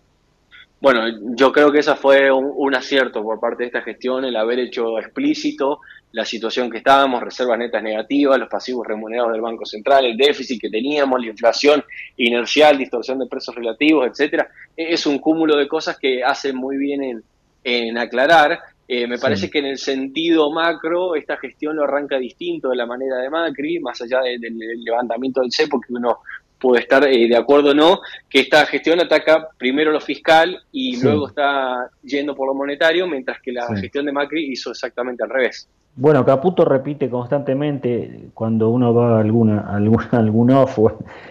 Bueno, 0.81 1.03
yo 1.37 1.53
creo 1.53 1.71
que 1.71 1.79
esa 1.79 1.95
fue 1.95 2.33
un, 2.33 2.75
acierto 2.75 3.23
por 3.23 3.39
parte 3.39 3.63
de 3.63 3.69
esta 3.69 3.83
gestión, 3.83 4.25
el 4.25 4.35
haber 4.35 4.59
hecho 4.59 4.99
explícito 4.99 5.79
la 6.13 6.25
situación 6.25 6.71
que 6.71 6.79
estábamos, 6.79 7.23
reservas 7.23 7.59
netas 7.59 7.83
negativas, 7.83 8.39
los 8.39 8.49
pasivos 8.49 8.87
remunerados 8.87 9.33
del 9.33 9.41
Banco 9.41 9.65
Central, 9.65 10.05
el 10.05 10.17
déficit 10.17 10.61
que 10.61 10.71
teníamos, 10.71 11.21
la 11.21 11.27
inflación 11.27 11.83
inercial, 12.17 12.79
distorsión 12.79 13.19
de 13.19 13.27
precios 13.27 13.57
relativos, 13.57 14.07
etcétera. 14.07 14.49
E, 14.77 14.93
es 14.93 15.07
un 15.07 15.19
cúmulo 15.19 15.57
de 15.57 15.67
cosas 15.67 15.99
que 15.99 16.23
hacen 16.23 16.57
muy 16.57 16.77
bien 16.77 17.23
en, 17.65 17.99
aclarar. 17.99 18.59
Eh, 18.87 19.07
me 19.07 19.19
parece 19.19 19.49
que 19.49 19.61
en 19.61 19.67
el 19.67 19.79
sentido 19.79 20.51
macro, 20.51 21.15
esta 21.15 21.39
gestión 21.39 21.77
lo 21.77 21.85
arranca 21.85 22.19
distinto 22.19 22.69
de 22.69 22.77
la 22.77 22.85
manera 22.85 23.17
de 23.19 23.31
Macri, 23.31 23.81
más 23.81 24.03
allá 24.03 24.21
del 24.21 24.59
levantamiento 24.85 25.41
del 25.41 25.53
CEPO 25.53 25.81
que 25.81 25.95
uno 25.95 26.19
puede 26.63 26.83
estar 26.83 27.09
eh, 27.09 27.27
de 27.27 27.37
acuerdo 27.37 27.71
o 27.71 27.75
no, 27.75 28.01
que 28.29 28.41
esta 28.41 28.67
gestión 28.67 29.01
ataca 29.01 29.49
primero 29.57 29.91
lo 29.91 30.01
fiscal 30.01 30.63
y 30.71 31.01
luego 31.03 31.29
está 31.29 31.89
yendo 32.03 32.35
por 32.35 32.49
lo 32.49 32.55
monetario, 32.55 33.07
mientras 33.07 33.41
que 33.41 33.53
la 33.53 33.67
gestión 33.77 34.05
de 34.05 34.13
Macri 34.13 34.53
hizo 34.53 34.71
exactamente 34.71 35.25
al 35.25 35.31
revés. 35.31 35.69
Bueno, 35.95 36.25
Caputo 36.25 36.65
repite 36.65 37.11
constantemente 37.11 38.31
cuando 38.33 38.71
uno 38.71 38.95
va 38.95 39.19
a 39.19 39.21
alguna, 39.21 39.61
alguna, 39.61 40.09
algún 40.13 40.51
off, 40.51 40.79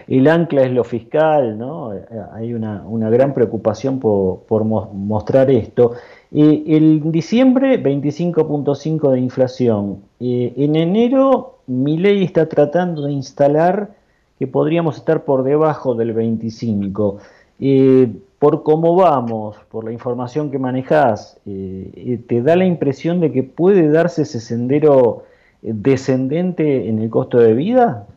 el 0.07 0.27
ancla 0.27 0.61
es 0.61 0.71
lo 0.71 0.83
fiscal, 0.83 1.57
¿no? 1.57 1.91
Hay 2.33 2.53
una, 2.53 2.83
una 2.85 3.09
gran 3.09 3.33
preocupación 3.33 3.99
por, 3.99 4.41
por 4.43 4.63
mostrar 4.63 5.49
esto. 5.49 5.93
Eh, 6.31 6.63
el 6.67 7.11
diciembre 7.11 7.81
25.5 7.81 9.11
de 9.11 9.19
inflación. 9.19 10.03
En 10.19 10.75
enero 10.75 11.59
mi 11.65 11.97
ley 11.97 12.23
está 12.23 12.47
tratando 12.47 13.03
de 13.03 13.13
instalar 13.13 13.91
que 14.37 14.47
podríamos 14.47 14.97
estar 14.97 15.23
por 15.23 15.43
debajo 15.43 15.95
del 15.95 16.13
25. 16.13 17.17
Eh, 17.59 18.11
por 18.41 18.63
cómo 18.63 18.95
vamos, 18.95 19.55
por 19.69 19.85
la 19.85 19.91
información 19.91 20.49
que 20.49 20.57
manejas, 20.57 21.39
eh, 21.45 22.17
¿te 22.27 22.41
da 22.41 22.55
la 22.55 22.65
impresión 22.65 23.19
de 23.19 23.31
que 23.31 23.43
puede 23.43 23.87
darse 23.87 24.23
ese 24.23 24.39
sendero 24.39 25.27
descendente 25.61 26.89
en 26.89 26.97
el 27.03 27.11
costo 27.11 27.37
de 27.37 27.53
vida? 27.53 28.07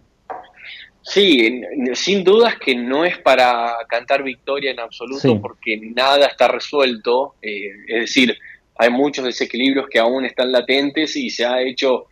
Sí, 1.03 1.61
sin 1.93 2.25
dudas 2.25 2.55
que 2.59 2.75
no 2.75 3.05
es 3.05 3.19
para 3.19 3.77
cantar 3.87 4.23
victoria 4.23 4.71
en 4.71 4.81
absoluto 4.81 5.43
porque 5.43 5.79
nada 5.95 6.25
está 6.25 6.49
resuelto, 6.49 7.35
es 7.43 8.01
decir, 8.01 8.35
hay 8.77 8.89
muchos 8.89 9.27
desequilibrios 9.27 9.89
que 9.91 9.99
aún 9.99 10.25
están 10.25 10.51
latentes 10.51 11.17
y 11.17 11.29
se 11.29 11.45
ha 11.45 11.61
hecho 11.61 12.07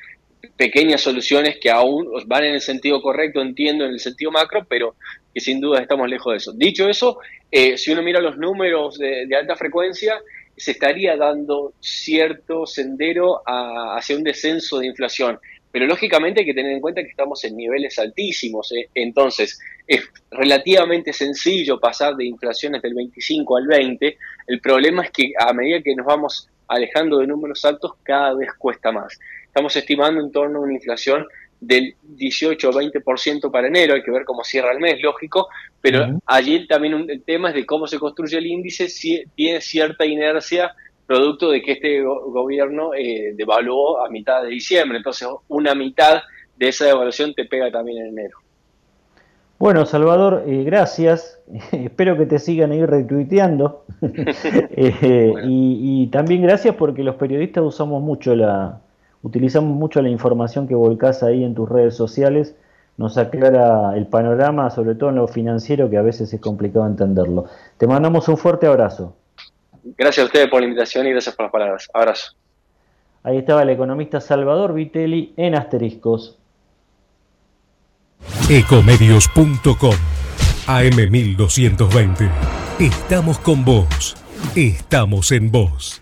pequeñas 0.58 1.00
soluciones 1.00 1.56
que 1.58 1.70
aún 1.70 2.06
van 2.26 2.44
en 2.44 2.52
el 2.52 2.60
sentido 2.60 3.00
correcto, 3.00 3.40
entiendo, 3.40 3.86
en 3.86 3.92
el 3.92 4.00
sentido 4.00 4.30
macro, 4.30 4.66
pero 4.68 4.96
que 5.32 5.40
sin 5.40 5.62
duda 5.62 5.80
estamos 5.80 6.10
lejos 6.10 6.34
de 6.34 6.36
eso. 6.36 6.52
Dicho 6.52 6.90
eso, 6.90 7.18
eh, 7.54 7.76
si 7.76 7.92
uno 7.92 8.02
mira 8.02 8.18
los 8.18 8.38
números 8.38 8.98
de, 8.98 9.28
alta 9.36 9.56
frecuencia, 9.56 10.18
se 10.56 10.70
estaría 10.70 11.16
dando 11.18 11.74
cierto 11.80 12.66
sendero 12.66 13.42
hacia 13.46 14.16
un 14.16 14.24
descenso 14.24 14.78
de 14.78 14.86
inflación. 14.86 15.38
Pero 15.70 15.86
lógicamente 15.86 16.40
hay 16.40 16.46
que 16.46 16.54
tener 16.54 16.72
en 16.72 16.80
cuenta 16.80 17.02
que 17.02 17.10
estamos 17.10 17.44
en 17.44 17.56
niveles 17.56 17.98
altísimos. 17.98 18.72
¿eh? 18.72 18.88
Entonces, 18.94 19.58
es 19.86 20.02
relativamente 20.30 21.12
sencillo 21.12 21.78
pasar 21.78 22.16
de 22.16 22.24
inflaciones 22.24 22.80
del 22.80 22.94
25 22.94 23.56
al 23.58 23.66
20. 23.66 24.18
El 24.46 24.60
problema 24.60 25.04
es 25.04 25.10
que 25.10 25.32
a 25.38 25.52
medida 25.52 25.82
que 25.82 25.94
nos 25.94 26.06
vamos 26.06 26.48
alejando 26.68 27.18
de 27.18 27.26
números 27.26 27.64
altos, 27.66 27.92
cada 28.02 28.34
vez 28.34 28.48
cuesta 28.58 28.92
más. 28.92 29.18
Estamos 29.44 29.76
estimando 29.76 30.22
en 30.22 30.32
torno 30.32 30.58
a 30.58 30.62
una 30.62 30.72
inflación 30.72 31.26
del 31.62 31.94
18 32.02 32.68
o 32.68 32.72
20% 32.72 33.50
para 33.50 33.68
enero, 33.68 33.94
hay 33.94 34.02
que 34.02 34.10
ver 34.10 34.24
cómo 34.24 34.42
cierra 34.42 34.72
el 34.72 34.80
mes, 34.80 35.00
lógico, 35.00 35.48
pero 35.80 36.18
allí 36.26 36.66
también 36.66 37.06
el 37.08 37.22
tema 37.22 37.50
es 37.50 37.54
de 37.54 37.64
cómo 37.64 37.86
se 37.86 37.98
construye 37.98 38.38
el 38.38 38.46
índice, 38.46 38.88
si 38.88 39.22
tiene 39.36 39.60
cierta 39.60 40.04
inercia 40.04 40.74
producto 41.06 41.50
de 41.50 41.62
que 41.62 41.72
este 41.72 42.02
gobierno 42.02 42.94
eh, 42.94 43.32
devaluó 43.36 44.04
a 44.04 44.10
mitad 44.10 44.42
de 44.42 44.48
diciembre, 44.48 44.98
entonces 44.98 45.28
una 45.48 45.74
mitad 45.74 46.22
de 46.56 46.68
esa 46.68 46.86
devaluación 46.86 47.32
te 47.34 47.44
pega 47.44 47.70
también 47.70 48.06
en 48.06 48.18
enero. 48.18 48.38
Bueno, 49.58 49.86
Salvador, 49.86 50.42
eh, 50.48 50.64
gracias. 50.64 51.40
Espero 51.72 52.18
que 52.18 52.26
te 52.26 52.40
sigan 52.40 52.72
ahí 52.72 52.84
retuiteando. 52.84 53.84
Eh, 54.74 55.32
y, 55.44 56.08
también 56.08 56.42
gracias 56.42 56.74
porque 56.74 57.04
los 57.04 57.14
periodistas 57.16 57.62
usamos 57.62 58.02
mucho 58.02 58.34
la, 58.34 58.80
utilizamos 59.22 59.74
mucho 59.74 60.02
la 60.02 60.08
información 60.08 60.68
que 60.68 60.74
volcás 60.74 61.22
ahí 61.22 61.44
en 61.44 61.54
tus 61.54 61.68
redes 61.68 61.96
sociales. 61.96 62.54
Nos 62.96 63.16
aclara 63.16 63.96
el 63.96 64.06
panorama, 64.06 64.70
sobre 64.70 64.94
todo 64.94 65.10
en 65.10 65.16
lo 65.16 65.28
financiero, 65.28 65.88
que 65.88 65.96
a 65.96 66.02
veces 66.02 66.32
es 66.32 66.40
complicado 66.40 66.86
entenderlo. 66.86 67.46
Te 67.78 67.86
mandamos 67.86 68.28
un 68.28 68.36
fuerte 68.36 68.66
abrazo. 68.66 69.16
Gracias 69.96 70.24
a 70.24 70.26
ustedes 70.26 70.48
por 70.48 70.60
la 70.60 70.66
invitación 70.66 71.06
y 71.06 71.10
gracias 71.10 71.34
por 71.34 71.46
las 71.46 71.52
palabras. 71.52 71.88
Abrazo. 71.92 72.32
Ahí 73.24 73.38
estaba 73.38 73.62
el 73.62 73.70
economista 73.70 74.20
Salvador 74.20 74.74
Vitelli 74.74 75.32
en 75.36 75.54
Asteriscos. 75.54 76.38
Ecomedios.com 78.48 79.94
AM1220. 80.66 82.30
Estamos 82.78 83.38
con 83.38 83.64
vos. 83.64 84.16
Estamos 84.56 85.32
en 85.32 85.50
vos. 85.50 86.01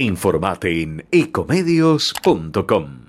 Informate 0.00 0.80
en 0.82 1.06
ecomedios.com. 1.10 3.00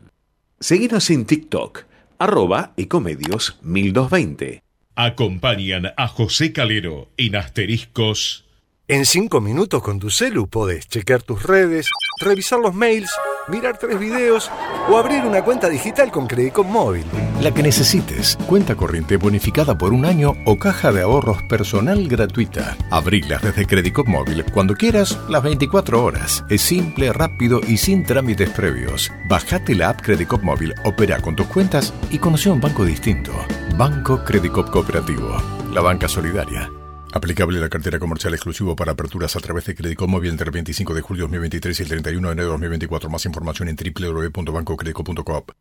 Seguinos 0.60 1.10
en 1.10 1.26
TikTok, 1.26 1.86
arroba 2.20 2.74
ecomedios 2.76 3.58
1220. 3.62 4.62
Acompañan 4.96 5.94
a 5.96 6.08
José 6.10 6.52
Calero 6.52 7.08
en 7.16 7.38
asteriscos. 7.38 8.46
En 8.90 9.06
cinco 9.06 9.40
minutos 9.40 9.82
con 9.82 10.00
tu 10.00 10.10
celu 10.10 10.50
podés 10.50 10.90
chequear 10.90 11.24
tus 11.24 11.44
redes, 11.44 11.88
revisar 12.20 12.60
los 12.60 12.76
mails 12.76 13.10
mirar 13.48 13.78
tres 13.78 14.00
videos 14.00 14.52
o 14.90 14.98
abrir 14.98 15.24
una 15.26 15.44
cuenta 15.44 15.70
digital 15.70 16.12
con 16.12 16.28
Credicop 16.28 16.66
Móvil. 16.66 17.06
La 17.42 17.52
que 17.52 17.64
necesites. 17.64 18.38
Cuenta 18.48 18.76
corriente 18.76 19.18
bonificada 19.18 19.78
por 19.78 19.94
un 19.94 20.06
año 20.06 20.36
o 20.46 20.58
caja 20.58 20.92
de 20.92 21.02
ahorros 21.02 21.42
personal 21.44 22.08
gratuita. 22.08 22.76
Abrilas 22.90 23.42
desde 23.42 23.66
Credicop 23.66 24.08
Móvil 24.08 24.46
cuando 24.54 24.76
quieras, 24.76 25.18
las 25.30 25.44
24 25.44 26.04
horas. 26.04 26.44
Es 26.50 26.62
simple, 26.62 27.12
rápido 27.14 27.62
y 27.68 27.78
sin 27.78 28.04
trámites 28.04 28.50
previos. 28.50 29.12
Bajate 29.28 29.76
la 29.76 29.90
app 29.90 30.02
Credicop 30.02 30.44
Móvil, 30.44 30.74
opera 30.84 31.20
con 31.22 31.36
tus 31.36 31.48
cuentas 31.48 31.94
y 32.10 32.20
conoce 32.20 32.50
un 32.50 32.62
banco 32.62 32.86
distinto. 32.86 33.32
Banco 33.78 34.24
Credicop 34.24 34.70
Cooperativo. 34.70 35.38
La 35.74 35.82
banca 35.82 36.08
solidaria. 36.08 36.81
Aplicable 37.14 37.60
la 37.60 37.70
cartera 37.70 38.00
comercial 38.00 38.34
exclusivo 38.34 38.76
para 38.76 38.94
aperturas 38.94 39.36
a 39.36 39.40
través 39.40 39.66
de 39.66 39.76
Crédito 39.76 40.08
Móvil 40.08 40.32
entre 40.32 40.46
el 40.46 40.52
25 40.52 40.94
de 40.94 41.02
julio 41.02 41.24
de 41.24 41.38
2023 41.38 41.80
y 41.80 41.84
el 41.84 41.90
31 41.90 42.28
de 42.28 42.32
enero 42.34 42.48
de 42.48 42.52
2024. 42.52 43.10
Más 43.10 43.26
información 43.26 43.68
en 43.68 43.76
www.bancocredico.coop. 43.76 45.52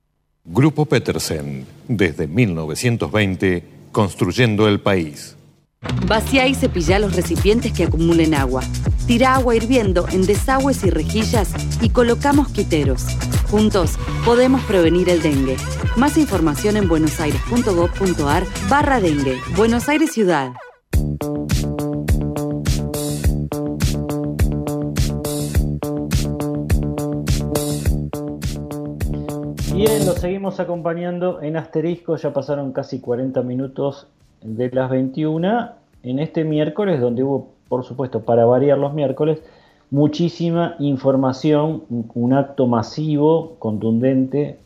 Grupo 0.44 0.86
Petersen, 0.86 1.66
desde 1.88 2.26
1920, 2.26 3.64
construyendo 3.92 4.68
el 4.68 4.80
país. 4.80 5.36
Vacía 6.06 6.46
y 6.46 6.54
cepilla 6.54 6.98
los 6.98 7.16
recipientes 7.16 7.72
que 7.72 7.84
acumulen 7.84 8.34
agua. 8.34 8.62
Tira 9.06 9.34
agua 9.34 9.56
hirviendo 9.56 10.06
en 10.10 10.26
desagües 10.26 10.84
y 10.84 10.90
rejillas 10.90 11.52
y 11.80 11.90
colocamos 11.90 12.48
quiteros. 12.48 13.06
Juntos 13.50 13.98
podemos 14.24 14.62
prevenir 14.64 15.08
el 15.08 15.20
dengue. 15.20 15.56
Más 15.96 16.16
información 16.16 16.76
en 16.76 16.86
buenosaires.gov.ar 16.86 18.46
barra 18.68 19.00
dengue. 19.00 19.38
Buenos 19.56 19.88
Aires 19.88 20.12
Ciudad. 20.12 20.52
Bien, 29.82 30.04
lo 30.04 30.12
seguimos 30.12 30.60
acompañando 30.60 31.40
en 31.40 31.56
asterisco, 31.56 32.14
ya 32.16 32.34
pasaron 32.34 32.72
casi 32.72 33.00
40 33.00 33.40
minutos 33.40 34.08
de 34.42 34.68
las 34.68 34.90
21 34.90 35.70
en 36.02 36.18
este 36.18 36.44
miércoles 36.44 37.00
donde 37.00 37.22
hubo, 37.22 37.48
por 37.66 37.82
supuesto, 37.84 38.20
para 38.20 38.44
variar 38.44 38.76
los 38.76 38.92
miércoles, 38.92 39.42
muchísima 39.90 40.76
información, 40.80 41.84
un 41.88 42.34
acto 42.34 42.66
masivo, 42.66 43.56
contundente 43.58 44.58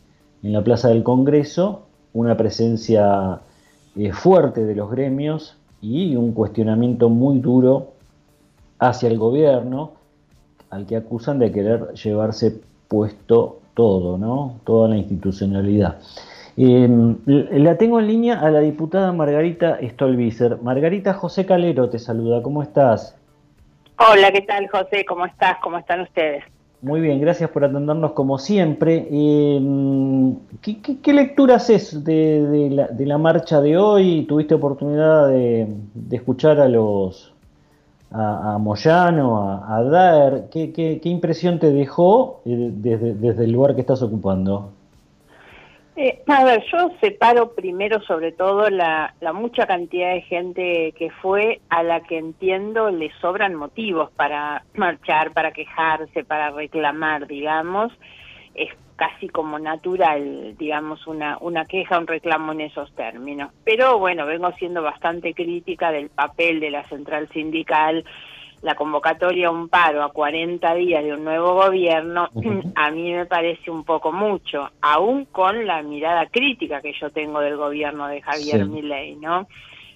en 0.42 0.52
la 0.52 0.64
Plaza 0.64 0.88
del 0.88 1.04
Congreso, 1.04 1.82
una 2.12 2.36
presencia 2.36 3.38
eh, 3.94 4.12
fuerte 4.12 4.64
de 4.64 4.74
los 4.74 4.90
gremios 4.90 5.56
y 5.80 6.16
un 6.16 6.32
cuestionamiento 6.32 7.08
muy 7.08 7.38
duro 7.38 7.92
hacia 8.80 9.08
el 9.10 9.18
gobierno, 9.18 9.92
al 10.70 10.86
que 10.86 10.96
acusan 10.96 11.38
de 11.38 11.52
querer 11.52 11.92
llevarse 11.92 12.60
puesto 12.88 13.60
todo, 13.74 14.18
¿no? 14.18 14.60
Toda 14.64 14.88
la 14.88 14.96
institucionalidad. 14.96 15.98
Em, 16.56 17.16
la 17.26 17.76
tengo 17.76 17.98
en 17.98 18.06
línea 18.06 18.40
a 18.40 18.50
la 18.50 18.60
diputada 18.60 19.12
Margarita 19.12 19.78
Stolbizer. 19.82 20.58
Margarita 20.62 21.14
José 21.14 21.44
Calero 21.44 21.90
te 21.90 21.98
saluda, 21.98 22.42
¿cómo 22.42 22.62
estás? 22.62 23.16
Hola, 23.98 24.30
¿qué 24.32 24.42
tal 24.42 24.68
José? 24.68 25.04
¿Cómo 25.04 25.26
estás? 25.26 25.58
¿Cómo 25.62 25.78
están 25.78 26.00
ustedes? 26.00 26.44
Muy 26.84 27.00
bien, 27.00 27.20
gracias 27.20 27.48
por 27.50 27.64
atendernos 27.64 28.12
como 28.12 28.38
siempre. 28.38 29.08
Em, 29.10 30.36
¿qué, 30.60 31.12
lectura 31.12 31.56
haces 31.56 32.04
de, 32.04 32.88
la, 32.98 33.18
marcha 33.18 33.60
de 33.60 33.78
hoy? 33.78 34.26
¿Tuviste 34.28 34.54
oportunidad 34.54 35.28
de, 35.28 35.66
escuchar 36.10 36.60
a 36.60 36.68
los 36.68 37.33
a, 38.14 38.58
Moyano, 38.58 39.64
a, 39.68 39.82
Daer? 39.82 40.44
¿Qué, 40.50 41.00
impresión 41.04 41.58
te 41.58 41.72
dejó 41.72 42.42
eh, 42.46 42.70
desde 42.72 43.44
el 43.44 43.52
lugar 43.52 43.74
que 43.74 43.80
estás 43.80 44.02
ocupando? 44.02 44.72
Eh, 45.96 46.22
a 46.26 46.44
ver, 46.44 46.64
yo 46.72 46.90
separo 47.00 47.52
primero 47.52 48.00
sobre 48.02 48.32
todo 48.32 48.68
la, 48.68 49.14
mucha 49.32 49.64
cantidad 49.66 50.12
de 50.12 50.22
gente 50.22 50.92
que 50.98 51.10
fue 51.22 51.60
a 51.68 51.84
la 51.84 52.00
que 52.00 52.18
entiendo 52.18 52.90
le 52.90 53.12
sobran 53.20 53.54
motivos 53.54 54.10
para 54.10 54.64
marchar, 54.74 55.32
para 55.32 55.52
quejarse, 55.52 56.24
para 56.24 56.50
reclamar, 56.50 57.28
digamos, 57.28 57.92
es 58.56 58.70
casi 58.96 59.28
como 59.28 59.58
natural, 59.58 60.56
digamos, 60.56 61.06
una, 61.06 61.38
una 61.40 61.64
queja, 61.64 61.98
un 61.98 62.06
reclamo 62.06 62.52
en 62.52 62.62
esos 62.62 62.94
términos. 62.94 63.50
Pero 63.64 63.98
bueno, 63.98 64.26
vengo 64.26 64.52
siendo 64.52 64.82
bastante 64.82 65.34
crítica 65.34 65.90
del 65.90 66.10
papel 66.10 66.60
de 66.60 66.70
la 66.70 66.84
central 66.88 67.28
sindical, 67.30 68.04
la 68.62 68.74
convocatoria 68.74 69.48
a 69.48 69.50
un 69.50 69.68
paro 69.68 70.02
a 70.02 70.12
40 70.12 70.74
días 70.74 71.04
de 71.04 71.12
un 71.12 71.24
nuevo 71.24 71.54
gobierno, 71.54 72.28
a 72.74 72.90
mí 72.90 73.12
me 73.12 73.26
parece 73.26 73.70
un 73.70 73.84
poco 73.84 74.10
mucho, 74.12 74.70
aún 74.80 75.26
con 75.26 75.66
la 75.66 75.82
mirada 75.82 76.26
crítica 76.26 76.80
que 76.80 76.94
yo 76.98 77.10
tengo 77.10 77.40
del 77.40 77.56
gobierno 77.56 78.08
de 78.08 78.22
Javier 78.22 78.64
Milei, 78.66 79.16
¿no? 79.16 79.46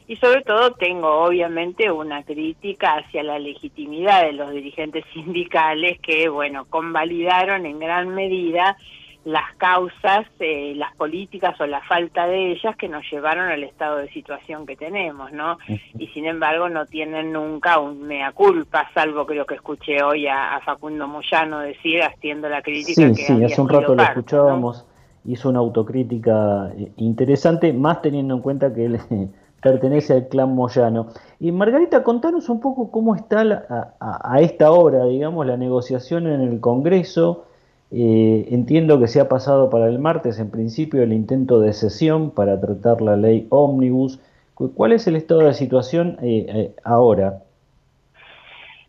Y 0.09 0.17
sobre 0.17 0.43
todo 0.43 0.73
tengo 0.73 1.23
obviamente 1.23 1.93
una 1.93 2.23
crítica 2.23 2.95
hacia 2.95 3.23
la 3.23 3.39
legitimidad 3.39 4.23
de 4.23 4.33
los 4.33 4.51
dirigentes 4.51 5.05
sindicales 5.13 6.01
que, 6.01 6.29
bueno, 6.29 6.65
convalidaron 6.65 7.67
en 7.67 7.79
gran 7.79 8.09
medida 8.15 8.77
las 9.25 9.55
causas, 9.59 10.27
eh, 10.41 10.73
las 10.75 10.95
políticas 10.97 11.61
o 11.61 11.67
la 11.67 11.83
falta 11.83 12.27
de 12.27 12.53
ellas 12.53 12.75
que 12.77 12.89
nos 12.89 13.05
llevaron 13.11 13.51
al 13.51 13.63
estado 13.63 13.99
de 13.99 14.09
situación 14.09 14.65
que 14.65 14.75
tenemos, 14.75 15.33
¿no? 15.33 15.59
Y 15.99 16.07
sin 16.09 16.25
embargo 16.25 16.71
no 16.71 16.87
tienen 16.87 17.33
nunca 17.33 17.79
un 17.79 18.05
mea 18.05 18.33
culpa, 18.33 18.89
salvo 18.95 19.27
creo 19.27 19.45
que 19.45 19.57
escuché 19.57 20.03
hoy 20.03 20.27
a, 20.29 20.59
Facundo 20.65 21.07
Moyano 21.07 21.61
decir, 21.61 22.03
haciendo 22.03 22.49
la 22.49 22.63
crítica 22.63 23.13
sí, 23.15 23.15
Sí, 23.15 23.45
hace 23.45 23.61
un 23.61 23.69
rato 23.69 23.95
lo 23.95 24.03
escuchábamos, 24.03 24.87
hizo 25.27 25.51
una 25.51 25.59
autocrítica 25.59 26.73
eh, 26.79 26.93
interesante, 26.97 27.75
más 27.75 28.01
teniendo 28.01 28.35
en 28.35 28.41
cuenta 28.41 28.73
que 28.73 28.87
él 28.87 28.99
pertenece 29.61 30.15
al 30.15 30.29
clan 30.29 30.55
Moyano. 30.55 31.09
Y 31.41 31.53
Margarita, 31.53 32.03
contanos 32.03 32.49
un 32.49 32.61
poco 32.61 32.91
cómo 32.91 33.15
está 33.15 33.41
a, 34.01 34.35
a, 34.35 34.41
esta 34.41 34.71
hora, 34.71 35.05
digamos, 35.05 35.47
la 35.47 35.57
negociación 35.57 36.27
en 36.27 36.41
el 36.41 36.61
Congreso. 36.61 37.45
Eh, 37.91 38.49
entiendo 38.51 39.01
que 39.01 39.09
se 39.09 39.21
ha 39.21 39.29
pasado 39.29 39.71
para 39.71 39.87
el 39.89 39.99
martes, 39.99 40.39
en 40.39 40.51
principio, 40.51 41.03
el 41.03 41.13
intento 41.13 41.61
de 41.61 41.73
sesión 41.73 42.31
para 42.31 42.61
tratar 42.61 43.01
la 43.01 43.17
ley 43.17 43.47
ómnibus. 43.51 44.21
¿Cuál 44.55 44.93
es 44.93 45.07
el 45.07 45.17
estado 45.17 45.43
de 45.43 45.55
situación 45.55 46.19
eh, 46.21 46.47
eh, 46.49 46.75
ahora? 46.83 47.43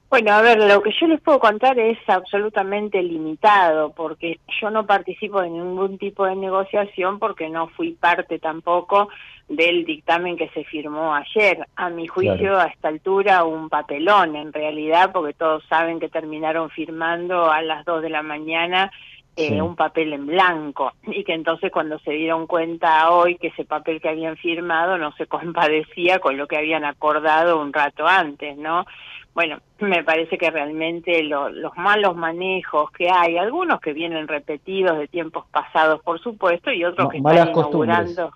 Bueno, 0.10 0.32
a 0.34 0.42
ver, 0.42 0.58
lo 0.58 0.82
que 0.82 0.92
yo 1.00 1.06
les 1.06 1.22
puedo 1.22 1.40
contar 1.40 1.78
es 1.78 2.00
absolutamente 2.08 3.02
limitado, 3.04 3.92
porque 3.92 4.40
yo 4.60 4.72
no 4.72 4.88
participo 4.88 5.40
de 5.40 5.52
ningún 5.52 6.00
tipo 6.00 6.26
de 6.26 6.36
negociación 6.36 7.20
porque 7.20 7.48
no 7.48 7.68
fui 7.68 7.92
parte 7.92 8.40
tampoco 8.40 9.10
del 9.50 9.84
dictamen 9.84 10.38
que 10.38 10.50
se 10.50 10.64
firmó 10.64 11.14
ayer. 11.14 11.68
A 11.76 11.90
mi 11.90 12.08
juicio, 12.08 12.58
a 12.58 12.66
esta 12.66 12.88
altura, 12.88 13.44
un 13.44 13.70
papelón 13.70 14.36
en 14.36 14.54
realidad, 14.54 15.12
porque 15.12 15.34
todos 15.34 15.64
saben 15.68 16.00
que 16.00 16.08
terminaron 16.08 16.70
firmando 16.70 17.52
a 17.52 17.62
las 17.62 17.84
dos 17.84 18.02
de 18.02 18.10
la 18.10 18.22
mañana 18.22 18.92
eh, 19.36 19.62
un 19.62 19.76
papel 19.76 20.14
en 20.14 20.28
blanco 20.28 20.92
y 21.08 21.24
que 21.24 21.34
entonces 21.34 21.72
cuando 21.72 21.98
se 22.00 22.12
dieron 22.12 22.46
cuenta 22.46 23.10
hoy 23.12 23.38
que 23.38 23.48
ese 23.48 23.64
papel 23.64 24.02
que 24.02 24.10
habían 24.10 24.38
firmado 24.38 24.98
no 24.98 25.12
se 25.14 25.28
compadecía 25.28 26.20
con 26.20 26.38
lo 26.38 26.48
que 26.48 26.58
habían 26.58 26.86
acordado 26.86 27.62
un 27.62 27.74
rato 27.74 28.06
antes, 28.06 28.58
¿no? 28.58 28.86
bueno, 29.34 29.60
me 29.80 30.04
parece 30.04 30.38
que 30.38 30.52
realmente 30.52 31.24
los 31.24 31.78
malos 31.78 32.16
manejos 32.16 32.92
que 32.92 33.10
hay, 33.10 33.38
algunos 33.38 33.80
que 33.80 33.94
vienen 33.94 34.28
repetidos 34.28 34.98
de 34.98 35.08
tiempos 35.08 35.46
pasados, 35.50 36.02
por 36.04 36.20
supuesto, 36.20 36.72
y 36.74 36.84
otros 36.84 37.10
que 37.10 37.20
están 37.20 37.48
inaugurando 37.48 38.34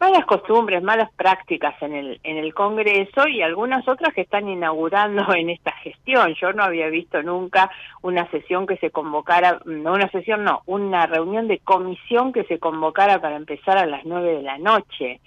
malas 0.00 0.24
costumbres, 0.24 0.82
malas 0.82 1.10
prácticas 1.12 1.74
en 1.82 1.94
el 1.94 2.20
en 2.24 2.38
el 2.38 2.54
Congreso 2.54 3.28
y 3.28 3.42
algunas 3.42 3.86
otras 3.86 4.14
que 4.14 4.22
están 4.22 4.48
inaugurando 4.48 5.32
en 5.34 5.50
esta 5.50 5.72
gestión. 5.72 6.34
Yo 6.40 6.52
no 6.52 6.64
había 6.64 6.88
visto 6.88 7.22
nunca 7.22 7.70
una 8.02 8.28
sesión 8.30 8.66
que 8.66 8.78
se 8.78 8.90
convocara, 8.90 9.60
no 9.66 9.92
una 9.92 10.10
sesión, 10.10 10.42
no, 10.44 10.62
una 10.66 11.06
reunión 11.06 11.48
de 11.48 11.58
comisión 11.58 12.32
que 12.32 12.44
se 12.44 12.58
convocara 12.58 13.20
para 13.20 13.36
empezar 13.36 13.76
a 13.76 13.86
las 13.86 14.04
nueve 14.04 14.36
de 14.36 14.42
la 14.42 14.58
noche. 14.58 15.20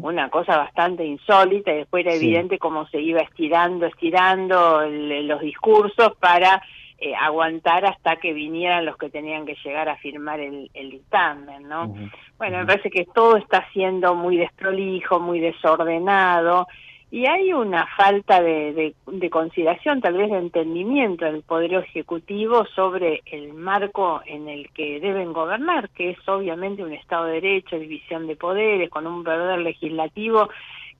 Una 0.00 0.30
cosa 0.30 0.56
bastante 0.56 1.04
insólita 1.04 1.72
y 1.72 1.78
después 1.78 2.06
era 2.06 2.14
evidente 2.14 2.56
cómo 2.56 2.86
se 2.86 3.00
iba 3.00 3.20
estirando, 3.20 3.86
estirando 3.86 4.86
los 4.86 5.40
discursos 5.40 6.14
para 6.20 6.62
eh, 6.98 7.14
aguantar 7.14 7.84
hasta 7.84 8.16
que 8.16 8.32
vinieran 8.32 8.86
los 8.86 8.96
que 8.96 9.10
tenían 9.10 9.44
que 9.44 9.56
llegar 9.64 9.88
a 9.88 9.96
firmar 9.96 10.40
el, 10.40 10.70
dictamen, 10.72 11.68
¿no? 11.68 11.94
Bueno, 12.38 12.58
me 12.58 12.66
parece 12.66 12.90
que 12.90 13.04
todo 13.04 13.36
está 13.36 13.66
siendo 13.72 14.14
muy 14.14 14.36
desprolijo, 14.36 15.20
muy 15.20 15.40
desordenado 15.40 16.66
y 17.10 17.26
hay 17.26 17.52
una 17.52 17.86
falta 17.96 18.42
de, 18.42 18.94
de, 19.06 19.30
consideración, 19.30 20.00
tal 20.00 20.14
vez 20.14 20.28
de 20.28 20.38
entendimiento 20.38 21.24
del 21.24 21.42
Poder 21.42 21.74
Ejecutivo 21.74 22.66
sobre 22.74 23.22
el 23.26 23.54
marco 23.54 24.22
en 24.26 24.48
el 24.48 24.70
que 24.72 24.98
deben 24.98 25.32
gobernar, 25.32 25.88
que 25.90 26.10
es 26.10 26.28
obviamente 26.28 26.82
un 26.82 26.92
Estado 26.92 27.26
de 27.26 27.34
Derecho, 27.34 27.78
división 27.78 28.26
de 28.26 28.34
poderes, 28.34 28.90
con 28.90 29.06
un 29.06 29.22
poder 29.22 29.60
legislativo 29.60 30.48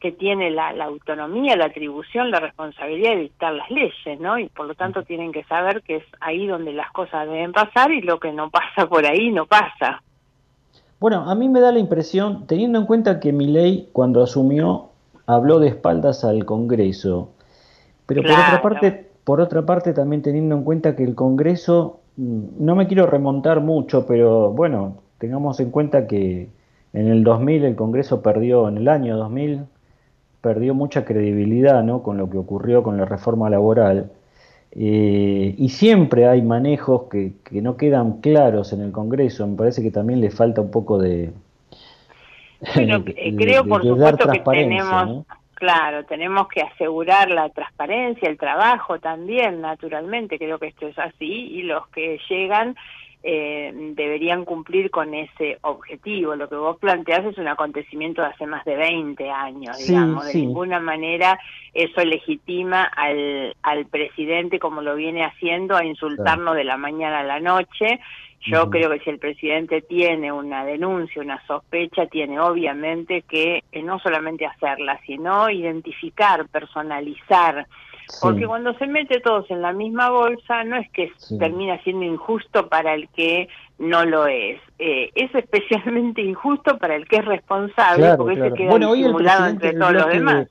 que 0.01 0.12
tiene 0.12 0.51
la, 0.51 0.70
autonomía, 0.84 1.57
la 1.57 1.66
atribución, 1.66 2.30
la 2.30 2.40
responsabilidad 2.40 3.12
de 3.12 3.22
dictar 3.22 3.55
las 3.55 3.70
leyes, 3.70 4.20
¿no? 4.20 4.38
Y 4.38 4.49
por 4.49 4.66
lo 4.66 4.74
tanto 4.74 5.03
tienen 5.05 5.32
que 5.32 5.44
saber 5.44 5.82
que 5.82 5.97
es 5.97 6.05
ahí 6.20 6.47
donde 6.47 6.72
las 6.72 6.90
cosas 6.92 7.26
deben 7.26 7.53
pasar 7.53 7.90
y 7.90 8.03
lo 8.03 8.20
que 8.20 8.32
no 8.32 8.51
pasa 8.51 8.86
por 8.88 9.07
ahí 9.07 9.30
no 9.30 9.47
pasa. 9.47 10.03
Bueno, 11.01 11.28
a 11.28 11.34
mí 11.34 11.49
me 11.49 11.61
da 11.61 11.72
la 11.72 11.78
impresión, 11.78 12.47
teniendo 12.47 12.78
en 12.78 12.86
cuenta 12.86 13.20
que 13.20 13.32
mi 13.32 13.47
ley 13.47 13.88
cuando 13.92 14.22
asumió 14.22 14.90
habló 15.26 15.59
de 15.59 15.68
espaldas 15.68 16.24
al 16.24 16.44
Congreso, 16.44 17.30
pero 18.07 18.22
por 18.22 18.32
otra 18.32 18.62
parte, 18.62 19.09
por 19.24 19.40
otra 19.40 19.66
parte 19.66 19.92
también 19.92 20.22
teniendo 20.22 20.55
en 20.55 20.62
cuenta 20.62 20.94
que 20.94 21.05
el 21.05 21.14
Congreso, 21.14 22.01
mm, 22.16 22.64
no 22.64 22.76
me 22.76 22.86
quiero 22.86 23.07
remontar 23.07 23.61
mucho, 23.61 24.07
pero 24.07 24.53
bueno, 24.53 24.99
tengamos 25.18 25.59
en 25.61 25.70
cuenta 25.70 26.07
que 26.07 26.49
en 26.92 27.09
el 27.09 27.24
2000 27.24 27.64
el 27.64 27.76
Congreso 27.76 28.22
perdió, 28.22 28.68
en 28.68 28.78
el 28.78 28.88
año 28.88 29.16
2000 29.16 29.64
perdió 30.41 30.74
mucha 30.74 31.05
credibilidad 31.05 31.82
¿no? 31.82 32.03
con 32.03 32.16
lo 32.16 32.30
que 32.30 32.39
ocurrió 32.39 32.82
con 32.82 32.97
la 32.97 33.05
reforma 33.05 33.51
laboral. 33.51 34.11
Eh, 34.72 35.55
y 35.57 35.68
siempre 35.70 36.28
hay 36.28 36.43
manejos 36.43 37.05
que, 37.11 37.32
que, 37.45 37.62
no 37.62 37.76
quedan 37.76 38.20
claros 38.20 38.72
en 38.72 38.82
el 38.82 38.93
Congreso. 38.93 39.47
Me 39.47 39.57
parece 39.57 39.82
que 39.82 39.91
también 39.91 40.20
le 40.20 40.30
falta 40.30 40.61
un 40.61 40.70
poco 40.70 40.99
de. 40.99 41.32
Bueno, 42.74 43.05
creo 43.05 43.64
por 43.66 43.82
supuesto 43.82 44.28
que 44.30 44.41
tenemos. 44.41 45.26
Claro, 45.57 46.05
tenemos 46.05 46.49
que 46.49 46.61
asegurar 46.61 47.30
la 47.30 47.49
transparencia, 47.49 48.28
el 48.28 48.37
trabajo 48.37 48.99
también, 48.99 49.62
naturalmente, 49.62 50.37
creo 50.37 50.59
que 50.59 50.66
esto 50.66 50.87
es 50.87 50.99
así, 50.99 51.24
y 51.24 51.62
los 51.62 51.89
que 51.89 52.18
llegan 52.28 52.76
eh, 53.29 53.72
deberían 53.97 54.45
cumplir 54.45 54.89
con 54.89 55.12
ese 55.12 55.59
objetivo. 55.62 56.37
Lo 56.37 56.49
que 56.49 56.55
vos 56.55 56.79
planteás 56.79 57.24
es 57.24 57.39
un 57.39 57.49
acontecimiento 57.49 58.22
de 58.22 58.29
hace 58.29 58.47
más 58.47 58.64
de 58.64 58.77
20 58.77 59.29
años, 59.29 59.77
digamos. 59.85 60.27
De 60.27 60.39
ninguna 60.39 60.79
manera 60.79 61.37
eso 61.74 62.05
legitima 62.05 62.85
al, 62.85 63.57
al 63.62 63.87
presidente, 63.87 64.61
como 64.61 64.81
lo 64.81 64.95
viene 64.95 65.24
haciendo, 65.24 65.77
a 65.77 65.85
insultarnos 65.85 66.55
de 66.55 66.62
la 66.62 66.77
mañana 66.77 67.18
a 67.18 67.24
la 67.24 67.41
noche. 67.41 67.99
Yo 68.47 68.70
creo 68.70 68.90
que 68.90 69.01
si 69.01 69.11
el 69.11 69.18
presidente 69.18 69.82
tiene 69.82 70.30
una 70.30 70.64
denuncia, 70.64 71.20
una 71.20 71.44
sospecha, 71.47 72.07
tiene 72.07 72.38
obviamente 72.38 73.22
que 73.22 73.64
eh, 73.72 73.82
no 73.82 73.99
solamente 73.99 74.47
hacerla, 74.47 75.01
sino 75.05 75.51
identificar, 75.51 76.47
personalizar. 76.49 77.66
Porque 78.20 78.47
cuando 78.47 78.72
se 78.74 78.86
mete 78.86 79.18
todos 79.20 79.51
en 79.51 79.62
la 79.62 79.72
misma 79.72 80.11
bolsa, 80.11 80.62
no 80.62 80.76
es 80.76 80.88
que 80.92 81.11
termina 81.40 81.82
siendo 81.82 82.05
injusto 82.05 82.68
para 82.68 82.94
el 82.94 83.09
que 83.09 83.49
no 83.78 84.05
lo 84.05 84.28
es. 84.28 84.61
Eh, 84.78 85.11
es 85.16 85.34
especialmente 85.34 86.22
injusto 86.22 86.78
para 86.78 86.94
el 86.94 87.09
que 87.09 87.16
es 87.16 87.24
responsable, 87.24 88.16
porque 88.16 88.36
se 88.36 88.53
queda 88.53 88.70
bueno, 88.70 88.94
entre 88.94 89.72
todos 89.72 89.92
los 89.92 90.07
demás. 90.07 90.49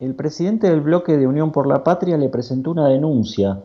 el 0.00 0.14
presidente 0.14 0.68
del 0.68 0.82
bloque 0.82 1.16
de 1.16 1.26
Unión 1.26 1.50
por 1.50 1.66
la 1.66 1.82
Patria 1.82 2.18
le 2.18 2.28
presentó 2.28 2.72
una 2.72 2.88
denuncia 2.88 3.58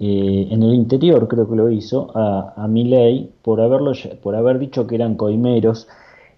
eh, 0.00 0.48
en 0.50 0.62
el 0.62 0.74
interior, 0.74 1.28
creo 1.28 1.48
que 1.48 1.56
lo 1.56 1.70
hizo, 1.70 2.10
a, 2.14 2.54
a 2.56 2.68
por, 3.42 3.60
haberlo, 3.60 3.92
por 4.22 4.36
haber 4.36 4.58
dicho 4.58 4.86
que 4.86 4.94
eran 4.96 5.16
coimeros 5.16 5.88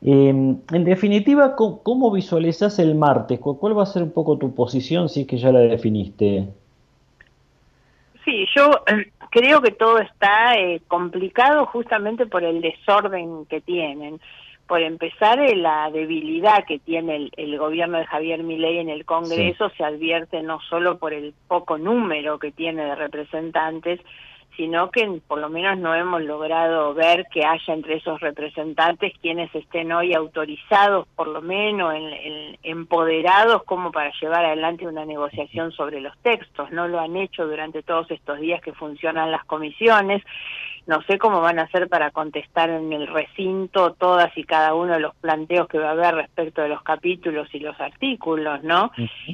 Em, 0.06 0.58
en 0.70 0.84
definitiva, 0.84 1.56
¿cómo, 1.56 2.10
visualizas 2.12 2.78
el 2.78 2.94
martes? 2.94 3.40
¿Cuál 3.40 3.76
va 3.76 3.84
a 3.84 3.86
ser 3.86 4.02
un 4.02 4.12
poco 4.12 4.36
tu 4.36 4.54
posición 4.54 5.08
si 5.08 5.22
es 5.22 5.26
que 5.26 5.38
ya 5.38 5.50
la 5.50 5.60
definiste? 5.60 6.46
Sí, 8.22 8.44
yo 8.54 8.82
eh, 8.86 9.10
creo 9.30 9.62
que 9.62 9.70
todo 9.70 9.98
está 9.98 10.56
eh, 10.58 10.82
complicado 10.88 11.64
justamente 11.64 12.26
por 12.26 12.44
el 12.44 12.60
desorden 12.60 13.46
que 13.46 13.62
tienen. 13.62 14.20
Por 14.66 14.80
empezar, 14.80 15.38
eh, 15.40 15.56
la 15.56 15.90
debilidad 15.90 16.64
que 16.66 16.78
tiene 16.78 17.30
el, 17.36 17.58
gobierno 17.58 17.98
de 17.98 18.06
Javier 18.06 18.42
Milei 18.42 18.78
en 18.78 18.88
el 18.88 19.04
Congreso 19.04 19.70
se 19.76 19.84
advierte 19.84 20.42
no 20.42 20.58
solo 20.70 20.98
por 20.98 21.12
el 21.12 21.34
poco 21.48 21.76
número 21.76 22.38
que 22.38 22.50
tiene 22.50 22.84
de 22.84 22.94
representantes, 22.94 24.00
sino 24.56 24.90
que 24.90 25.20
por 25.26 25.38
lo 25.38 25.48
menos 25.48 25.78
no 25.78 25.94
hemos 25.94 26.22
logrado 26.22 26.94
ver 26.94 27.26
que 27.32 27.44
haya 27.44 27.74
entre 27.74 27.96
esos 27.96 28.20
representantes 28.20 29.12
quienes 29.20 29.54
estén 29.54 29.92
hoy 29.92 30.14
autorizados, 30.14 31.08
por 31.16 31.28
lo 31.28 31.42
menos 31.42 31.92
en, 31.94 32.56
empoderados 32.62 33.64
como 33.64 33.90
para 33.92 34.12
llevar 34.20 34.44
adelante 34.44 34.86
una 34.86 35.04
negociación 35.04 35.72
sobre 35.72 36.00
los 36.00 36.16
textos. 36.18 36.70
No 36.70 36.88
lo 36.88 37.00
han 37.00 37.16
hecho 37.16 37.46
durante 37.46 37.82
todos 37.82 38.10
estos 38.10 38.38
días 38.40 38.62
que 38.62 38.72
funcionan 38.72 39.30
las 39.30 39.44
comisiones 39.44 40.22
no 40.86 41.02
sé 41.02 41.18
cómo 41.18 41.40
van 41.40 41.58
a 41.58 41.62
hacer 41.62 41.88
para 41.88 42.10
contestar 42.10 42.68
en 42.68 42.92
el 42.92 43.06
recinto 43.06 43.92
todas 43.94 44.36
y 44.36 44.44
cada 44.44 44.74
uno 44.74 44.94
de 44.94 45.00
los 45.00 45.14
planteos 45.16 45.66
que 45.68 45.78
va 45.78 45.88
a 45.88 45.92
haber 45.92 46.14
respecto 46.14 46.62
de 46.62 46.68
los 46.68 46.82
capítulos 46.82 47.48
y 47.52 47.60
los 47.60 47.78
artículos, 47.80 48.62
¿no? 48.62 48.90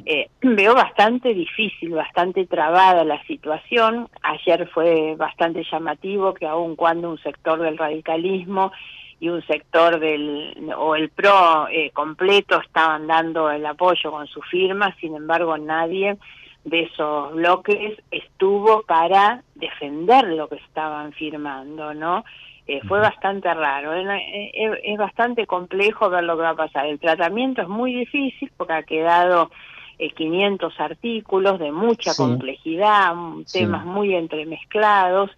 Eh, 0.07 0.29
veo 0.43 0.75
bastante 0.75 1.35
difícil, 1.35 1.91
bastante 1.91 2.47
trabada 2.47 3.05
la 3.05 3.23
situación. 3.25 4.09
Ayer 4.23 4.69
fue 4.69 5.17
bastante 5.17 5.65
llamativo 5.71 6.35
que 6.35 6.47
aun 6.47 6.77
cuando 6.77 7.11
un 7.11 7.19
sector 7.19 7.61
del 7.61 7.79
radicalismo 7.79 8.73
y 9.19 9.29
un 9.29 9.43
sector 9.47 9.99
del 9.99 10.73
o 10.77 10.95
el 10.95 11.11
PRO 11.11 11.69
eh, 11.69 11.91
completo 11.91 12.61
estaban 12.61 13.07
dando 13.07 13.51
el 13.51 13.67
apoyo 13.67 14.11
con 14.11 14.27
su 14.27 14.41
firma, 14.43 14.95
sin 15.01 15.15
embargo 15.15 15.59
nadie 15.59 16.17
de 16.65 16.83
esos 16.83 17.35
bloques 17.35 17.99
estuvo 18.11 18.83
para 18.83 19.43
defender 19.55 20.25
lo 20.29 20.49
que 20.49 20.57
estaban 20.57 21.13
firmando, 21.13 21.95
¿no? 21.95 22.25
Eh, 22.67 22.81
fue 22.87 23.01
bastante 23.01 23.53
raro, 23.53 23.95
eh, 23.95 24.81
es, 24.85 24.99
bastante 24.99 25.47
complejo 25.47 26.09
ver 26.09 26.25
lo 26.25 26.37
que 26.37 26.43
va 26.43 26.51
a 26.51 26.55
pasar. 26.57 26.87
El 26.87 27.01
tratamiento 27.01 27.63
es 27.63 27.69
muy 27.69 27.95
difícil 27.95 28.51
porque 28.57 28.73
ha 28.75 28.83
quedado 28.83 29.51
500 29.99 30.79
artículos 30.79 31.59
de 31.59 31.73
mucha 31.73 32.15
complejidad, 32.15 33.15
temas 33.53 33.85
muy 33.85 34.15
entremezclados 34.15 35.31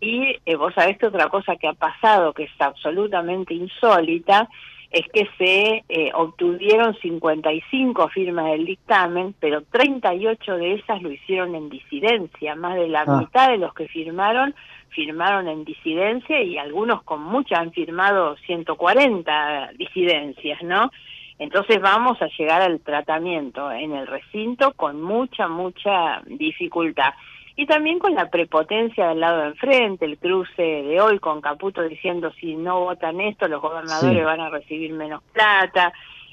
y 0.00 0.36
eh, 0.44 0.56
vos 0.56 0.74
sabés 0.74 0.98
que 0.98 1.06
otra 1.06 1.28
cosa 1.28 1.56
que 1.56 1.68
ha 1.68 1.72
pasado, 1.72 2.32
que 2.32 2.44
es 2.44 2.50
absolutamente 2.58 3.54
insólita, 3.54 4.48
es 4.96 5.06
que 5.12 5.28
se 5.36 5.84
eh, 5.90 6.10
obtuvieron 6.14 6.94
55 6.94 8.08
firmas 8.08 8.46
del 8.46 8.64
dictamen, 8.64 9.34
pero 9.38 9.60
38 9.60 10.56
de 10.56 10.72
esas 10.72 11.02
lo 11.02 11.12
hicieron 11.12 11.54
en 11.54 11.68
disidencia. 11.68 12.54
Más 12.54 12.76
de 12.76 12.88
la 12.88 13.04
ah. 13.06 13.18
mitad 13.18 13.50
de 13.50 13.58
los 13.58 13.74
que 13.74 13.88
firmaron, 13.88 14.54
firmaron 14.88 15.48
en 15.48 15.66
disidencia 15.66 16.42
y 16.42 16.56
algunos 16.56 17.02
con 17.02 17.22
muchas 17.22 17.58
han 17.58 17.72
firmado 17.72 18.38
140 18.46 19.72
disidencias, 19.76 20.62
¿no? 20.62 20.90
Entonces 21.38 21.78
vamos 21.78 22.16
a 22.22 22.28
llegar 22.38 22.62
al 22.62 22.80
tratamiento 22.80 23.70
en 23.70 23.92
el 23.92 24.06
recinto 24.06 24.72
con 24.72 25.02
mucha, 25.02 25.46
mucha 25.46 26.22
dificultad 26.24 27.12
y 27.56 27.66
también 27.66 27.98
con 27.98 28.14
la 28.14 28.28
prepotencia 28.28 29.08
del 29.08 29.20
lado 29.20 29.40
de 29.40 29.46
enfrente, 29.48 30.04
el 30.04 30.18
cruce 30.18 30.62
de 30.62 31.00
hoy 31.00 31.18
con 31.18 31.40
Caputo 31.40 31.82
diciendo 31.82 32.30
si 32.38 32.54
no 32.54 32.80
votan 32.80 33.20
esto 33.22 33.48
los 33.48 33.62
gobernadores 33.62 34.24
van 34.24 34.40
a 34.40 34.50
recibir 34.50 34.92
menos 34.92 35.22
plata. 35.32 35.92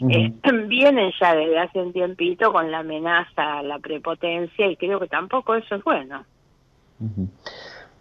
eh, 0.09 0.33
vienen 0.67 1.11
ya 1.19 1.33
desde 1.33 1.59
hace 1.59 1.79
un 1.79 1.93
tiempito 1.93 2.51
con 2.51 2.69
la 2.69 2.79
amenaza 2.79 3.59
a 3.59 3.63
la 3.63 3.79
prepotencia 3.79 4.67
y 4.67 4.75
creo 4.75 4.99
que 4.99 5.07
tampoco 5.07 5.55
eso 5.55 5.75
es 5.75 5.83
bueno. 5.83 6.25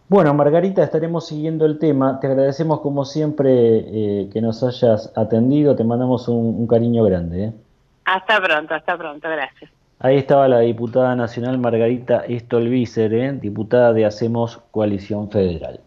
Bueno, 0.09 0.35
Margarita, 0.35 0.83
estaremos 0.83 1.29
siguiendo 1.29 1.65
el 1.65 1.79
tema. 1.79 2.19
Te 2.21 2.27
agradecemos 2.27 2.81
como 2.81 3.05
siempre 3.05 3.51
eh, 3.51 4.31
que 4.33 4.41
nos 4.41 4.63
hayas 4.63 5.13
atendido. 5.17 5.77
Te 5.77 5.85
mandamos 5.85 6.29
un, 6.29 6.67
cariño 6.67 7.05
grande. 7.05 7.45
¿eh? 7.45 7.53
Hasta 8.05 8.41
pronto, 8.41 8.75
hasta 8.75 8.99
pronto. 8.99 9.29
Gracias. 9.29 9.71
Ahí 10.05 10.17
estaba 10.17 10.49
la 10.49 10.59
diputada 10.59 11.15
nacional 11.15 11.59
Margarita 11.59 12.25
Stolbizer, 12.29 13.15
¿eh? 13.15 13.39
diputada 13.41 13.93
de 13.93 14.05
Hacemos 14.05 14.59
Coalición 14.73 15.31
Federal. 15.31 15.79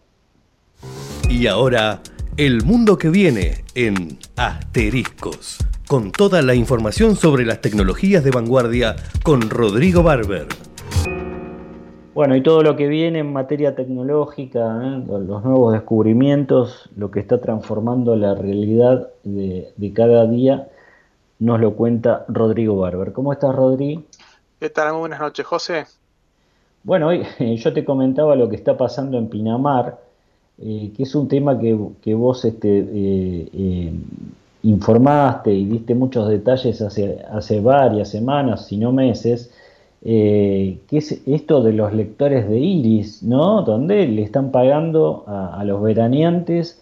Y 1.28 1.46
ahora, 1.48 2.00
el 2.38 2.64
mundo 2.64 2.96
que 2.96 3.10
viene 3.10 3.64
en 3.74 4.16
Asteriscos, 4.36 5.58
con 5.86 6.12
toda 6.12 6.40
la 6.40 6.54
información 6.54 7.14
sobre 7.14 7.44
las 7.44 7.60
tecnologías 7.60 8.24
de 8.24 8.30
vanguardia 8.30 8.96
con 9.22 9.50
Rodrigo 9.50 10.02
Barber. 10.02 10.46
Bueno, 12.14 12.36
y 12.36 12.42
todo 12.42 12.62
lo 12.62 12.74
que 12.74 12.88
viene 12.88 13.18
en 13.18 13.34
materia 13.34 13.74
tecnológica, 13.74 14.80
¿eh? 14.82 15.04
los 15.06 15.44
nuevos 15.44 15.74
descubrimientos, 15.74 16.88
lo 16.96 17.10
que 17.10 17.20
está 17.20 17.42
transformando 17.42 18.16
la 18.16 18.34
realidad 18.34 19.10
de, 19.24 19.74
de 19.76 19.92
cada 19.92 20.26
día 20.26 20.70
nos 21.38 21.60
lo 21.60 21.74
cuenta 21.74 22.24
Rodrigo 22.28 22.76
Barber. 22.76 23.12
¿Cómo 23.12 23.32
estás, 23.32 23.54
Rodrigo? 23.54 24.02
¿Qué 24.58 24.70
tal? 24.70 24.92
Muy 24.92 25.00
buenas 25.00 25.20
noches, 25.20 25.44
José. 25.44 25.84
Bueno, 26.82 27.08
hoy 27.08 27.24
yo 27.56 27.72
te 27.72 27.84
comentaba 27.84 28.36
lo 28.36 28.48
que 28.48 28.56
está 28.56 28.76
pasando 28.76 29.18
en 29.18 29.28
Pinamar, 29.28 29.98
eh, 30.58 30.92
que 30.96 31.02
es 31.02 31.14
un 31.14 31.28
tema 31.28 31.58
que, 31.58 32.14
vos 32.14 32.44
este, 32.44 32.78
eh, 32.78 33.48
eh, 33.52 33.92
informaste 34.62 35.52
y 35.52 35.66
diste 35.66 35.94
muchos 35.94 36.28
detalles 36.28 36.80
hace, 36.80 37.22
hace 37.30 37.60
varias 37.60 38.08
semanas, 38.08 38.66
si 38.66 38.76
no 38.78 38.92
meses, 38.92 39.52
que 40.02 40.78
es 40.92 41.20
esto 41.26 41.62
de 41.62 41.72
los 41.72 41.92
lectores 41.92 42.48
de 42.48 42.58
iris, 42.58 43.24
¿no? 43.24 43.62
Donde 43.62 44.06
le 44.06 44.22
están 44.22 44.52
pagando 44.52 45.24
a, 45.26 45.58
a 45.58 45.64
los 45.64 45.82
veraneantes 45.82 46.80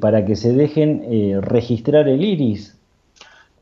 para 0.00 0.24
que 0.24 0.34
se 0.34 0.54
dejen 0.54 1.42
registrar 1.42 2.08
el 2.08 2.24
iris 2.24 2.77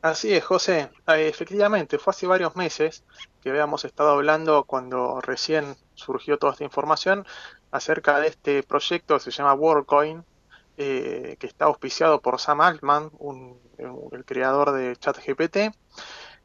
Así 0.03 0.33
es, 0.33 0.45
José. 0.45 0.91
Eh, 1.09 1.29
efectivamente, 1.29 1.99
fue 1.99 2.13
hace 2.13 2.27
varios 2.27 2.55
meses 2.57 3.05
que 3.43 3.51
habíamos 3.51 3.85
estado 3.85 4.11
hablando 4.11 4.65
cuando 4.65 5.21
recién 5.21 5.77
surgió 5.95 6.39
toda 6.39 6.53
esta 6.53 6.65
información 6.65 7.27
acerca 7.71 8.21
de 8.21 8.29
este 8.29 8.63
proyecto 8.63 9.15
que 9.15 9.21
se 9.21 9.31
llama 9.31 9.55
WorldCoin, 9.55 10.25
eh, 10.77 11.37
que 11.39 11.47
está 11.47 11.67
auspiciado 11.67 12.21
por 12.21 12.39
Sam 12.39 12.61
Altman, 12.61 13.11
el 14.13 14.25
creador 14.25 14.73
de 14.73 14.97
ChatGPT, 14.97 15.75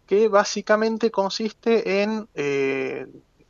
que 0.05 0.27
básicamente 0.27 1.11
consiste 1.11 2.01
en, 2.01 2.27
eh, 2.33 3.07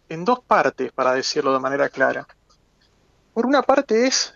en 0.10 0.26
dos 0.26 0.40
partes, 0.42 0.92
para 0.92 1.14
decirlo 1.14 1.54
de 1.54 1.60
manera 1.60 1.90
clara. 1.90 2.28
Por 3.34 3.46
una 3.46 3.62
parte 3.62 4.08
es 4.08 4.34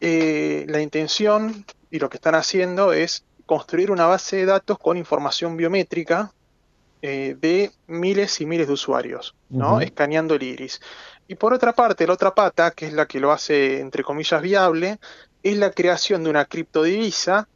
la 0.00 0.80
intención 0.80 1.64
y 1.90 2.00
lo 2.00 2.10
que 2.10 2.16
están 2.16 2.34
haciendo 2.34 2.92
es 2.92 3.24
construir 3.46 3.90
una 3.90 4.06
base 4.06 4.36
de 4.36 4.46
datos 4.46 4.78
con 4.78 4.96
información 4.96 5.56
biométrica 5.56 6.32
eh, 7.02 7.36
de 7.40 7.72
miles 7.86 8.40
y 8.40 8.46
miles 8.46 8.68
de 8.68 8.74
usuarios, 8.74 9.34
¿no? 9.50 9.80
Escaneando 9.80 10.34
el 10.34 10.42
iris. 10.42 10.80
Y 11.26 11.34
por 11.34 11.52
otra 11.52 11.72
parte, 11.72 12.06
la 12.06 12.12
otra 12.12 12.34
pata, 12.34 12.70
que 12.70 12.86
es 12.86 12.92
la 12.92 13.06
que 13.06 13.20
lo 13.20 13.32
hace 13.32 13.80
entre 13.80 14.04
comillas 14.04 14.40
viable, 14.40 14.98
es 15.42 15.56
la 15.56 15.70
creación 15.70 16.24
de 16.24 16.30
una 16.30 16.44
criptodivisa, 16.44 17.48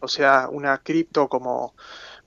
o 0.00 0.08
sea, 0.08 0.48
una 0.50 0.78
cripto 0.78 1.28
como, 1.28 1.74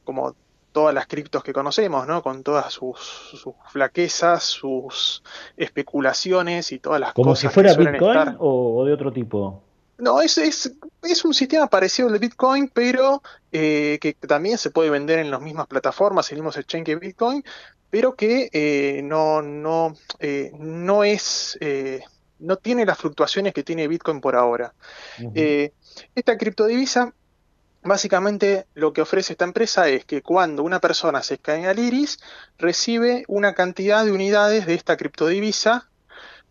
como 0.03 0.35
todas 0.71 0.93
las 0.93 1.07
criptos 1.07 1.43
que 1.43 1.53
conocemos, 1.53 2.07
¿no? 2.07 2.21
Con 2.21 2.43
todas 2.43 2.73
sus, 2.73 3.21
flaquezas, 3.69 4.43
sus 4.43 5.23
especulaciones 5.57 6.71
y 6.71 6.79
todas 6.79 6.99
las 6.99 7.13
cosas. 7.13 7.15
¿Como 7.15 7.35
si 7.35 7.47
fuera 7.49 7.73
Bitcoin 7.73 8.35
o, 8.39 8.85
de 8.85 8.93
otro 8.93 9.11
tipo? 9.11 9.61
No, 10.01 10.19
es, 10.19 10.39
es, 10.39 10.71
es, 11.03 11.25
un 11.25 11.33
sistema 11.35 11.67
parecido 11.67 12.07
al 12.07 12.13
de 12.13 12.19
Bitcoin, 12.19 12.69
pero 12.69 13.21
eh, 13.51 13.99
que 14.01 14.15
también 14.15 14.57
se 14.57 14.71
puede 14.71 14.89
vender 14.89 15.19
en 15.19 15.29
las 15.29 15.41
mismas 15.41 15.67
plataformas, 15.67 16.31
en 16.31 16.39
el 16.39 16.43
mismo 16.43 16.59
exchange 16.59 16.85
que 16.85 16.95
Bitcoin, 16.95 17.43
pero 17.91 18.15
que 18.15 18.49
eh, 18.51 19.01
no, 19.03 19.43
no, 19.43 19.95
eh, 20.17 20.49
no 20.57 21.03
es, 21.03 21.55
no 22.39 22.57
tiene 22.57 22.83
las 22.83 22.97
fluctuaciones 22.97 23.53
que 23.53 23.61
tiene 23.61 23.87
Bitcoin 23.87 24.21
por 24.21 24.35
ahora. 24.35 24.73
esta 26.15 26.35
criptodivisa, 26.35 27.13
básicamente 27.83 28.65
lo 28.73 28.93
que 28.93 29.03
ofrece 29.03 29.33
esta 29.33 29.45
empresa 29.45 29.87
es 29.87 30.03
que 30.05 30.23
cuando 30.23 30.63
una 30.63 30.79
persona 30.79 31.21
se 31.21 31.35
escanea 31.35 31.69
al 31.69 31.77
iris, 31.77 32.17
recibe 32.57 33.23
una 33.27 33.53
cantidad 33.53 34.03
de 34.03 34.13
unidades 34.13 34.65
de 34.65 34.73
esta 34.73 34.97
criptodivisa 34.97 35.90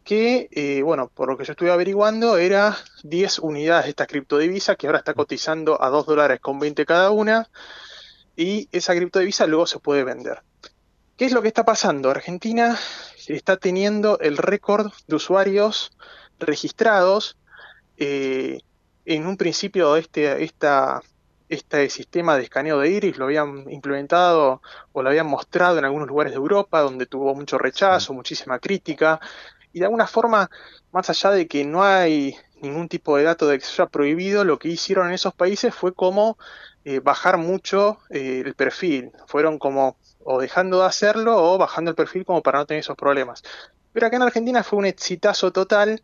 que, 0.05 0.49
eh, 0.53 0.83
bueno, 0.83 1.09
por 1.09 1.29
lo 1.29 1.37
que 1.37 1.45
yo 1.45 1.53
estuve 1.53 1.71
averiguando, 1.71 2.37
era 2.37 2.77
10 3.03 3.41
unidades 3.41 3.85
de 3.85 3.91
esta 3.91 4.07
criptodivisa 4.07 4.77
que 4.77 4.87
ahora 4.87 4.99
está 4.99 5.15
cotizando 5.15 5.83
a 5.83 5.89
2 5.89 6.07
dólares 6.07 6.41
con 6.41 6.59
20 6.59 6.85
cada 6.87 7.11
una 7.11 7.49
y 8.37 8.69
esa 8.73 8.95
criptodivisa 8.95 9.47
luego 9.47 9.67
se 9.67 9.79
puede 9.79 10.05
vender. 10.05 10.43
¿Qué 11.17 11.27
es 11.27 11.33
lo 11.33 11.43
que 11.43 11.49
está 11.49 11.65
pasando? 11.65 12.11
Argentina 12.11 12.79
está 13.27 13.59
teniendo 13.59 14.19
el 14.21 14.39
récord 14.39 14.91
de 15.07 15.17
usuarios 15.17 15.93
registrados. 16.39 17.37
Eh, 17.99 18.61
en 19.05 19.27
un 19.27 19.37
principio 19.37 19.97
este, 19.97 20.43
esta, 20.43 21.03
este 21.51 21.91
sistema 21.91 22.37
de 22.37 22.45
escaneo 22.45 22.79
de 22.79 22.91
iris 22.91 23.19
lo 23.19 23.27
habían 23.27 23.71
implementado 23.71 24.63
o 24.93 25.03
lo 25.03 25.09
habían 25.11 25.27
mostrado 25.27 25.79
en 25.79 25.85
algunos 25.85 26.09
lugares 26.09 26.33
de 26.33 26.39
Europa 26.39 26.81
donde 26.81 27.07
tuvo 27.07 27.35
mucho 27.35 27.59
rechazo, 27.59 28.15
muchísima 28.15 28.59
crítica 28.59 29.21
y 29.73 29.81
de 29.81 29.85
alguna 29.87 30.07
forma, 30.07 30.51
más 30.93 31.11
allá 31.11 31.31
de 31.31 31.47
que 31.47 31.65
no 31.65 31.83
hay 31.83 32.37
ningún 32.61 32.89
tipo 32.89 33.17
de 33.17 33.25
dato 33.25 33.47
de 33.47 33.59
que 33.59 33.65
se 33.65 33.83
haya 33.83 33.91
prohibido, 33.91 34.45
lo 34.45 34.59
que 34.59 34.69
hicieron 34.69 35.09
en 35.09 35.15
esos 35.15 35.35
países 35.35 35.75
fue 35.75 35.95
como 35.95 36.39
eh, 36.85 37.01
bajar 37.01 37.39
mucho 37.39 37.99
eh, 38.11 38.43
el 38.45 38.55
perfil. 38.55 39.13
Fueron 39.27 39.59
como 39.59 39.97
o 40.23 40.41
dejando 40.41 40.81
de 40.81 40.87
hacerlo 40.87 41.37
o 41.37 41.59
bajando 41.59 41.91
el 41.91 41.95
perfil 41.95 42.25
como 42.25 42.43
para 42.43 42.59
no 42.59 42.67
tener 42.67 42.81
esos 42.81 42.97
problemas. 42.97 43.43
Pero 43.93 44.07
acá 44.07 44.17
en 44.17 44.23
Argentina 44.23 44.63
fue 44.63 44.79
un 44.79 44.87
exitazo 44.87 45.53
total 45.53 46.03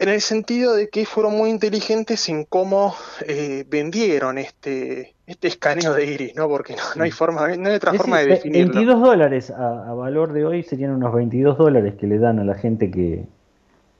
en 0.00 0.08
el 0.08 0.22
sentido 0.22 0.74
de 0.74 0.88
que 0.88 1.04
fueron 1.04 1.36
muy 1.36 1.50
inteligentes 1.50 2.26
en 2.30 2.44
cómo 2.44 2.96
eh, 3.26 3.66
vendieron 3.68 4.38
este, 4.38 5.14
este 5.26 5.48
escaneo 5.48 5.92
de 5.92 6.06
iris, 6.06 6.34
¿no? 6.34 6.48
Porque 6.48 6.74
no, 6.96 7.04
hay 7.04 7.10
forma, 7.10 7.54
no 7.58 7.68
hay 7.68 7.74
otra 7.74 7.92
forma 7.92 8.20
de 8.20 8.28
definirlo. 8.28 8.72
22 8.72 9.00
dólares 9.02 9.50
a, 9.50 9.92
valor 9.92 10.32
de 10.32 10.46
hoy 10.46 10.62
serían 10.62 10.92
unos 10.92 11.12
22 11.12 11.58
dólares 11.58 11.94
que 12.00 12.06
le 12.06 12.18
dan 12.18 12.38
a 12.38 12.44
la 12.44 12.54
gente 12.54 12.90
que, 12.90 13.26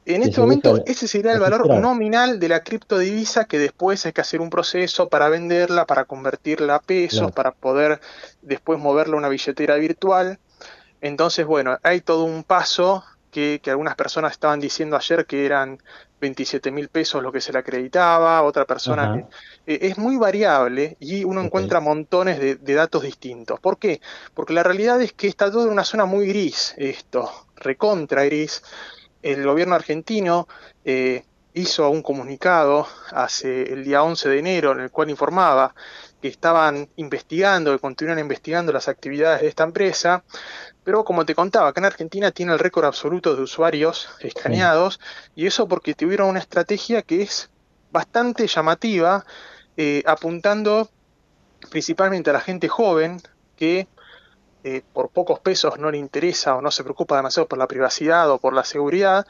En 0.07 0.23
Que 0.23 0.29
este 0.31 0.41
momento, 0.41 0.83
ese 0.87 1.07
sería 1.07 1.35
el 1.35 1.41
valor 1.41 1.59
registrar. 1.61 1.83
nominal 1.83 2.41
de 2.41 2.49
la 2.49 2.61
criptodivisa 2.61 3.45
que 3.45 3.59
después 3.59 4.07
hay 4.07 4.13
que 4.13 4.23
hacer 4.23 4.41
un 4.41 4.49
proceso 4.49 5.11
para 5.11 5.29
venderla, 5.29 5.85
para 5.85 6.07
convertirla 6.07 6.77
a 6.77 6.81
pesos, 6.81 7.19
Claro. 7.19 7.35
para 7.35 7.51
poder 7.53 8.01
después 8.41 8.81
moverla 8.81 9.17
a 9.17 9.19
una 9.19 9.29
billetera 9.29 9.77
virtual. 9.77 10.39
Entonces, 11.03 11.45
bueno, 11.45 11.77
hay 11.83 12.01
todo 12.01 12.25
un 12.25 12.43
paso 12.43 13.05
que, 13.31 13.61
que 13.63 13.71
algunas 13.71 13.95
personas 13.95 14.33
estaban 14.33 14.61
diciendo 14.61 14.97
ayer 14.97 15.27
que 15.27 15.47
eran 15.47 15.79
27 16.21 16.71
mil 16.71 16.89
pesos 16.89 17.23
lo 17.23 17.33
que 17.33 17.41
se 17.41 17.53
le 17.53 17.59
acreditaba, 17.61 18.43
otra 18.43 18.67
persona 18.67 19.13
que... 19.15 19.75
eh, 19.75 19.79
es 19.83 19.99
muy 19.99 20.17
variable 20.17 20.97
y 21.01 21.25
uno 21.25 21.41
encuentra 21.41 21.81
montones 21.81 22.39
de, 22.39 22.57
de 22.57 22.75
datos 22.75 23.03
distintos. 23.03 23.59
¿Por 23.61 23.79
qué? 23.79 24.01
Porque 24.35 24.53
la 24.53 24.63
realidad 24.63 25.01
es 25.01 25.13
que 25.13 25.29
está 25.29 25.51
todo 25.51 25.65
en 25.65 25.73
una 25.73 25.85
zona 25.85 26.05
muy 26.05 26.27
gris 26.27 26.75
esto, 26.77 27.31
recontra 27.57 28.25
gris. 28.25 28.63
El 29.23 29.45
gobierno 29.45 29.75
argentino 29.75 30.49
eh, 30.85 31.25
hizo 31.55 31.91
un 31.91 32.03
comunicado 32.03 32.87
hace 33.13 33.73
el 33.73 33.85
día 33.85 34.03
11 34.03 34.29
de 34.29 34.39
enero 34.39 34.73
en 34.73 34.81
el 34.81 34.91
cual 34.91 35.11
informaba 35.11 35.75
que 36.21 36.29
estaban 36.29 36.89
investigando, 36.97 37.73
que 37.73 37.79
continúan 37.79 38.19
investigando 38.19 38.73
las 38.73 38.89
actividades 38.89 39.43
de 39.43 39.49
esta 39.49 39.65
empresa, 39.65 40.25
pero 40.85 41.05
como 41.05 41.25
te 41.25 41.35
contaba, 41.35 41.69
acá 41.69 41.81
en 41.81 41.87
Argentina 41.87 42.31
tiene 42.31 42.53
el 42.53 42.59
récord 42.59 42.85
absoluto 42.85 43.37
de 43.37 43.43
usuarios 43.43 44.09
escaneados 44.21 45.01
y 45.35 45.47
eso 45.47 45.69
porque 45.69 45.95
tuvieron 45.95 46.29
una 46.29 46.39
estrategia 46.39 47.03
que 47.03 47.23
es 47.23 47.51
bastante 47.91 48.47
llamativa, 48.47 49.25
eh, 49.77 50.03
apuntando 50.07 50.89
principalmente 51.71 52.31
a 52.31 52.33
la 52.35 52.41
gente 52.41 52.69
joven 52.69 53.21
que 53.57 53.89
eh, 54.63 54.83
por 54.93 55.09
pocos 55.09 55.41
pesos 55.41 55.79
no 55.79 55.91
le 55.91 55.97
interesa 55.97 56.55
o 56.55 56.61
no 56.61 56.71
se 56.71 56.85
preocupa 56.85 57.17
demasiado 57.17 57.49
por 57.49 57.59
la 57.59 57.67
privacidad 57.67 58.31
o 58.31 58.39
por 58.39 58.53
la 58.53 58.63
seguridad. 58.65 59.27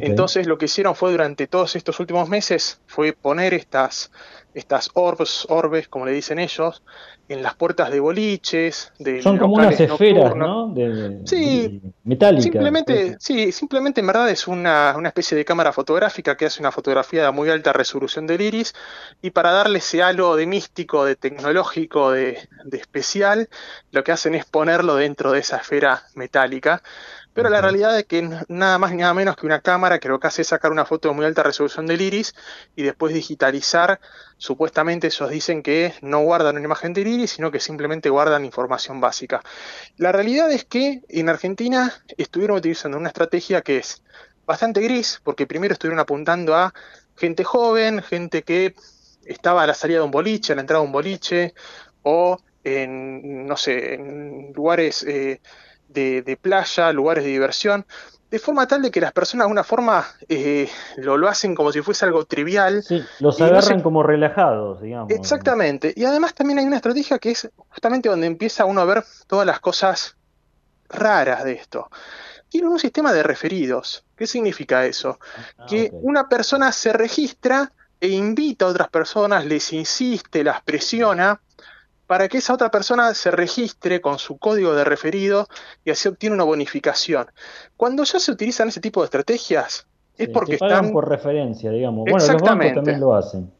Entonces 0.00 0.46
lo 0.46 0.58
que 0.58 0.66
hicieron 0.66 0.94
fue 0.94 1.10
durante 1.10 1.46
todos 1.46 1.74
estos 1.74 2.00
últimos 2.00 2.28
meses 2.28 2.80
fue 2.86 3.14
poner 3.14 3.54
estas, 3.54 4.10
estas 4.54 4.90
orbs, 4.94 5.46
orbes, 5.50 5.88
como 5.88 6.06
le 6.06 6.12
dicen 6.12 6.38
ellos, 6.38 6.82
en 7.28 7.42
las 7.42 7.54
puertas 7.54 7.90
de 7.90 8.00
boliches, 8.00 8.92
de 8.98 9.20
Son 9.22 9.36
como 9.38 9.54
unas 9.54 9.78
esferas. 9.80 10.36
¿no? 10.36 10.68
De, 10.74 10.88
de- 10.88 11.26
Sí, 11.26 11.80
metálicas. 12.04 12.44
Simplemente, 12.44 13.16
sí, 13.18 13.50
simplemente 13.50 14.00
en 14.00 14.06
verdad 14.06 14.30
es 14.30 14.46
una, 14.46 14.94
una 14.96 15.08
especie 15.08 15.36
de 15.36 15.44
cámara 15.44 15.72
fotográfica 15.72 16.36
que 16.36 16.46
hace 16.46 16.60
una 16.60 16.70
fotografía 16.70 17.24
de 17.24 17.30
muy 17.32 17.50
alta 17.50 17.72
resolución 17.72 18.26
del 18.26 18.42
iris 18.42 18.74
y 19.22 19.30
para 19.30 19.50
darle 19.52 19.78
ese 19.78 20.02
halo 20.02 20.36
de 20.36 20.46
místico, 20.46 21.04
de 21.04 21.16
tecnológico, 21.16 22.10
de, 22.12 22.48
de 22.64 22.76
especial, 22.78 23.48
lo 23.90 24.04
que 24.04 24.12
hacen 24.12 24.34
es 24.34 24.44
ponerlo 24.44 24.94
dentro 24.96 25.32
de 25.32 25.40
esa 25.40 25.56
esfera 25.56 26.04
metálica. 26.14 26.82
Pero 27.34 27.50
la 27.50 27.60
realidad 27.60 27.98
es 27.98 28.04
que 28.04 28.22
nada 28.48 28.78
más 28.78 28.92
ni 28.92 28.98
nada 28.98 29.12
menos 29.12 29.36
que 29.36 29.44
una 29.44 29.60
cámara 29.60 29.98
que 29.98 30.08
lo 30.08 30.20
que 30.20 30.28
hace 30.28 30.42
es 30.42 30.48
sacar 30.48 30.70
una 30.70 30.86
foto 30.86 31.08
de 31.08 31.14
muy 31.14 31.26
alta 31.26 31.42
resolución 31.42 31.84
del 31.84 32.00
iris 32.00 32.32
y 32.76 32.84
después 32.84 33.12
digitalizar. 33.12 34.00
Supuestamente 34.38 35.08
ellos 35.08 35.30
dicen 35.30 35.62
que 35.64 35.94
no 36.00 36.20
guardan 36.20 36.56
una 36.56 36.64
imagen 36.64 36.92
del 36.92 37.08
iris, 37.08 37.32
sino 37.32 37.50
que 37.50 37.58
simplemente 37.58 38.08
guardan 38.08 38.44
información 38.44 39.00
básica. 39.00 39.42
La 39.96 40.12
realidad 40.12 40.50
es 40.52 40.64
que 40.64 41.02
en 41.08 41.28
Argentina 41.28 41.92
estuvieron 42.16 42.58
utilizando 42.58 42.96
una 42.98 43.08
estrategia 43.08 43.62
que 43.62 43.78
es 43.78 44.04
bastante 44.46 44.80
gris, 44.80 45.20
porque 45.24 45.46
primero 45.48 45.72
estuvieron 45.72 45.98
apuntando 45.98 46.54
a 46.54 46.72
gente 47.16 47.42
joven, 47.42 48.00
gente 48.02 48.42
que 48.42 48.76
estaba 49.24 49.64
a 49.64 49.66
la 49.66 49.74
salida 49.74 49.98
de 49.98 50.04
un 50.04 50.10
boliche, 50.12 50.52
a 50.52 50.56
la 50.56 50.60
entrada 50.60 50.82
de 50.82 50.86
un 50.86 50.92
boliche, 50.92 51.54
o 52.02 52.38
en, 52.62 53.46
no 53.46 53.56
sé, 53.56 53.94
en 53.94 54.52
lugares 54.52 55.02
eh, 55.02 55.40
de, 55.94 56.22
de 56.22 56.36
playa, 56.36 56.92
lugares 56.92 57.24
de 57.24 57.30
diversión, 57.30 57.86
de 58.30 58.38
forma 58.40 58.66
tal 58.66 58.82
de 58.82 58.90
que 58.90 59.00
las 59.00 59.12
personas 59.12 59.42
de 59.42 59.44
alguna 59.44 59.64
forma 59.64 60.04
eh, 60.28 60.68
lo, 60.96 61.16
lo 61.16 61.28
hacen 61.28 61.54
como 61.54 61.72
si 61.72 61.80
fuese 61.82 62.04
algo 62.04 62.24
trivial. 62.24 62.84
Los 63.20 63.38
y 63.38 63.42
no 63.42 63.46
agarran 63.46 63.78
se- 63.78 63.82
como 63.82 64.02
relajados, 64.02 64.82
digamos. 64.82 65.12
Exactamente. 65.14 65.92
Y 65.96 66.04
además 66.04 66.34
también 66.34 66.58
hay 66.58 66.66
una 66.66 66.76
estrategia 66.76 67.18
que 67.18 67.30
es 67.30 67.48
justamente 67.68 68.08
donde 68.08 68.26
empieza 68.26 68.64
uno 68.64 68.80
a 68.80 68.84
ver 68.84 69.04
todas 69.28 69.46
las 69.46 69.60
cosas 69.60 70.16
raras 70.88 71.44
de 71.44 71.52
esto. 71.52 71.88
Tiene 72.48 72.68
un 72.68 72.78
sistema 72.78 73.12
de 73.12 73.22
referidos. 73.22 74.04
¿Qué 74.16 74.26
significa 74.26 74.84
eso? 74.86 75.18
que 75.66 75.90
una 75.92 76.28
persona 76.28 76.72
se 76.72 76.92
registra 76.92 77.72
e 78.00 78.08
invita 78.08 78.66
a 78.66 78.68
otras 78.68 78.88
personas, 78.90 79.46
les 79.46 79.72
insiste, 79.72 80.44
las 80.44 80.62
presiona 80.62 81.40
para 82.06 82.28
que 82.28 82.38
esa 82.38 82.54
otra 82.54 82.70
persona 82.70 83.14
se 83.14 83.30
registre 83.30 84.00
con 84.00 84.18
su 84.18 84.38
código 84.38 84.74
de 84.74 84.84
referido 84.84 85.48
y 85.84 85.90
así 85.90 86.08
obtiene 86.08 86.34
una 86.34 86.44
bonificación. 86.44 87.26
Cuando 87.76 88.04
ya 88.04 88.18
se 88.18 88.32
utilizan 88.32 88.68
ese 88.68 88.80
tipo 88.80 89.00
de 89.00 89.06
estrategias, 89.06 89.86
es 90.16 90.26
Sí, 90.26 90.32
porque 90.32 90.58
pagan 90.58 90.76
están 90.76 90.92
por 90.92 91.08
referencia, 91.08 91.70
digamos. 91.70 92.04
Bueno, 92.04 92.18
los 92.18 92.26
bancos 92.28 92.42
Exactamente. 92.42 92.74
también 92.76 93.00
lo 93.00 93.14
hacen. 93.14 93.50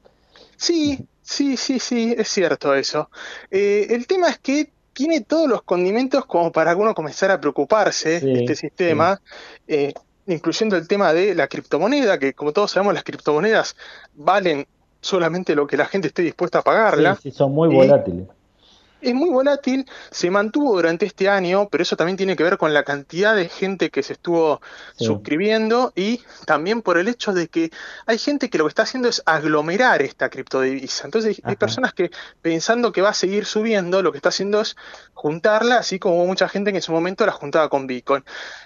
Sí, 0.56 1.06
sí, 1.22 1.56
sí, 1.56 1.78
sí, 1.78 2.14
es 2.16 2.28
cierto 2.28 2.74
eso. 2.74 3.10
Eh, 3.50 3.88
el 3.90 4.06
tema 4.06 4.28
es 4.28 4.38
que 4.38 4.70
tiene 4.92 5.22
todos 5.22 5.48
los 5.48 5.62
condimentos 5.62 6.24
como 6.26 6.52
para 6.52 6.74
que 6.74 6.80
uno 6.80 6.94
comenzar 6.94 7.30
a 7.30 7.40
preocuparse 7.40 8.20
Sí, 8.20 8.26
de 8.26 8.40
este 8.40 8.54
sistema, 8.54 9.20
eh, 9.66 9.92
incluyendo 10.26 10.76
el 10.76 10.86
tema 10.86 11.12
de 11.12 11.34
la 11.34 11.48
criptomoneda, 11.48 12.18
que 12.18 12.34
como 12.34 12.52
todos 12.52 12.70
sabemos 12.70 12.94
las 12.94 13.02
criptomonedas 13.02 13.74
valen 14.14 14.66
solamente 15.00 15.54
lo 15.54 15.66
que 15.66 15.76
la 15.76 15.86
gente 15.86 16.08
esté 16.08 16.22
dispuesta 16.22 16.60
a 16.60 16.62
pagarla. 16.62 17.16
Sí, 17.16 17.30
sí, 17.30 17.36
son 17.36 17.52
muy 17.52 17.68
volátiles. 17.74 18.28
Es 19.04 19.14
muy 19.14 19.28
volátil, 19.30 19.86
se 20.10 20.30
mantuvo 20.30 20.74
durante 20.76 21.04
este 21.06 21.28
año, 21.28 21.68
pero 21.68 21.82
eso 21.82 21.94
también 21.96 22.16
tiene 22.16 22.36
que 22.36 22.42
ver 22.42 22.56
con 22.56 22.72
la 22.72 22.84
cantidad 22.84 23.36
de 23.36 23.48
gente 23.48 23.90
que 23.90 24.02
se 24.02 24.14
estuvo 24.14 24.60
Sí. 24.96 25.04
suscribiendo 25.04 25.92
y 25.94 26.22
también 26.46 26.80
por 26.82 26.96
el 26.98 27.08
hecho 27.08 27.32
de 27.32 27.48
que 27.48 27.70
hay 28.06 28.16
gente 28.18 28.48
que 28.48 28.56
lo 28.58 28.64
que 28.64 28.68
está 28.70 28.82
haciendo 28.84 29.08
es 29.08 29.22
aglomerar 29.26 30.00
esta 30.02 30.30
criptodivisa. 30.30 31.04
Entonces 31.06 31.40
hay 31.44 31.56
personas 31.56 31.92
que 31.92 32.10
pensando 32.40 32.92
que 32.92 33.02
va 33.02 33.10
a 33.10 33.14
seguir 33.14 33.44
subiendo, 33.44 34.02
lo 34.02 34.10
que 34.10 34.18
está 34.18 34.30
haciendo 34.30 34.60
es 34.62 34.74
juntarla, 35.12 35.76
así 35.78 35.98
como 35.98 36.16
hubo 36.16 36.26
mucha 36.26 36.48
gente 36.48 36.70
que 36.72 36.78
en 36.78 36.82
su 36.82 36.92
momento 36.92 37.26
la 37.26 37.32
juntaba 37.32 37.68
con 37.68 37.86
Bitcoin, 37.86 38.24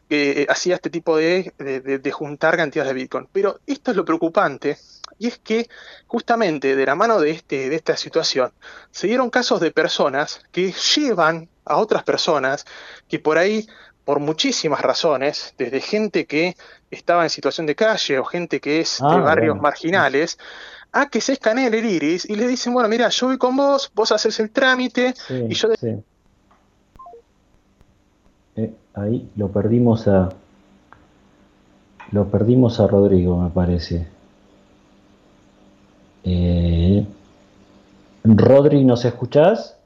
que 0.08 0.42
eh, 0.42 0.46
hacía 0.48 0.76
este 0.76 0.90
tipo 0.90 1.16
de, 1.16 1.52
de- 1.58 1.80
de- 1.80 1.98
de 1.98 2.12
juntar 2.12 2.56
cantidades 2.56 2.90
de 2.94 3.00
Bitcoin. 3.00 3.28
Pero 3.32 3.60
esto 3.66 3.90
es 3.90 3.96
lo 3.96 4.04
preocupante, 4.04 4.78
y 5.18 5.28
es 5.28 5.38
que 5.38 5.68
justamente 6.06 6.76
de 6.76 6.86
la 6.86 6.94
mano 6.94 7.20
de, 7.20 7.30
este, 7.30 7.68
de 7.68 7.76
esta 7.76 7.96
situación 7.96 8.52
se 8.90 9.06
dieron 9.06 9.30
casos 9.30 9.60
de 9.60 9.70
personas 9.70 10.42
que 10.52 10.72
llevan 10.72 11.48
a 11.64 11.76
otras 11.76 12.02
personas 12.02 12.64
que 13.08 13.18
por 13.18 13.38
ahí, 13.38 13.66
por 14.04 14.20
muchísimas 14.20 14.80
razones, 14.80 15.54
desde 15.58 15.80
gente 15.80 16.26
que 16.26 16.56
estaba 16.90 17.24
en 17.24 17.30
situación 17.30 17.66
de 17.66 17.74
calle 17.74 18.18
o 18.18 18.24
gente 18.24 18.60
que 18.60 18.80
es 18.80 19.00
Ah, 19.02 19.14
de 19.14 19.20
barrios 19.20 19.54
bueno. 19.54 19.62
marginales, 19.62 20.38
a 20.92 21.08
que 21.10 21.20
se 21.20 21.32
escaneen 21.34 21.74
el 21.74 21.84
iris 21.84 22.24
y 22.24 22.34
le 22.34 22.46
dicen, 22.48 22.72
bueno, 22.72 22.88
mira, 22.88 23.10
yo 23.10 23.26
voy 23.26 23.36
con 23.36 23.54
vos, 23.56 23.90
vos 23.94 24.10
haces 24.10 24.40
el 24.40 24.50
trámite 24.50 25.12
Sí, 25.14 25.44
y 25.50 25.54
yo... 25.54 25.68
sí. 25.78 25.96
Eh, 28.56 28.72
ahí 28.94 29.30
lo 29.36 29.48
perdimos 29.52 30.08
a. 30.08 30.30
Lo 32.10 32.28
perdimos 32.28 32.80
a 32.80 32.86
Rodrigo, 32.86 33.36
me 33.40 33.50
parece. 33.50 34.08
Eh, 36.30 37.06
Rodri, 38.22 38.84
¿nos 38.84 39.06
escuchás? 39.06 39.77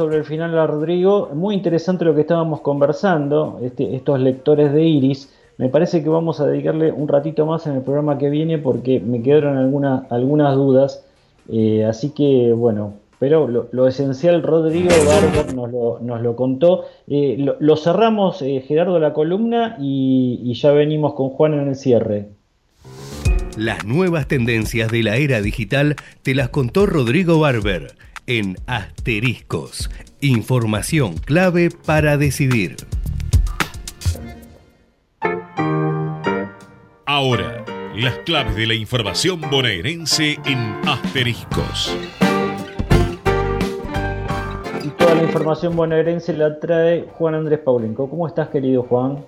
Sobre 0.00 0.16
el 0.16 0.24
final 0.24 0.58
a 0.58 0.66
Rodrigo. 0.66 1.28
Muy 1.34 1.54
interesante 1.54 2.06
lo 2.06 2.14
que 2.14 2.22
estábamos 2.22 2.62
conversando, 2.62 3.60
este, 3.62 3.94
estos 3.94 4.18
lectores 4.18 4.72
de 4.72 4.82
Iris. 4.82 5.30
Me 5.58 5.68
parece 5.68 6.02
que 6.02 6.08
vamos 6.08 6.40
a 6.40 6.46
dedicarle 6.46 6.90
un 6.90 7.06
ratito 7.06 7.44
más 7.44 7.66
en 7.66 7.74
el 7.74 7.82
programa 7.82 8.16
que 8.16 8.30
viene 8.30 8.56
porque 8.56 8.98
me 8.98 9.20
quedaron 9.22 9.58
alguna- 9.58 10.06
algunas 10.08 10.54
dudas. 10.54 11.04
Eh, 11.52 11.84
así 11.84 12.12
que 12.14 12.54
bueno, 12.54 12.94
pero 13.18 13.46
lo, 13.46 13.86
esencial 13.86 14.42
Rodrigo 14.42 14.88
Barber 14.88 15.54
nos 15.54 15.70
lo, 15.70 15.98
nos 16.00 16.22
lo 16.22 16.34
contó. 16.34 16.84
Eh, 17.06 17.36
lo, 17.38 17.56
lo 17.60 17.76
cerramos, 17.76 18.40
eh, 18.40 18.64
Gerardo, 18.66 18.98
la 19.00 19.12
columna 19.12 19.76
y, 19.78 20.40
y 20.42 20.54
ya 20.54 20.72
venimos 20.72 21.12
con 21.12 21.28
Juan 21.28 21.52
en 21.52 21.68
el 21.68 21.76
cierre. 21.76 22.28
Las 23.58 23.84
nuevas 23.84 24.28
tendencias 24.28 24.90
de 24.90 25.02
la 25.02 25.16
era 25.16 25.42
digital 25.42 25.96
te 26.22 26.34
las 26.34 26.48
contó 26.48 26.86
Rodrigo 26.86 27.38
Barber 27.38 27.88
en 28.30 28.54
Asteriscos. 28.68 29.90
Información 30.20 31.16
clave 31.18 31.70
para 31.84 32.16
decidir. 32.16 32.76
Ahora, 37.06 37.64
las 37.96 38.18
claves 38.18 38.54
de 38.54 38.68
la 38.68 38.74
información 38.74 39.40
bonaerense 39.50 40.38
en 40.44 40.58
asteriscos. 40.88 41.98
y 44.84 44.88
toda 44.90 45.16
la 45.16 45.24
información 45.24 45.74
bonaerense 45.74 46.32
la 46.32 46.60
trae 46.60 47.08
Juan 47.18 47.34
Andrés 47.34 47.58
Paulenco. 47.58 48.08
¿Cómo 48.08 48.28
estás, 48.28 48.48
querido 48.50 48.84
Juan? 48.84 49.24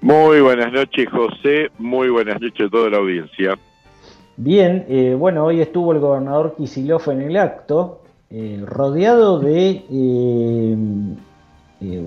Muy 0.00 0.40
buenas 0.40 0.72
noches, 0.72 1.10
José. 1.10 1.70
Muy 1.78 2.08
buenas 2.08 2.40
noches 2.40 2.68
a 2.68 2.70
toda 2.70 2.88
la 2.88 2.96
audiencia. 2.96 3.58
Bien, 4.38 4.84
eh, 4.88 5.16
bueno, 5.18 5.46
hoy 5.46 5.62
estuvo 5.62 5.92
el 5.92 5.98
gobernador 5.98 6.56
Kisilov 6.56 7.08
en 7.10 7.22
el 7.22 7.38
acto, 7.38 8.00
eh, 8.28 8.62
rodeado 8.66 9.38
de... 9.38 9.82
Eh, 9.90 10.76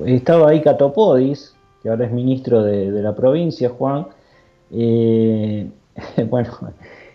estaba 0.06 0.50
ahí 0.50 0.62
Catopodis, 0.62 1.56
que 1.82 1.90
ahora 1.90 2.06
es 2.06 2.12
ministro 2.12 2.62
de, 2.62 2.92
la 3.02 3.16
provincia, 3.16 3.70
Juan. 3.70 4.06
bueno, 4.70 6.50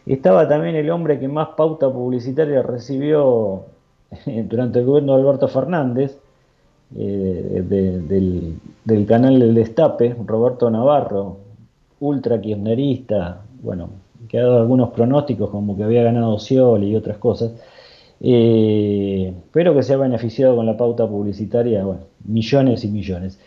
estaba 0.04 0.48
también 0.48 0.74
el 0.74 0.90
hombre 0.90 1.20
que 1.20 1.28
más 1.28 1.50
pauta 1.56 1.88
publicitaria 1.88 2.62
recibió 2.62 3.66
durante 4.26 4.80
el 4.80 4.84
gobierno 4.84 5.14
de 5.14 5.22
Alberto 5.22 5.46
Fernández, 5.46 6.18
del, 6.90 8.58
del, 8.84 9.06
canal 9.06 9.38
del 9.38 9.54
Destape, 9.54 10.16
Roberto 10.26 10.68
Navarro, 10.70 11.36
ultra 12.00 12.40
kirchnerista, 12.40 13.42
bueno, 13.62 14.03
que 14.28 14.38
ha 14.38 14.42
dado 14.42 14.60
algunos 14.60 14.90
pronósticos 14.90 15.50
como 15.50 15.76
que 15.76 15.84
había 15.84 16.02
ganado 16.02 16.38
Scioli 16.38 16.90
y 16.90 16.96
otras 16.96 17.18
cosas, 17.18 17.52
eh, 18.20 19.32
pero 19.52 19.74
que 19.74 19.82
se 19.82 19.94
ha 19.94 19.96
beneficiado 19.96 20.56
con 20.56 20.66
la 20.66 20.76
pauta 20.76 21.06
publicitaria, 21.06 21.84
bueno, 21.84 22.02
millones 22.24 22.84
y 22.84 22.88
millones. 22.88 23.40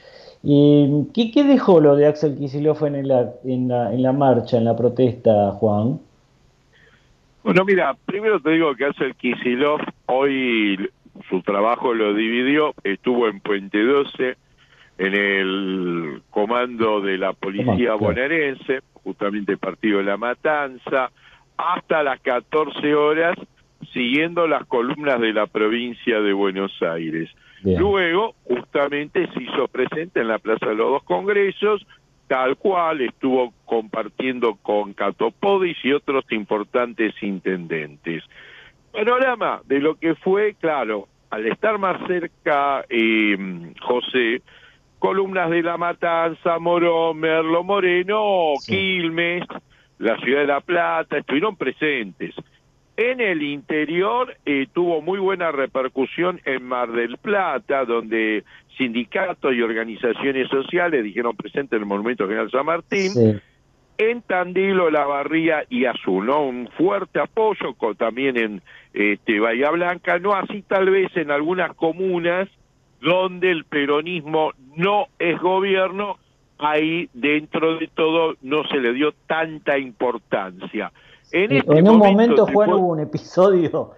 ¿qué, 0.43 1.31
¿qué, 1.33 1.43
dejó 1.43 1.79
lo 1.81 1.95
de 1.95 2.05
Axel 2.05 2.37
Kicillof 2.37 2.83
en, 2.83 3.07
la, 3.07 3.31
en, 3.43 3.67
la, 3.67 3.93
en 3.93 4.03
la 4.03 4.13
marcha, 4.13 4.57
en 4.57 4.65
la 4.65 4.75
protesta, 4.75 5.51
Juan? 5.51 5.99
Bueno, 7.43 7.65
mira, 7.65 7.95
primero 8.05 8.39
te 8.39 8.51
digo 8.51 8.75
que 8.75 8.85
Axel 8.85 9.15
Kicillof 9.15 9.81
hoy 10.05 10.77
su 11.29 11.41
trabajo 11.41 11.93
lo 11.93 12.13
dividió, 12.13 12.73
estuvo 12.83 13.27
en 13.27 13.39
Puente 13.39 13.83
12, 13.83 14.37
en 14.99 15.13
el 15.13 16.21
comando 16.29 17.01
de 17.01 17.17
la 17.17 17.33
policía 17.33 17.95
bonaerense, 17.95 18.81
justamente 19.07 19.53
el 19.53 19.57
partido 19.57 19.99
de 19.99 20.03
la 20.03 20.17
Matanza, 20.17 21.11
hasta 21.55 22.03
las 22.03 22.19
14 22.19 22.93
horas 22.93 23.37
siguiendo 23.93 24.47
las 24.47 24.65
columnas 24.65 25.21
de 25.21 25.31
la 25.31 25.47
provincia 25.47 26.19
de 26.19 26.33
Buenos 26.33 26.73
Aires. 26.81 27.29
Luego, 27.63 28.35
justamente 28.43 29.29
se 29.33 29.43
hizo 29.43 29.69
presente 29.69 30.19
en 30.19 30.27
la 30.27 30.39
Plaza 30.39 30.67
de 30.67 30.75
los 30.75 30.89
Dos 30.89 31.03
Congresos, 31.03 31.87
tal 32.27 32.57
cual 32.57 32.99
estuvo 32.99 33.53
compartiendo 33.63 34.55
con 34.55 34.93
Catopodis 34.93 35.77
y 35.83 35.93
otros 35.93 36.25
importantes 36.31 37.13
intendentes. 37.21 38.23
Panorama 38.91 39.61
de 39.65 39.79
lo 39.79 39.95
que 39.95 40.15
fue, 40.15 40.55
claro, 40.59 41.07
al 41.29 41.47
estar 41.47 41.77
más 41.77 42.05
cerca 42.07 42.83
eh, 42.89 43.37
José, 43.79 44.41
columnas 44.99 45.49
de 45.49 45.61
La 45.63 45.77
Matanza, 45.77 46.59
Morón, 46.59 47.19
Merlo 47.19 47.63
Moreno, 47.63 48.53
Quilmes, 48.65 49.43
la 49.99 50.17
ciudad 50.17 50.41
de 50.41 50.47
La 50.47 50.61
Plata, 50.61 51.17
estuvieron 51.17 51.55
presentes. 51.55 52.33
En 52.97 53.21
el 53.21 53.43
interior 53.43 54.35
eh, 54.45 54.67
tuvo 54.73 55.01
muy 55.01 55.19
buena 55.19 55.51
repercusión 55.51 56.41
en 56.45 56.63
Mar 56.63 56.91
del 56.91 57.17
Plata, 57.17 57.85
donde 57.85 58.43
sindicatos 58.75 59.53
y 59.53 59.61
organizaciones 59.61 60.49
sociales 60.49 61.03
dijeron 61.03 61.35
presente 61.35 61.75
en 61.75 61.83
el 61.83 61.87
Monumento 61.87 62.27
General 62.27 62.49
San 62.49 62.65
Martín. 62.65 63.39
En 63.99 64.21
Tandilo, 64.21 64.91
La 64.91 65.05
Barría 65.05 65.63
y 65.69 65.85
Azul, 65.85 66.25
¿no? 66.27 66.43
Un 66.43 66.69
fuerte 66.77 67.19
apoyo 67.19 67.75
también 67.97 68.37
en 68.37 68.61
este, 68.93 69.39
Bahía 69.39 69.71
Blanca, 69.71 70.19
no 70.19 70.33
así 70.33 70.63
tal 70.63 70.89
vez 70.89 71.15
en 71.17 71.31
algunas 71.31 71.75
comunas 71.75 72.47
donde 73.01 73.51
el 73.51 73.65
peronismo 73.65 74.51
no 74.75 75.05
es 75.19 75.39
gobierno, 75.39 76.17
ahí 76.59 77.09
dentro 77.13 77.77
de 77.77 77.87
todo 77.93 78.35
no 78.41 78.63
se 78.67 78.77
le 78.77 78.93
dio 78.93 79.13
tanta 79.27 79.77
importancia. 79.77 80.91
En, 81.31 81.51
este 81.51 81.71
un 81.71 81.97
momento, 81.97 82.45
Juan, 82.47 82.73
hubo 82.73 82.87
un 82.87 82.99
episodio, 82.99 83.91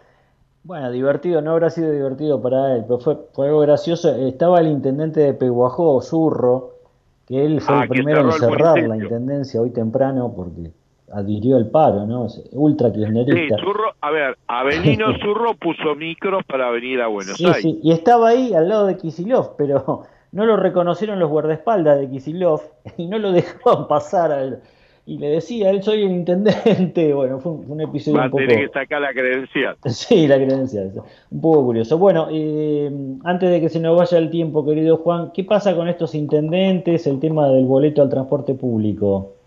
bueno, 0.63 0.91
divertido, 0.91 1.41
no 1.41 1.51
habrá 1.51 1.69
sido 1.69 1.91
divertido 1.91 2.41
para 2.41 2.75
él, 2.75 2.83
pero 2.87 2.99
fue, 2.99 3.17
fue 3.33 3.47
algo 3.47 3.59
gracioso. 3.61 4.15
Estaba 4.15 4.59
el 4.59 4.67
intendente 4.67 5.19
de 5.19 5.33
Peguajó, 5.33 6.01
Zurro, 6.01 6.79
que 7.27 7.45
él 7.45 7.61
fue 7.61 7.75
ah, 7.75 7.83
el 7.83 7.89
primero 7.89 8.21
en 8.21 8.31
cerrar 8.31 8.79
la 8.79 8.97
intendencia 8.97 9.61
hoy 9.61 9.69
temprano 9.69 10.33
porque 10.35 10.71
adhirió 11.13 11.57
el 11.57 11.67
paro, 11.69 12.05
¿no? 12.05 12.27
Ultra 12.51 12.91
kirchnerista. 12.91 13.55
Sí, 13.55 13.61
Zurro, 13.63 13.93
a 14.01 14.11
ver, 14.11 14.37
Avelino 14.47 15.07
Zurro 15.21 15.53
puso 15.55 15.95
micros 15.95 16.43
para 16.45 16.69
venir 16.69 17.01
a 17.01 17.07
Buenos 17.07 17.39
Aires. 17.39 17.61
Sí, 17.61 17.79
y 17.83 17.91
estaba 17.91 18.29
ahí 18.29 18.53
al 18.53 18.69
lado 18.69 18.87
de 18.87 18.97
Kisilov, 18.97 19.55
pero 19.57 20.03
no 20.31 20.45
lo 20.45 20.57
reconocieron 20.57 21.19
los 21.19 21.29
guardaespaldas 21.29 21.99
de 21.99 22.09
Kisilov 22.09 22.61
y 22.97 23.07
no 23.07 23.17
lo 23.17 23.31
dejaban 23.31 23.87
pasar 23.87 24.31
al, 24.31 24.61
y 25.09 25.17
le 25.17 25.29
decía, 25.29 25.71
él 25.71 25.81
soy 25.81 26.03
el 26.03 26.11
intendente. 26.11 27.13
Bueno, 27.15 27.39
fue 27.39 27.53
un, 27.53 27.81
episodio 27.81 28.21
un 28.21 28.29
poco... 28.29 28.43
que 28.45 28.69
sacar 28.71 29.01
la 29.01 29.11
credencial. 29.11 29.75
Sí, 29.85 30.27
la 30.27 30.35
credencial. 30.35 30.91
Un 31.31 31.41
poco 31.41 31.65
curioso. 31.65 31.97
Bueno, 31.97 32.27
eh, 32.31 32.91
antes 33.23 33.49
de 33.49 33.59
que 33.59 33.69
se 33.69 33.79
nos 33.79 33.97
vaya 33.97 34.19
el 34.19 34.29
tiempo, 34.29 34.63
querido 34.63 34.97
Juan, 34.97 35.31
¿qué 35.33 35.43
pasa 35.43 35.75
con 35.75 35.87
estos 35.87 36.13
intendentes, 36.13 37.07
el 37.07 37.19
tema 37.19 37.47
del 37.49 37.65
boleto 37.65 38.03
al 38.03 38.09
transporte 38.09 38.53
público? 38.53 39.38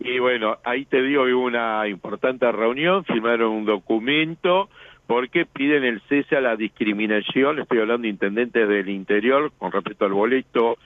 Y 0.00 0.18
bueno, 0.18 0.56
ahí 0.64 0.86
te 0.86 1.02
digo 1.02 1.24
que 1.26 1.34
hubo 1.34 1.44
una 1.44 1.86
importante 1.86 2.50
reunión, 2.50 3.04
firmaron 3.04 3.52
un 3.52 3.64
documento 3.66 4.70
porque 5.06 5.44
piden 5.44 5.84
el 5.84 6.00
cese 6.08 6.36
a 6.36 6.40
la 6.40 6.56
discriminación, 6.56 7.58
estoy 7.58 7.80
hablando 7.80 8.02
de 8.02 8.10
intendentes 8.10 8.68
del 8.68 8.88
interior 8.88 9.52
con 9.58 9.72
respecto 9.72 10.04
al 10.06 10.12
boleto 10.12 10.78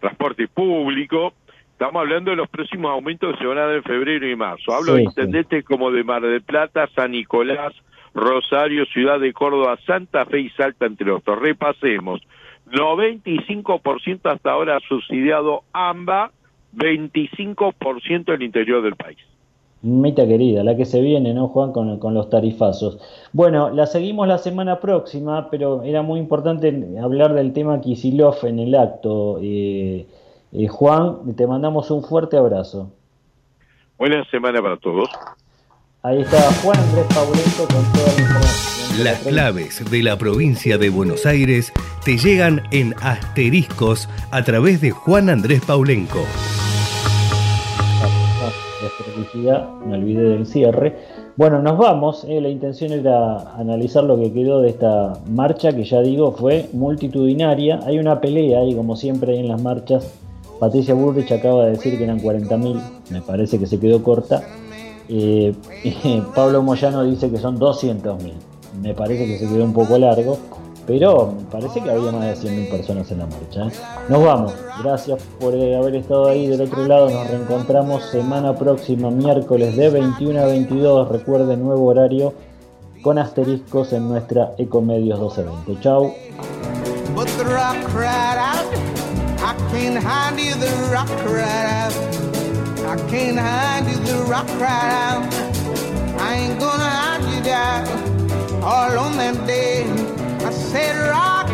transporte 0.00 0.48
público. 0.48 1.34
Estamos 1.72 2.00
hablando 2.00 2.30
de 2.30 2.36
los 2.36 2.48
próximos 2.48 2.90
aumentos 2.90 3.32
que 3.32 3.38
se 3.38 3.46
van 3.46 3.58
a 3.58 3.66
dar 3.66 3.76
en 3.76 3.82
febrero 3.82 4.28
y 4.28 4.36
marzo. 4.36 4.72
Hablo 4.72 4.94
de 4.94 5.02
intendentes 5.02 5.64
como 5.64 5.90
de 5.90 6.04
Mar 6.04 6.22
del 6.22 6.42
Plata, 6.42 6.88
San 6.94 7.12
Nicolás, 7.12 7.72
Rosario, 8.14 8.84
Ciudad 8.86 9.18
de 9.18 9.32
Córdoba, 9.32 9.78
Santa 9.86 10.24
Fe 10.26 10.40
y 10.40 10.50
Salta, 10.50 10.86
entre 10.86 11.10
otros. 11.10 11.38
Repasemos. 11.38 12.20
95% 12.70 14.20
hasta 14.32 14.50
ahora 14.50 14.78
subsidiado 14.88 15.64
AMBA, 15.72 16.30
25% 16.74 18.34
el 18.34 18.42
interior 18.42 18.82
del 18.82 18.96
país. 18.96 19.18
Mita 19.84 20.26
querida, 20.26 20.64
la 20.64 20.76
que 20.76 20.86
se 20.86 21.02
viene, 21.02 21.34
¿no, 21.34 21.48
Juan? 21.48 21.72
Con, 21.72 21.98
con, 21.98 22.14
los 22.14 22.30
tarifazos. 22.30 22.98
Bueno, 23.34 23.68
la 23.68 23.84
seguimos 23.84 24.26
la 24.26 24.38
semana 24.38 24.80
próxima, 24.80 25.50
pero 25.50 25.82
era 25.82 26.00
muy 26.00 26.20
importante 26.20 26.72
hablar 27.02 27.34
del 27.34 27.52
tema 27.52 27.82
Kisilov 27.82 28.46
en 28.46 28.60
el 28.60 28.74
acto. 28.74 29.38
Eh, 29.42 30.06
eh, 30.52 30.68
Juan, 30.68 31.36
te 31.36 31.46
mandamos 31.46 31.90
un 31.90 32.02
fuerte 32.02 32.38
abrazo. 32.38 32.92
Buena 33.98 34.24
semana 34.30 34.62
para 34.62 34.78
todos. 34.78 35.10
Ahí 36.02 36.22
está 36.22 36.40
Juan 36.62 36.78
Andrés 36.78 37.06
Paulenco 37.14 37.66
con 37.68 37.92
toda 37.92 38.06
la 38.06 38.20
información. 38.22 39.04
Las 39.04 39.18
claves 39.18 39.90
de 39.90 40.02
la 40.02 40.16
provincia 40.16 40.78
de 40.78 40.88
Buenos 40.88 41.26
Aires 41.26 41.74
te 42.06 42.16
llegan 42.16 42.62
en 42.70 42.94
asteriscos 43.02 44.08
a 44.30 44.42
través 44.44 44.80
de 44.80 44.92
Juan 44.92 45.28
Andrés 45.28 45.62
Paulenco 45.66 46.24
me 49.86 49.94
olvidé 49.94 50.22
del 50.22 50.46
cierre. 50.46 50.96
Bueno, 51.36 51.60
nos 51.60 51.78
vamos. 51.78 52.24
Eh, 52.28 52.40
la 52.40 52.48
intención 52.48 52.92
era 52.92 53.54
analizar 53.56 54.04
lo 54.04 54.16
que 54.16 54.32
quedó 54.32 54.60
de 54.60 54.70
esta 54.70 55.14
marcha, 55.28 55.72
que 55.72 55.84
ya 55.84 56.00
digo 56.00 56.32
fue 56.32 56.68
multitudinaria. 56.72 57.80
Hay 57.84 57.98
una 57.98 58.20
pelea 58.20 58.60
ahí, 58.60 58.74
como 58.74 58.96
siempre, 58.96 59.38
en 59.38 59.48
las 59.48 59.60
marchas. 59.60 60.14
Patricia 60.60 60.94
Burrich 60.94 61.30
acaba 61.32 61.64
de 61.64 61.72
decir 61.72 61.98
que 61.98 62.04
eran 62.04 62.20
40.000, 62.20 62.80
me 63.10 63.20
parece 63.20 63.58
que 63.58 63.66
se 63.66 63.78
quedó 63.78 64.02
corta. 64.02 64.42
Eh, 65.08 65.52
Pablo 66.34 66.62
Moyano 66.62 67.02
dice 67.04 67.30
que 67.30 67.38
son 67.38 67.58
200.000, 67.58 68.32
me 68.80 68.94
parece 68.94 69.26
que 69.26 69.38
se 69.38 69.48
quedó 69.48 69.64
un 69.64 69.72
poco 69.72 69.98
largo. 69.98 70.38
Pero 70.86 71.34
parece 71.50 71.80
que 71.80 71.90
había 71.90 72.12
más 72.12 72.42
de 72.42 72.48
100.000 72.48 72.70
personas 72.70 73.10
en 73.10 73.18
la 73.18 73.26
marcha. 73.26 73.66
¿eh? 73.66 73.70
Nos 74.08 74.22
vamos. 74.22 74.52
Gracias 74.82 75.22
por 75.40 75.54
eh, 75.54 75.76
haber 75.76 75.96
estado 75.96 76.28
ahí 76.28 76.46
del 76.46 76.60
otro 76.60 76.86
lado. 76.86 77.08
Nos 77.08 77.26
reencontramos 77.28 78.04
semana 78.10 78.54
próxima, 78.54 79.10
miércoles 79.10 79.76
de 79.76 79.88
21 79.88 80.40
a 80.40 80.46
22. 80.46 81.08
Recuerden, 81.08 81.62
nuevo 81.64 81.86
horario 81.86 82.34
con 83.02 83.18
asteriscos 83.18 83.92
en 83.92 84.08
nuestra 84.08 84.52
Ecomedios 84.58 85.18
1220. 85.20 85.80
Chau. 85.82 86.14
I 100.44 100.50
said, 100.50 100.94
Rock, 101.08 101.48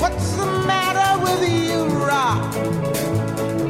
what's 0.00 0.36
the 0.36 0.46
matter 0.70 1.20
with 1.24 1.42
you, 1.50 1.84
Rock? 2.06 2.54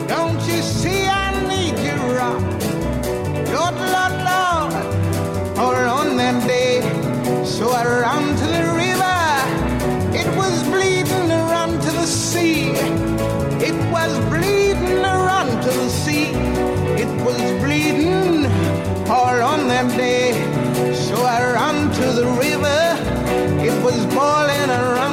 Don't 0.07 0.41
you 0.47 0.61
see 0.61 1.07
I 1.07 1.31
need 1.49 1.79
you, 1.79 1.97
Rock? 2.15 2.43
Lord, 3.55 3.77
Lord, 3.95 4.15
Lord. 4.29 5.59
All 5.59 5.75
on 5.99 6.19
that 6.19 6.47
day, 6.47 6.83
so 7.47 7.71
I 7.71 7.85
ran 8.03 8.37
to 8.43 8.47
the 8.57 8.65
river. 8.85 9.21
It 10.15 10.29
was 10.37 10.63
bleeding 10.69 11.31
around 11.31 11.81
to 11.81 11.91
the 11.91 12.07
sea. 12.07 12.73
It 13.69 13.79
was 13.91 14.13
bleeding 14.29 14.99
around 14.99 15.63
to 15.63 15.71
the 15.71 15.89
sea. 15.89 16.33
It 17.03 17.11
was 17.25 17.41
bleeding 17.65 18.45
all 19.09 19.41
on 19.53 19.69
that 19.69 19.89
day. 19.97 20.33
So 20.93 21.17
I 21.17 21.53
ran 21.55 21.91
to 21.95 22.13
the 22.13 22.27
river 22.39 22.90
was 23.83 24.07
boiling 24.07 24.71
around. 24.71 25.10